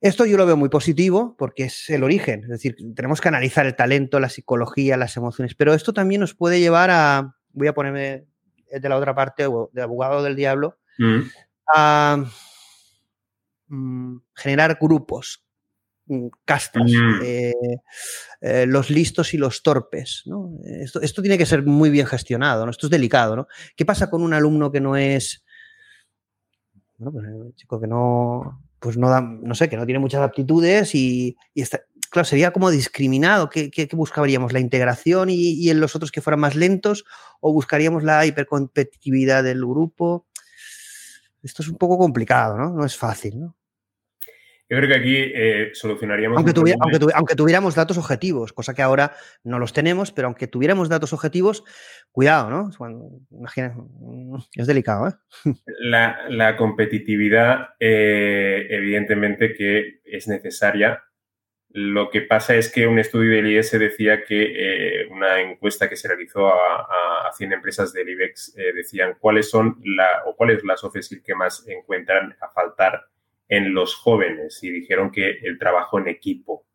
[0.00, 3.66] Esto yo lo veo muy positivo porque es el origen, es decir, tenemos que analizar
[3.66, 7.74] el talento, la psicología, las emociones, pero esto también nos puede llevar a, voy a
[7.74, 8.26] ponerme
[8.70, 11.20] de la otra parte, de abogado del diablo, mm.
[11.74, 12.24] a
[13.68, 15.44] mm, generar grupos,
[16.06, 16.90] mm, castas,
[17.22, 17.52] eh,
[18.40, 20.24] eh, los listos y los torpes.
[20.64, 22.70] Esto, tiene que ser muy bien gestionado, ¿no?
[22.70, 23.36] esto es delicado.
[23.36, 23.46] ¿no?
[23.76, 25.44] ¿Qué pasa con un alumno que no es,
[26.98, 30.22] bueno, pues, un chico que no, pues no da, no sé, que no tiene muchas
[30.22, 33.48] aptitudes y, está, claro, sería como discriminado.
[33.48, 34.52] ¿Qué, buscaríamos?
[34.52, 37.04] ¿La integración y, en los otros que fueran más lentos?
[37.40, 40.26] ¿O buscaríamos la hipercompetitividad del grupo?
[41.42, 42.70] Esto es un poco complicado, ¿no?
[42.70, 43.56] No es fácil, ¿no?
[44.68, 46.36] Yo creo que aquí eh, solucionaríamos.
[46.38, 46.74] Aunque,
[47.14, 49.12] aunque, tuviéramos datos objetivos, cosa que ahora
[49.44, 51.64] no los tenemos, pero aunque tuviéramos datos objetivos,
[52.10, 52.70] cuidado, ¿no?
[53.30, 55.54] imagina, mm, es delicado, ¿eh?
[55.80, 61.02] La, competitividad, eh, evidentemente, que es necesaria.
[61.74, 66.08] Lo que pasa es que un estudio del IES decía que una encuesta que se
[66.08, 71.22] realizó a, a 100 empresas del IBEX decían cuáles son la, o cuáles las OFESIL
[71.22, 73.06] que más encuentran a faltar
[73.52, 76.66] en los jóvenes y dijeron que el trabajo en equipo.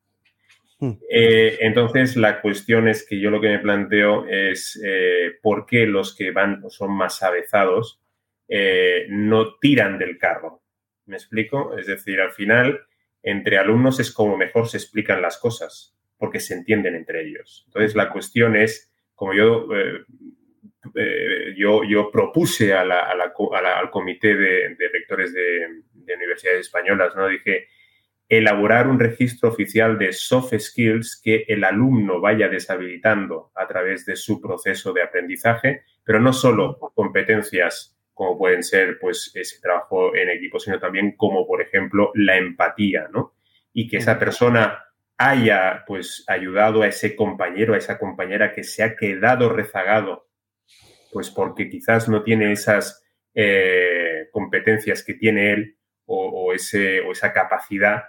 [0.80, 0.91] Hmm.
[1.10, 5.88] Eh, entonces, la cuestión es que yo lo que me planteo es eh, por qué
[5.88, 7.99] los que van o son más avezados
[8.48, 10.61] eh, no tiran del carro.
[11.07, 11.76] ¿Me explico?
[11.76, 12.82] Es decir, al final,
[13.30, 17.64] entre alumnos es como mejor se explican las cosas, porque se entienden entre ellos.
[17.68, 19.68] Entonces, la cuestión es, como yo
[20.95, 23.32] eh, yo, yo, propuse al
[23.91, 25.84] comité de, rectores de,
[26.16, 27.28] universidades españolas, ¿no?
[27.28, 27.68] Dije,
[28.30, 34.16] elaborar un registro oficial de soft skills que el alumno vaya deshabilitando a través de
[34.16, 40.30] su proceso de aprendizaje, pero no solo competencias como pueden ser pues ese trabajo en
[40.30, 43.35] equipo, sino también como por ejemplo la empatía, ¿no?
[43.72, 44.84] Y que esa persona
[45.18, 50.27] haya pues ayudado a ese compañero, a esa compañera que se ha quedado rezagado
[51.11, 53.03] pues porque quizás no tiene esas
[53.34, 58.03] eh, competencias que tiene él o, ese, o esa capacidad.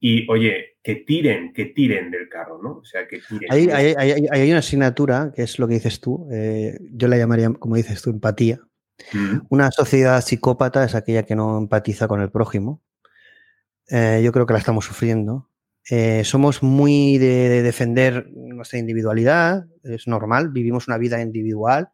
[0.00, 2.78] Y oye, que tiren, que tiren del carro, ¿no?
[2.78, 3.48] O sea, que tiren.
[3.50, 8.02] Hay, una asignatura, que es lo que dices tú, eh, yo la llamaría, como dices
[8.02, 8.60] tú, empatía.
[9.48, 12.80] Una sociedad psicópata es aquella que no empatiza con el prójimo.
[13.88, 15.48] Eh, yo creo que la estamos sufriendo.
[16.24, 21.90] somos muy de, defender nuestra individualidad, es normal, vivimos una vida individual,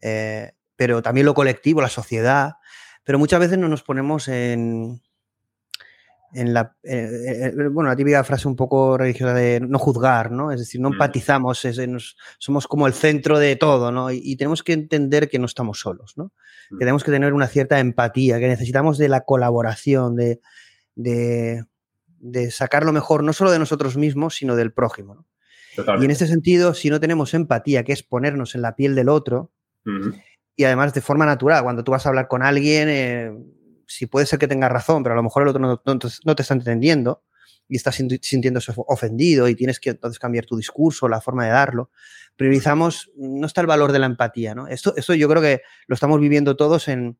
[0.00, 2.52] eh, pero también lo colectivo, la sociedad.
[3.04, 5.00] Pero muchas veces no nos ponemos en,
[6.32, 10.52] en la, eh, eh, bueno, la típica frase un poco religiosa de no juzgar, ¿no?
[10.52, 10.92] Es decir, no mm.
[10.94, 11.66] empatizamos,
[12.38, 14.10] somos como el centro de todo, ¿no?
[14.10, 16.32] Y, tenemos que entender que no estamos solos, ¿no?
[16.68, 16.78] Que mm.
[16.78, 20.40] tenemos que tener una cierta empatía, que necesitamos de la colaboración, de,
[20.94, 21.64] de,
[22.18, 25.26] de sacar lo mejor, no solo de nosotros mismos, sino del prójimo, ¿no?
[26.00, 29.08] Y en ese sentido, si no tenemos empatía, que es ponernos en la piel del
[29.08, 29.52] otro,
[30.56, 33.32] y además de forma natural, cuando tú vas a hablar con alguien, eh,
[33.88, 35.98] si puede ser que tenga razón, pero a lo mejor el otro no,
[36.36, 37.24] te está entendiendo
[37.66, 41.90] y estás sintiéndose ofendido y tienes que entonces cambiar tu discurso, la forma de darlo.
[42.36, 44.68] Priorizamos, no está el valor de la empatía, ¿no?
[44.68, 47.18] Esto, esto yo creo que lo estamos viviendo todos en,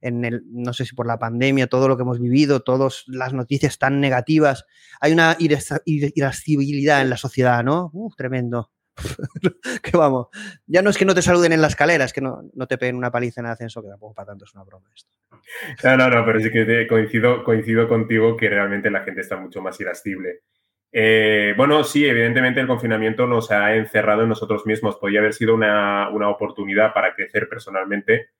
[0.00, 3.32] en el, no sé si por la pandemia, todo lo que hemos vivido, todas las
[3.32, 4.64] noticias tan negativas.
[5.00, 7.92] Hay una irascibilidad en la sociedad, ¿no?
[8.16, 8.70] tremendo.
[9.82, 10.28] que vamos,
[10.66, 12.96] ya no es que no te saluden en la escalera, es que no, te peguen
[12.96, 15.10] una paliza en el ascenso, que tampoco para tanto es una broma esto.
[15.84, 19.60] No, no, no, pero sí que coincido, coincido contigo que realmente la gente está mucho
[19.60, 20.42] más irascible.
[20.92, 24.96] Eh, bueno, sí, evidentemente el confinamiento nos ha encerrado en nosotros mismos.
[24.96, 28.30] Podría haber sido una, oportunidad para crecer personalmente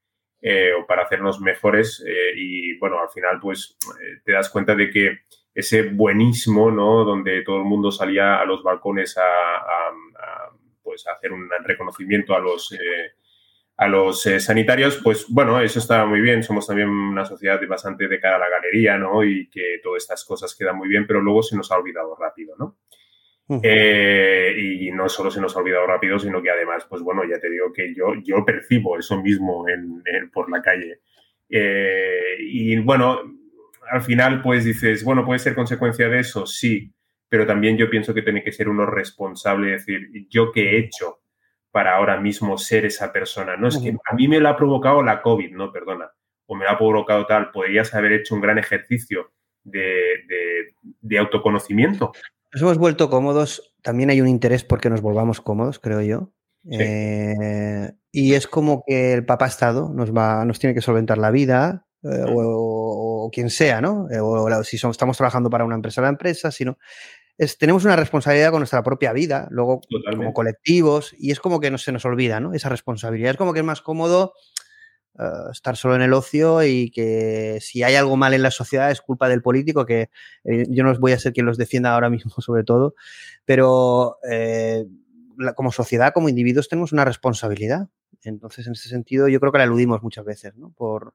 [0.40, 2.04] eh, o para hacernos mejores.
[2.06, 3.76] Eh, y bueno, al final, pues
[4.24, 5.18] te das cuenta de que
[5.54, 7.04] ese buenismo, ¿no?
[7.04, 9.90] Donde todo el mundo salía a los balcones a
[10.90, 13.12] pues hacer un reconocimiento a los, eh,
[13.76, 16.42] a los eh, sanitarios, pues bueno, eso está muy bien.
[16.42, 19.22] Somos también una sociedad bastante de cara a la galería, ¿no?
[19.22, 22.56] Y que todas estas cosas quedan muy bien, pero luego se nos ha olvidado rápido,
[22.58, 22.76] ¿no?
[23.62, 27.38] Eh, y no solo se nos ha olvidado rápido, sino que además, pues bueno, ya
[27.38, 30.02] te digo que yo, yo percibo eso mismo en,
[30.32, 31.02] por la calle.
[31.48, 33.20] y bueno,
[33.92, 36.92] al final, pues dices, bueno, puede ser consecuencia de eso, sí,
[37.30, 40.78] pero también yo pienso que tiene que ser uno responsable, es decir, yo qué he
[40.80, 41.20] hecho
[41.70, 43.56] para ahora mismo ser esa persona.
[43.56, 46.10] No es que a mí me lo ha provocado la COVID, no, perdona,
[46.46, 49.30] o me lo ha provocado tal, podrías haber hecho un gran ejercicio
[49.62, 49.94] de,
[51.16, 52.10] autoconocimiento.
[52.52, 56.32] Nos hemos vuelto cómodos, también hay un interés porque nos volvamos cómodos, creo yo.
[56.68, 61.30] Eh, y es como que el papá Estado nos, va, nos tiene que solventar la
[61.30, 64.08] vida, eh, o, quien sea, ¿no?
[64.10, 66.76] Eh, o, si estamos trabajando para una empresa, la empresa, si no
[67.58, 69.80] tenemos una responsabilidad con nuestra propia vida, luego
[70.14, 72.52] como colectivos, y es como que no se nos olvida, ¿no?
[72.52, 73.32] Esa responsabilidad.
[73.32, 74.34] Es como que es más cómodo
[75.18, 78.90] eh, estar solo en el ocio y que si hay algo mal en la sociedad
[78.90, 80.10] es culpa del político, que
[80.44, 82.94] eh, yo no voy a ser quien los defienda ahora mismo, sobre todo,
[83.44, 84.86] pero eh,
[85.56, 87.88] como sociedad, como individuos, tenemos una responsabilidad.
[88.22, 90.70] Entonces, en ese sentido, yo creo que la eludimos muchas veces, ¿no?
[90.72, 91.14] Por,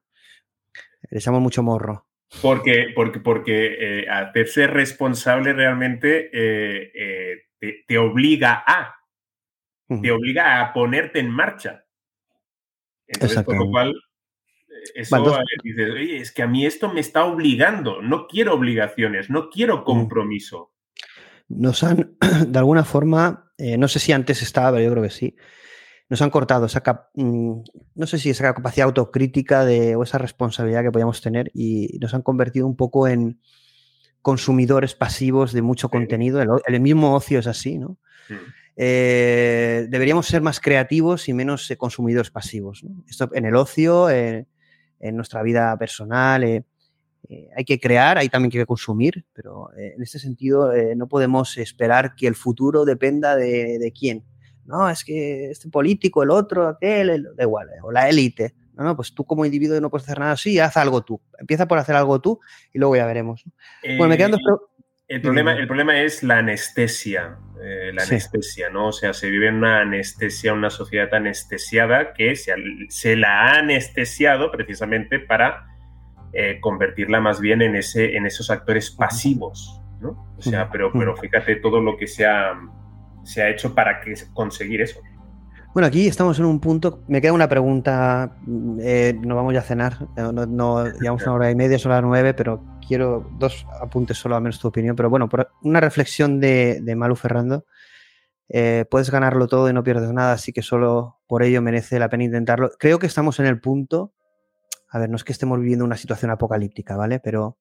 [1.10, 2.06] le echamos mucho morro.
[2.42, 6.90] Porque, porque, porque eh, hacerse responsable realmente eh,
[7.60, 8.96] eh, te, obliga a,
[10.02, 11.84] te obliga a ponerte en marcha.
[13.06, 13.94] Entonces, por lo cual,
[14.94, 19.48] eso dices, oye, es que a mí esto me está obligando, no quiero obligaciones, no
[19.50, 19.84] quiero mm.
[19.84, 20.72] compromiso.
[21.48, 22.16] Nos han,
[22.48, 25.36] de alguna forma, eh, no sé si antes estaba, pero yo creo que sí,
[26.08, 26.82] nos han cortado esa,
[27.14, 27.60] mm,
[27.94, 32.14] no sé si esa capacidad autocrítica de, o esa responsabilidad que podíamos tener y nos
[32.14, 33.40] han convertido un poco en
[34.22, 36.40] consumidores pasivos de mucho contenido.
[36.66, 37.98] El, mismo ocio es así, ¿no?
[38.28, 38.34] Mm.
[38.78, 42.84] Eh, deberíamos ser más creativos y menos eh, consumidores pasivos.
[43.08, 44.46] Esto en el ocio, en
[45.00, 46.44] nuestra vida personal.
[46.44, 46.64] Eh,
[47.56, 52.28] hay que crear, hay también que consumir, pero en este sentido no podemos esperar que
[52.28, 54.24] el futuro dependa de, de quién
[54.66, 58.54] no, es que este político, el otro, aquel, da igual, o la élite.
[58.74, 61.20] No, no, pues tú como individuo no puedes hacer nada así, haz algo tú.
[61.38, 62.40] Empieza por hacer algo tú
[62.72, 63.42] y luego ya veremos.
[63.82, 64.40] bueno, me quedan dos...
[65.08, 68.88] El problema, el problema es la anestesia, eh, la anestesia, ¿no?
[68.88, 74.50] O sea, se vive en una anestesia, una sociedad anestesiada que se, la ha anestesiado
[74.50, 75.64] precisamente para
[76.32, 80.34] eh, convertirla más bien en, ese, en esos actores pasivos, ¿no?
[80.36, 82.58] O sea, pero, pero fíjate todo lo que se ha,
[83.26, 84.00] se ha hecho para
[84.32, 85.00] conseguir eso.
[85.74, 87.02] Bueno, aquí estamos en un punto.
[87.06, 88.38] Me queda una pregunta.
[88.80, 90.08] Eh, nos vamos ya a cenar.
[90.16, 94.40] No, llevamos una hora y media, son las nueve, pero quiero dos apuntes solo a
[94.40, 94.96] menos tu opinión.
[94.96, 95.28] Pero bueno,
[95.62, 97.66] una reflexión de, de Malu Ferrando.
[98.48, 102.08] Eh, puedes ganarlo todo y no pierdes nada, así que solo por ello merece la
[102.08, 102.70] pena intentarlo.
[102.78, 104.14] Creo que estamos en el punto.
[104.88, 107.18] A ver, no es que estemos viviendo una situación apocalíptica, ¿vale?
[107.18, 107.58] Pero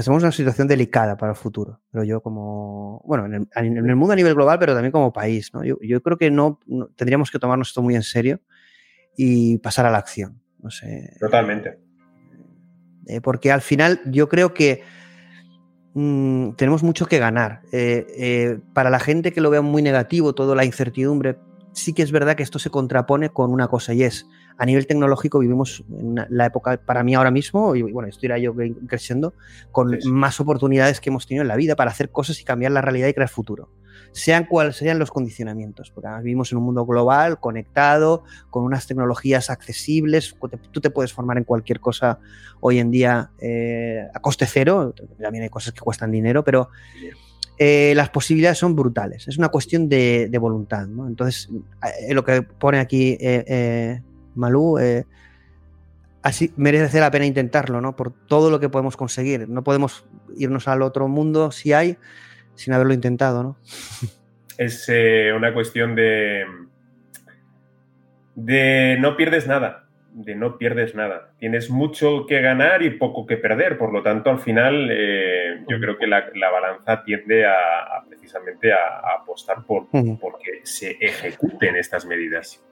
[0.00, 4.12] estamos en una situación delicada para el futuro, pero yo como, bueno, en el, mundo
[4.12, 5.64] a nivel global, pero también como país, ¿no?
[5.64, 6.60] Yo, creo que no,
[6.96, 8.40] tendríamos que tomarnos esto muy en serio
[9.16, 11.16] y pasar a la acción, no sé.
[11.18, 11.78] Totalmente.
[13.06, 14.82] Eh, porque al final yo creo que
[15.94, 17.62] mm, tenemos mucho que ganar.
[17.72, 21.38] Eh, eh, para la gente que lo vea muy negativo, toda la incertidumbre,
[21.72, 24.26] sí que es verdad que esto se contrapone con una cosa y es,
[24.58, 28.54] a nivel tecnológico vivimos en la época, para mí ahora mismo, y bueno, estoy yo
[28.86, 29.34] creciendo,
[29.70, 32.80] con más oportunidades que hemos tenido en la vida para hacer cosas y cambiar la
[32.80, 33.68] realidad y crear futuro.
[34.12, 38.86] Sean cuáles sean los condicionamientos, porque además vivimos en un mundo global, conectado, con unas
[38.86, 40.34] tecnologías accesibles,
[40.70, 42.18] tú te puedes formar en cualquier cosa
[42.60, 46.70] hoy en día eh, a coste cero, también hay cosas que cuestan dinero, pero...
[47.58, 49.26] Eh, las posibilidades son brutales.
[49.28, 50.86] Es una cuestión de, voluntad.
[50.86, 51.06] ¿no?
[51.06, 51.48] Entonces,
[52.06, 54.02] eh, lo que pone aquí eh,
[54.36, 54.78] Malú,
[56.22, 57.96] así merece la pena intentarlo, ¿no?
[57.96, 59.48] Por todo lo que podemos conseguir.
[59.48, 60.06] No podemos
[60.36, 61.96] irnos al otro mundo si hay,
[62.54, 63.56] sin haberlo intentado, ¿no?
[64.58, 64.90] Es
[65.36, 66.46] una cuestión de.
[68.34, 69.86] de no pierdes nada
[70.16, 71.32] de no pierdes nada.
[71.38, 75.78] Tienes mucho que ganar y poco que perder, por lo tanto, al final eh, yo
[75.78, 79.88] creo que la, balanza tiende a, precisamente a, apostar por
[80.18, 82.65] porque se ejecuten estas medidas.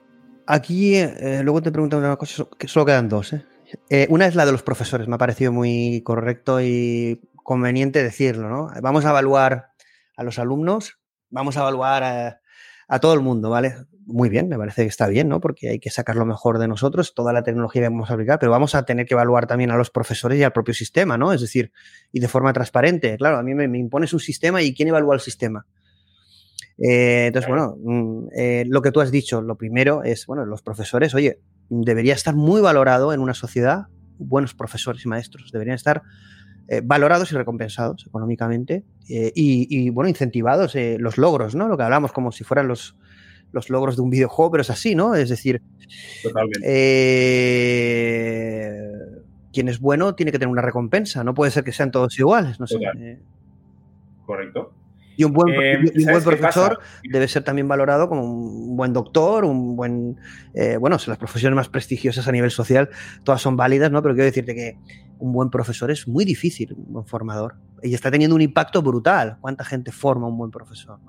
[0.47, 3.33] Aquí eh, luego te pregunto una cosa, que solo quedan dos.
[3.33, 4.07] ¿eh?
[4.09, 8.71] una es la de los profesores, me ha parecido muy correcto y conveniente decirlo, ¿no?
[8.81, 9.71] Vamos a evaluar
[10.15, 10.99] a los alumnos,
[11.29, 12.03] vamos a evaluar
[12.87, 13.75] a, todo el mundo, ¿vale?
[14.05, 15.39] muy bien, me parece que está bien, ¿no?
[15.39, 18.39] Porque hay que sacar lo mejor de nosotros, toda la tecnología que vamos a aplicar,
[18.39, 21.33] pero vamos a tener que evaluar también a los profesores y al propio sistema, ¿no?
[21.33, 21.71] Es decir,
[22.11, 23.17] y de forma transparente.
[23.17, 25.65] Claro, a mí me, impones un sistema y ¿quién evalúa el sistema?
[26.77, 30.61] Eh, entonces, bueno, mm, eh, lo que tú has dicho, lo primero es, bueno, los
[30.61, 33.87] profesores, oye, debería estar muy valorado en una sociedad,
[34.17, 36.03] buenos profesores y maestros, deberían estar
[36.67, 41.67] eh, valorados y recompensados económicamente y, y, bueno, incentivados los logros, ¿no?
[41.67, 42.97] Lo que hablamos como si fueran los,
[43.51, 45.13] los logros de un videojuego, pero es así, ¿no?
[45.13, 45.61] Es decir,
[49.53, 52.59] quien es bueno tiene que tener una recompensa, no puede ser que sean todos iguales,
[52.59, 52.79] no sé.
[54.25, 54.73] Correcto.
[55.17, 59.75] Y un buen, eh, buen profesor debe ser también valorado como un buen doctor, un
[59.75, 60.17] buen.
[60.79, 62.89] bueno, las profesiones más prestigiosas a nivel social,
[63.23, 64.01] todas son válidas, ¿no?
[64.01, 64.77] Pero quiero decirte que
[65.19, 67.55] un buen profesor es muy difícil, un buen formador.
[67.83, 69.37] Y está teniendo un impacto brutal.
[69.41, 70.99] ¿Cuánta gente forma un buen profesor?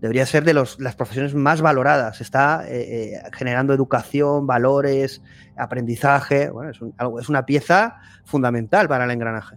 [0.00, 2.20] debería ser de los, las profesiones más valoradas.
[2.20, 5.22] Está eh, eh, generando educación, valores,
[5.56, 6.50] aprendizaje.
[6.50, 9.56] Bueno, es, una pieza fundamental para el engranaje.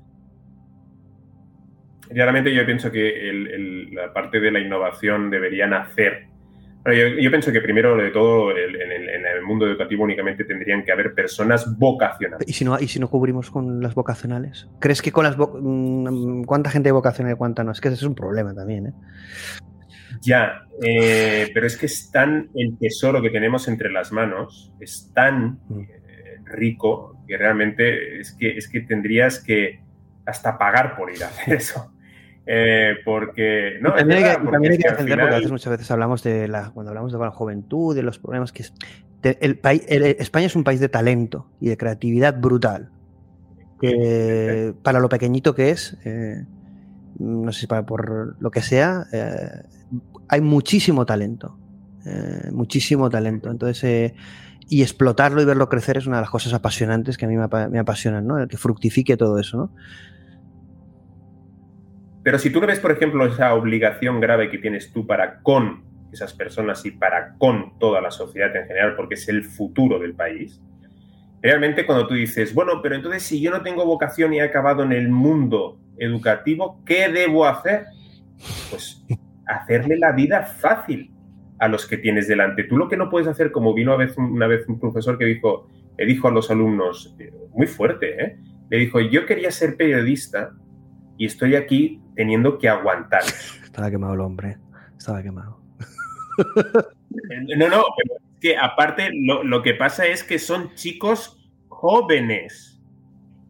[2.11, 6.27] Claramente yo pienso que la parte de la innovación debería nacer.
[6.85, 11.77] yo, pienso que primero de todo en, el, mundo educativo únicamente tendrían que haber personas
[11.77, 12.47] vocacionales.
[12.47, 14.67] ¿Y si no, y si no cubrimos con las vocacionales?
[14.79, 15.37] ¿Crees que con las...
[15.37, 17.71] Mm, ¿Cuánta gente vocacional y cuánta no?
[17.71, 18.87] Es que ese es un problema también.
[18.87, 18.93] ¿eh?
[20.21, 25.11] Ya, eh, pero es que es tan el tesoro que tenemos entre las manos, es
[25.13, 25.79] tan mm.
[25.79, 29.79] eh, rico que realmente es que, es que tendrías que
[30.25, 31.93] hasta pagar por ir a hacer eso.
[32.51, 37.11] Eh, porque no también, hay que, defender porque muchas veces hablamos de la cuando hablamos
[37.11, 38.65] de la juventud de los problemas que
[39.21, 39.59] el,
[40.17, 42.89] España es un país de talento y de creatividad brutal.
[43.79, 46.43] Que para lo pequeñito que es, eh,
[47.19, 49.51] no sé si para por lo que sea, eh,
[50.27, 51.55] hay muchísimo talento.
[52.51, 53.51] Muchísimo talento.
[53.51, 54.13] Entonces,
[54.67, 57.79] y explotarlo y verlo crecer es una de las cosas apasionantes que a mí me,
[57.79, 58.39] apasionan, ¿no?
[58.39, 59.71] El que fructifique todo eso, ¿no?
[62.23, 65.83] Pero si tú no ves, por ejemplo, esa obligación grave que tienes tú para con
[66.11, 70.15] esas personas y para con toda la sociedad en general, porque es el futuro del
[70.15, 70.61] país,
[71.41, 74.83] realmente cuando tú dices, bueno, pero entonces si yo no tengo vocación y he acabado
[74.83, 77.85] en el mundo educativo, ¿qué debo hacer?
[78.69, 79.05] Pues
[79.45, 81.11] hacerle la vida fácil
[81.59, 82.63] a los que tienes delante.
[82.63, 85.67] Tú lo que no puedes hacer, como vino una vez un profesor que dijo,
[85.97, 88.39] le dijo a los alumnos, eh, muy fuerte, ¿eh?
[88.69, 90.51] le dijo, yo quería ser periodista
[91.17, 93.21] y estoy aquí teniendo que aguantar.
[93.63, 94.57] Estaba quemado el hombre,
[94.97, 95.57] estaba quemado.
[97.57, 102.81] No, no, pero es que aparte lo, que pasa es que son chicos jóvenes,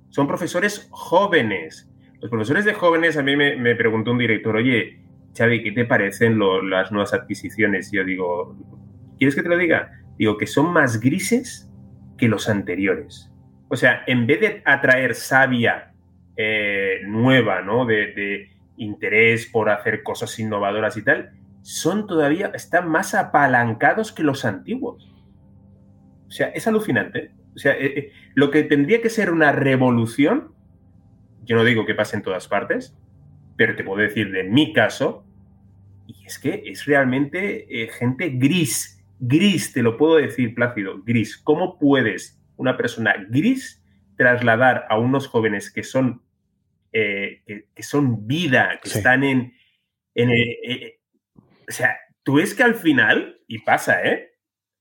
[0.10, 1.90] son profesores jóvenes.
[2.22, 5.02] Los profesores de jóvenes, a mí me, preguntó un director, oye,
[5.36, 6.38] Xavi, ¿qué te parecen
[6.70, 7.92] las nuevas adquisiciones?
[7.92, 8.56] Y yo digo,
[9.18, 10.00] ¿quieres que te lo diga?
[10.20, 11.72] Digo que son más grises
[12.20, 13.32] que los anteriores.
[13.68, 15.92] O sea, en vez de atraer savia
[16.38, 17.88] eh, nueva, ¿no?
[17.88, 21.32] de interés por hacer cosas innovadoras y tal,
[21.62, 25.14] son todavía, están más apalancados que los antiguos.
[26.28, 27.32] O sea, es alucinante.
[27.56, 30.54] O sea, eh, eh, lo que tendría que ser una revolución,
[31.44, 32.96] yo no digo que pase en todas partes,
[33.58, 35.26] pero te puedo decir de mi caso,
[36.08, 41.38] y es que es realmente eh, gente gris, gris, te lo puedo decir Plácido, gris.
[41.38, 43.84] ¿Cómo puedes una persona gris
[44.16, 46.22] trasladar a unos jóvenes que son,
[46.92, 49.54] que, son vida, que están en,
[50.16, 50.30] en,
[51.70, 54.32] o sea, tú ves que al final, y pasa, ¿eh?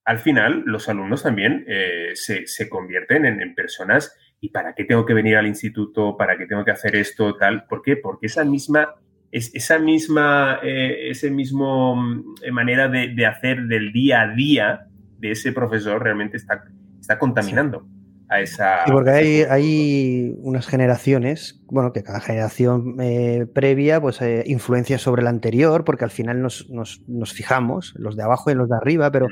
[0.04, 5.12] Al final los alumnos también eh, se, convierten en, personas, ¿y para qué tengo que
[5.12, 6.16] venir al instituto?
[6.16, 7.36] ¿Para qué tengo que hacer esto?
[7.36, 7.66] Tal.
[7.66, 7.96] ¿Por qué?
[7.96, 8.94] Porque esa misma,
[9.30, 14.86] es, esa misma, eh, ese mismo mm, manera de, hacer del día a día
[15.18, 16.64] de ese profesor realmente está,
[16.98, 17.86] está contaminando
[18.28, 18.84] a esa...
[18.84, 24.98] Sí, porque hay, hay, unas generaciones, bueno, que cada generación eh, previa pues eh, influencia
[24.98, 28.68] sobre la anterior, porque al final nos, nos, nos, fijamos, los de abajo y los
[28.68, 29.28] de arriba, pero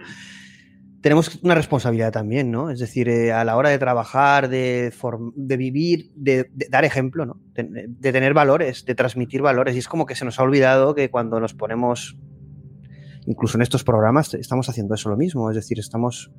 [1.02, 2.70] tenemos una responsabilidad también, ¿no?
[2.70, 4.92] Es decir, eh, a la hora de trabajar, de,
[5.36, 7.40] de vivir, de, dar ejemplo, ¿no?
[7.54, 9.76] De, de tener valores, de transmitir valores.
[9.76, 12.16] Y es como que se nos ha olvidado que cuando nos ponemos,
[13.26, 16.32] incluso en estos programas, estamos haciendo eso lo mismo, es decir, estamos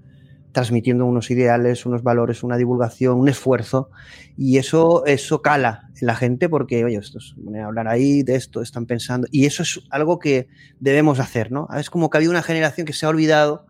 [0.51, 3.89] transmitiendo unos ideales, unos valores, una divulgación, un esfuerzo,
[4.37, 8.35] y eso, eso cala en la gente porque, oye, estos van a hablar ahí de
[8.35, 10.47] esto, están pensando, y eso es algo que
[10.79, 11.67] debemos hacer, ¿no?
[11.77, 13.67] Es como que ha habido una generación que se ha olvidado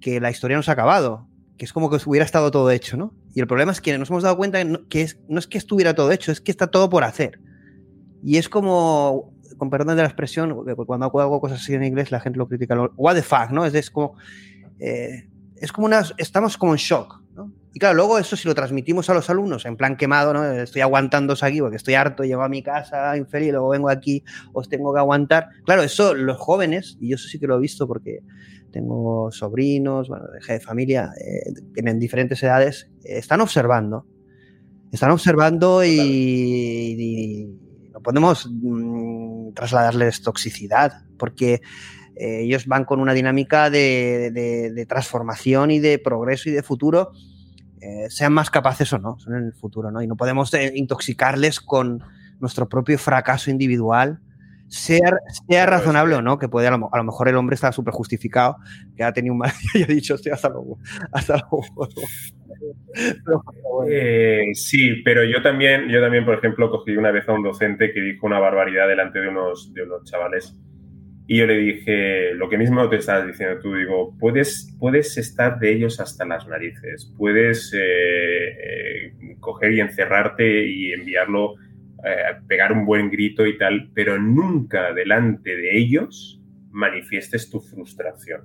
[0.00, 2.96] que la historia no se ha acabado, que es como que hubiera estado todo hecho,
[2.96, 3.14] ¿no?
[3.34, 5.94] Y el problema es que nos hemos dado cuenta que, es, no es que estuviera
[5.94, 7.40] todo hecho, es que está todo por hacer.
[8.22, 12.20] Y es como, con perdón de la expresión, cuando hago cosas así en inglés la
[12.20, 13.64] gente lo critica, what the fuck, ¿no?
[13.66, 14.14] Es, es como...
[14.78, 15.28] Eh,
[15.64, 17.50] es como una, estamos como en shock, ¿no?
[17.72, 20.44] Y claro, luego eso si lo transmitimos a los alumnos en plan quemado, ¿no?
[20.44, 24.22] Estoy aguantando aquí porque estoy harto, llego a mi casa infeliz, luego vengo aquí,
[24.52, 25.48] os tengo que aguantar.
[25.64, 28.20] Claro, eso los jóvenes, y yo eso sí que lo he visto porque
[28.70, 34.06] tengo sobrinos, bueno, de familia, eh, en diferentes edades, están observando.
[34.92, 37.48] Están observando y,
[37.92, 41.62] no podemos mm, trasladarles toxicidad, porque
[42.16, 47.12] eh, ellos van con una dinámica de, transformación y de progreso y de futuro,
[47.80, 50.00] eh, sean más capaces o no, son en el futuro, ¿no?
[50.00, 52.02] Y no podemos eh, intoxicarles con
[52.40, 54.20] nuestro propio fracaso individual,
[54.68, 55.18] sea,
[55.48, 58.56] sea razonable o no, que puede a lo, mejor el hombre está súper justificado,
[58.96, 60.78] que ha tenido un mal y ha dicho, hasta luego.
[61.12, 61.88] Hasta luego.
[64.54, 68.00] sí, pero yo también, yo también, por ejemplo, cogí una vez a un docente que
[68.00, 70.56] dijo una barbaridad delante de unos, de unos chavales
[71.26, 75.58] y yo le dije, lo que mismo te estás diciendo tú, digo, puedes, puedes estar
[75.58, 81.54] de ellos hasta las narices, puedes eh, eh, coger y encerrarte y enviarlo,
[82.04, 88.42] eh, pegar un buen grito y tal, pero nunca delante de ellos manifiestes tu frustración.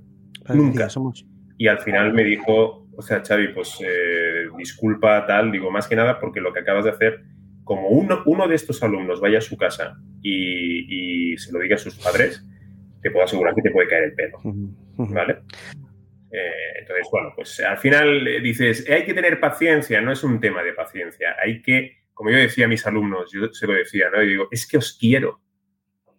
[0.54, 0.90] nunca.
[0.90, 1.26] Somos...
[1.58, 3.78] Y al final me dijo, o sea, Xavi, pues
[4.58, 7.26] disculpa tal, digo, más que nada porque lo que acabas de hacer,
[7.66, 11.76] como uno, uno de estos alumnos vaya a su casa y, y se lo diga
[11.76, 12.46] a sus padres,
[13.02, 14.40] te puedo asegurar que te puede caer el pelo.
[14.44, 15.40] ¿Vale?
[16.32, 20.40] Eh, entonces, bueno, pues al final eh, dices, hay que tener paciencia, no es un
[20.40, 24.10] tema de paciencia, hay que, como yo decía a mis alumnos, yo se lo decía,
[24.14, 24.22] ¿no?
[24.22, 25.42] Y digo, es que os quiero.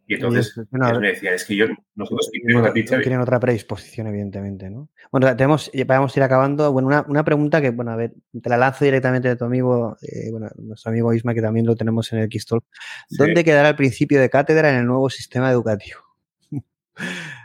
[0.09, 4.69] Y entonces me decían, es que yo, nosotros tenemos a ti, Tienen otra predisposición, evidentemente,
[4.69, 4.89] ¿no?
[5.13, 6.73] Bueno, tenemos, vamos a ir acabando.
[6.73, 9.97] Bueno, una, una, pregunta que, bueno, a ver, te la lanzo directamente de tu amigo,
[10.03, 12.65] eh, bueno, nuestro amigo Isma, que también lo tenemos en el Xtalk.
[13.09, 16.10] ¿Dónde quedará el principio de cátedra en el nuevo sistema educativo?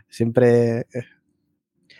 [0.10, 0.80] Siempre...
[0.80, 1.04] Eh.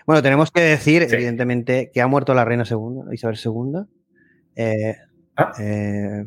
[0.06, 3.86] Bueno, tenemos que decir, evidentemente, que ha muerto la reina segunda, Isabel II.
[4.56, 4.96] Eh,
[5.36, 5.54] ah.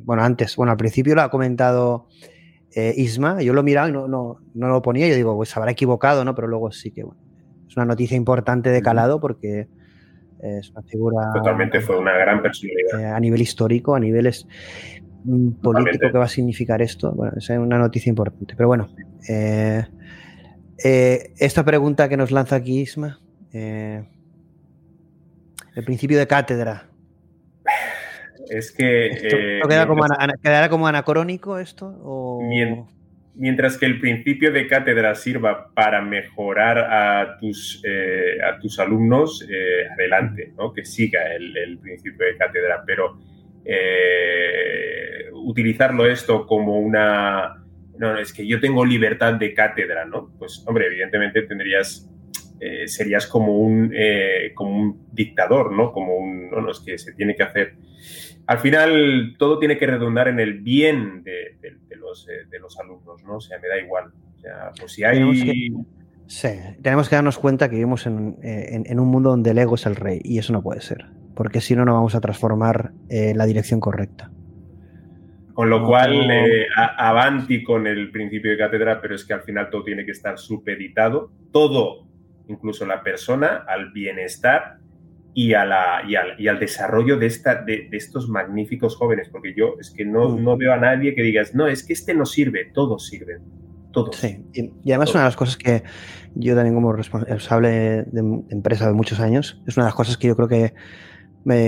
[0.03, 2.09] bueno, antes, bueno, al principio lo ha comentado
[2.75, 5.71] eh, Isma, yo lo miraba y no, no, no, lo ponía, yo digo, pues habrá
[5.71, 6.35] equivocado, ¿no?
[6.35, 7.21] Pero luego sí que, bueno,
[7.67, 9.69] es una noticia importante de calado porque
[10.41, 11.31] es una figura...
[11.35, 13.01] Totalmente, fue una gran personalidad.
[13.01, 14.47] Eh, a nivel histórico, a niveles
[15.25, 17.13] mm, político, ¿qué va a significar esto?
[17.13, 18.55] Bueno, es una noticia importante.
[18.57, 18.89] Pero bueno,
[19.29, 19.85] eh,
[20.79, 23.21] esta pregunta que nos lanza aquí Isma,
[23.53, 24.05] el
[25.85, 26.89] principio de cátedra,
[28.51, 29.07] es que...
[29.07, 29.61] Eh,
[30.43, 32.41] ¿Quedará como, anacrónico esto?
[33.35, 39.47] Mientras que el principio de cátedra sirva para mejorar a tus, eh, a tus alumnos,
[39.49, 40.73] eh, adelante, ¿no?
[40.73, 43.19] que siga el, principio de cátedra, pero
[45.33, 47.65] utilizarlo esto como una...
[47.99, 50.31] No, es que yo tengo libertad de cátedra, ¿no?
[50.39, 52.09] Pues, hombre, evidentemente tendrías
[52.87, 53.95] serías como un,
[54.57, 55.93] como un dictador, ¿no?
[55.93, 57.77] Como un, no, no, es que se tiene que hacer
[58.49, 61.59] al final todo tiene que redundar en el bien de,
[61.97, 63.37] los, eh, de, los, alumnos, ¿no?
[63.37, 64.07] O sea, me da igual.
[64.07, 65.71] O sea, pues si hay...
[66.27, 66.49] Sí,
[66.83, 68.11] tenemos que darnos cuenta que vivimos eh,
[68.43, 71.61] en, un mundo donde el ego es el rey y eso no puede ser, porque
[71.61, 74.31] si no, no vamos a transformar eh, la dirección correcta.
[75.59, 76.31] Con lo cual,
[76.77, 80.39] avanti con el principio de cátedra, pero es que al final todo tiene que estar
[80.39, 82.07] supeditado, todo,
[82.47, 84.77] incluso la persona, al bienestar
[85.35, 89.53] y, a la, y, al, y al desarrollo de, esta, de, estos magníficos jóvenes, porque
[89.53, 90.45] yo es que no, mm.
[90.45, 93.43] no veo a nadie que digas, no, es que este no sirve, todos sirven.
[93.93, 94.15] Todos.
[94.15, 95.83] Sí, y, además una de las cosas que
[96.37, 100.29] yo también como responsable de, empresa de muchos años, es una de las cosas que
[100.29, 100.75] yo creo que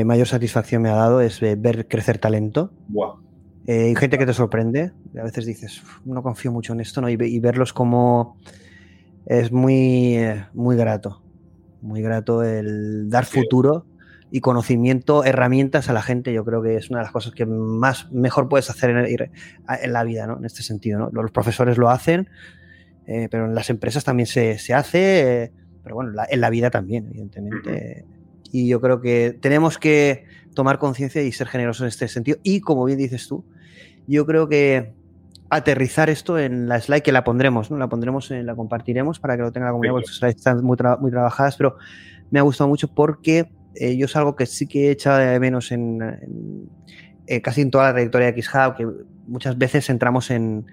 [0.04, 2.72] mayor satisfacción me ha dado es ver crecer talento.
[2.86, 3.29] Wow.
[3.66, 4.92] Eh, y gente que te sorprende.
[5.18, 7.08] A veces dices, no confío mucho en esto, ¿no?
[7.08, 8.36] Y, verlos como
[9.26, 11.22] es muy, eh, muy grato
[11.82, 13.86] muy grato el dar futuro
[14.30, 16.32] y conocimiento, herramientas a la gente.
[16.32, 20.04] Yo creo que es una de las cosas que más mejor puedes hacer en, la
[20.04, 20.38] vida, ¿no?
[20.38, 21.10] En este sentido, ¿no?
[21.12, 22.28] Los profesores lo hacen,
[23.06, 27.06] eh, pero en las empresas también se, hace, eh, pero bueno, en la vida también,
[27.06, 28.04] evidentemente.
[28.52, 30.24] Y yo creo que tenemos que
[30.54, 32.38] tomar conciencia y ser generosos en este sentido.
[32.42, 33.44] Y como bien dices tú,
[34.06, 34.92] yo creo que
[35.50, 37.76] aterrizar esto en la slide que la pondremos, ¿no?
[37.76, 40.76] La pondremos, en, la compartiremos para que lo tenga la comunidad, porque slides están muy,
[41.00, 41.76] muy trabajadas, pero
[42.30, 45.40] me ha gustado mucho porque eh, yo es algo que sí que he echado de
[45.40, 46.68] menos en,
[47.26, 48.86] eh, casi en toda la trayectoria de XHub, que
[49.26, 50.66] muchas veces entramos en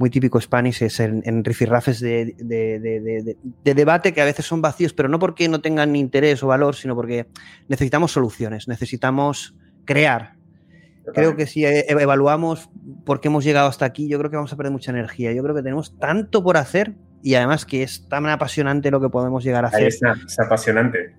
[0.00, 4.94] muy típico Spanish, es en, en rifirrafes de, de, debate que a veces son vacíos,
[4.94, 7.26] pero no porque no tengan interés o valor, sino porque
[7.68, 9.54] necesitamos soluciones, necesitamos
[9.84, 10.40] crear,
[11.14, 12.70] Creo que si e-, evaluamos
[13.04, 15.32] por qué hemos llegado hasta aquí, yo creo que vamos a perder mucha energía.
[15.32, 19.08] Yo creo que tenemos tanto por hacer y además que es tan apasionante lo que
[19.08, 19.88] podemos llegar a hacer.
[19.88, 20.00] Es,
[20.38, 21.14] apasionante.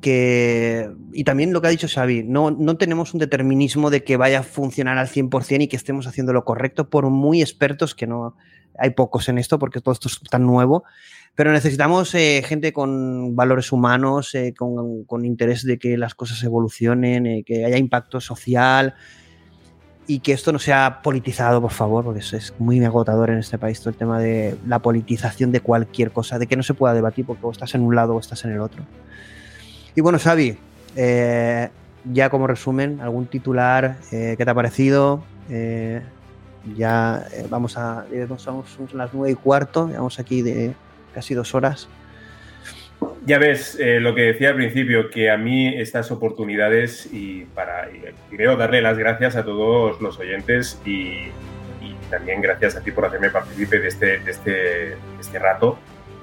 [0.00, 4.16] Que, y también lo que ha dicho Xavi, no, no tenemos un determinismo de que
[4.16, 8.06] vaya a funcionar al 100% y que estemos haciendo lo correcto, por muy expertos que
[8.06, 8.36] no
[8.78, 10.84] hay pocos en esto, porque todo esto es tan nuevo,
[11.34, 17.26] pero necesitamos eh, gente con valores humanos, eh, con, interés de que las cosas evolucionen,
[17.26, 18.94] eh, que haya impacto social
[20.06, 23.58] y que esto no sea politizado, por favor, porque eso es muy agotador en este
[23.58, 26.94] país, todo el tema de la politización de cualquier cosa, de que no se pueda
[26.94, 28.84] debatir porque o estás en un lado o estás en el otro.
[29.98, 30.56] Y bueno, Xavi,
[32.04, 35.24] ya como resumen, algún titular, ¿qué te ha parecido?
[36.76, 40.72] ya vamos a, vamos las nueve y cuarto, vamos aquí de
[41.12, 41.88] casi dos horas.
[43.26, 47.88] Ya ves eh, lo que decía al principio, que a mí estas oportunidades y para
[48.30, 51.32] creo darle las gracias a todos los oyentes y,
[52.08, 55.76] también gracias a ti por hacerme partícipe de este, de este, este rato,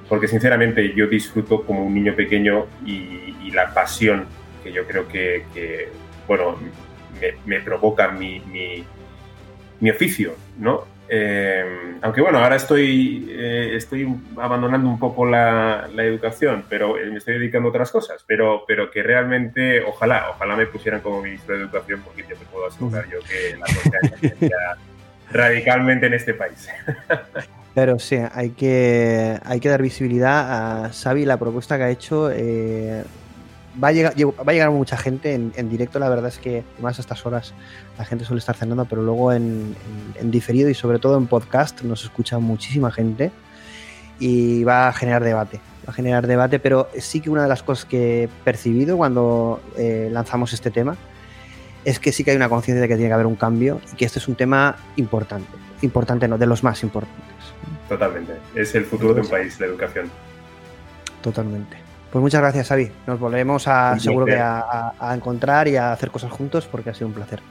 [0.08, 4.26] porque sinceramente yo disfruto como un niño pequeño y, la pasión
[4.62, 5.46] que yo creo que,
[6.28, 6.58] bueno,
[7.46, 8.84] me, provoca mi, mi,
[9.80, 10.84] mi, oficio, ¿no?
[11.08, 17.36] Eh, aunque bueno, ahora estoy, eh, estoy abandonando un poco la, educación, pero me estoy
[17.36, 21.62] dedicando a otras cosas, pero, pero que realmente, ojalá, ojalá me pusieran como ministro de
[21.62, 24.58] Educación, porque yo te puedo asegurar yo que la cosa cambiaría
[25.32, 26.68] radicalmente en este país.
[27.76, 32.32] Pero sí, hay que, hay que dar visibilidad a Xavi, la propuesta que ha hecho.
[32.32, 33.04] Eh,
[33.84, 36.00] va a llegar, va a llegar mucha gente en, directo.
[36.00, 37.54] La verdad es que más a estas horas
[37.98, 39.76] la gente suele estar cenando, pero luego en,
[40.24, 43.32] diferido y sobre todo en podcast nos escucha muchísima gente
[44.20, 45.60] y va a generar debate.
[45.86, 49.62] Va a generar debate, pero sí que una de las cosas que he percibido cuando
[49.78, 50.96] eh, lanzamos este tema
[51.84, 53.98] es que sí que hay una conciencia de que tiene que haber un cambio y
[53.98, 55.50] que este es un tema importante.
[55.82, 57.35] Importante, no, de los más importantes.
[57.90, 58.34] Totalmente.
[58.54, 60.10] Es el futuro de un país, la educación.
[61.22, 61.78] Totalmente.
[62.12, 62.92] Pues muchas gracias, Xavi.
[63.08, 67.08] Nos volvemos a, seguro que a, encontrar y a hacer cosas juntos porque ha sido
[67.08, 67.42] un placer.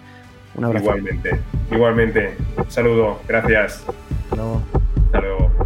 [0.55, 0.85] Un abrazo.
[0.85, 2.37] Igualmente, igualmente.
[2.69, 3.85] saludo, gracias.
[4.25, 4.63] Hasta luego.
[5.07, 5.64] Hasta luego.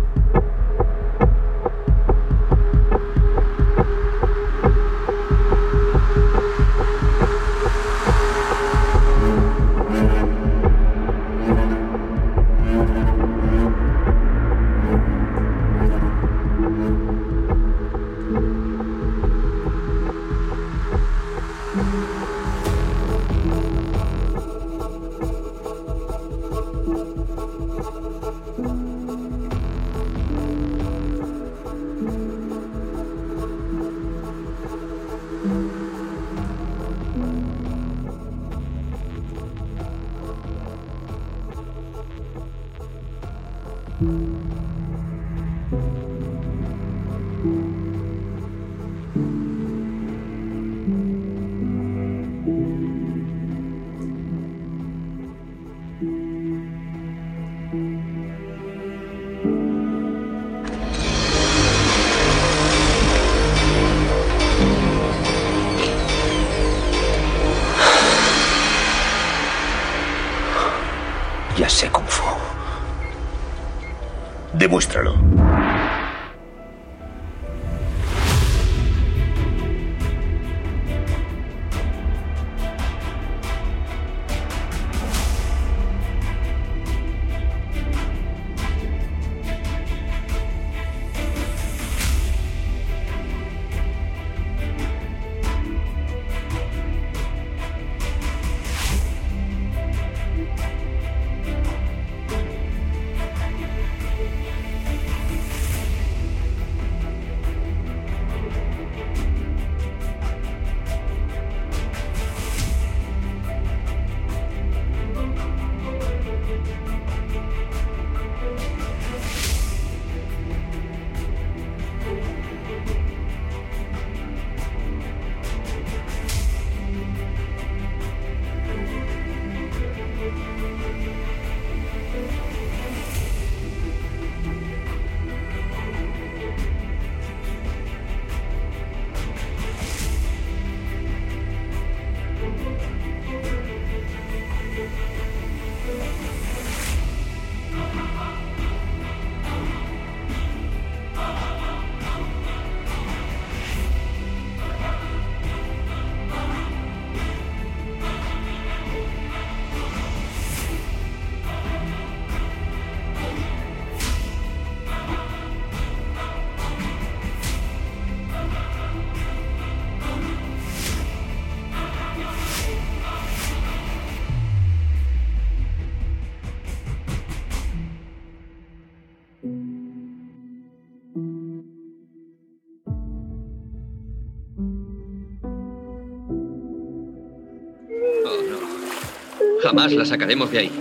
[189.79, 190.73] Jamás la sacaremos de ahí.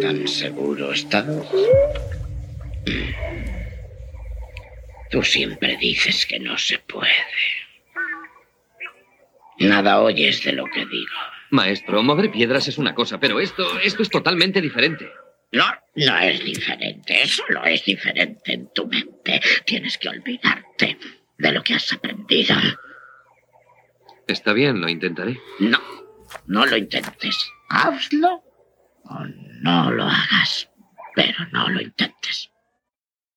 [0.00, 1.26] ¿Tan seguro estás?
[5.10, 7.10] Tú siempre dices que no se puede.
[9.58, 11.12] Nada oyes de lo que digo.
[11.50, 15.10] Maestro, mover piedras es una cosa, pero esto, esto es totalmente diferente.
[15.52, 17.26] No, no es diferente.
[17.26, 19.38] Solo es diferente en tu mente.
[19.66, 20.96] Tienes que olvidarte
[21.36, 22.54] de lo que has aprendido.
[24.26, 25.38] Está bien, lo intentaré.
[25.58, 25.78] No,
[26.46, 27.52] no lo intentes.
[27.70, 28.42] Hazlo
[29.04, 29.18] o
[29.62, 30.68] no lo hagas,
[31.14, 32.49] pero no lo intentes.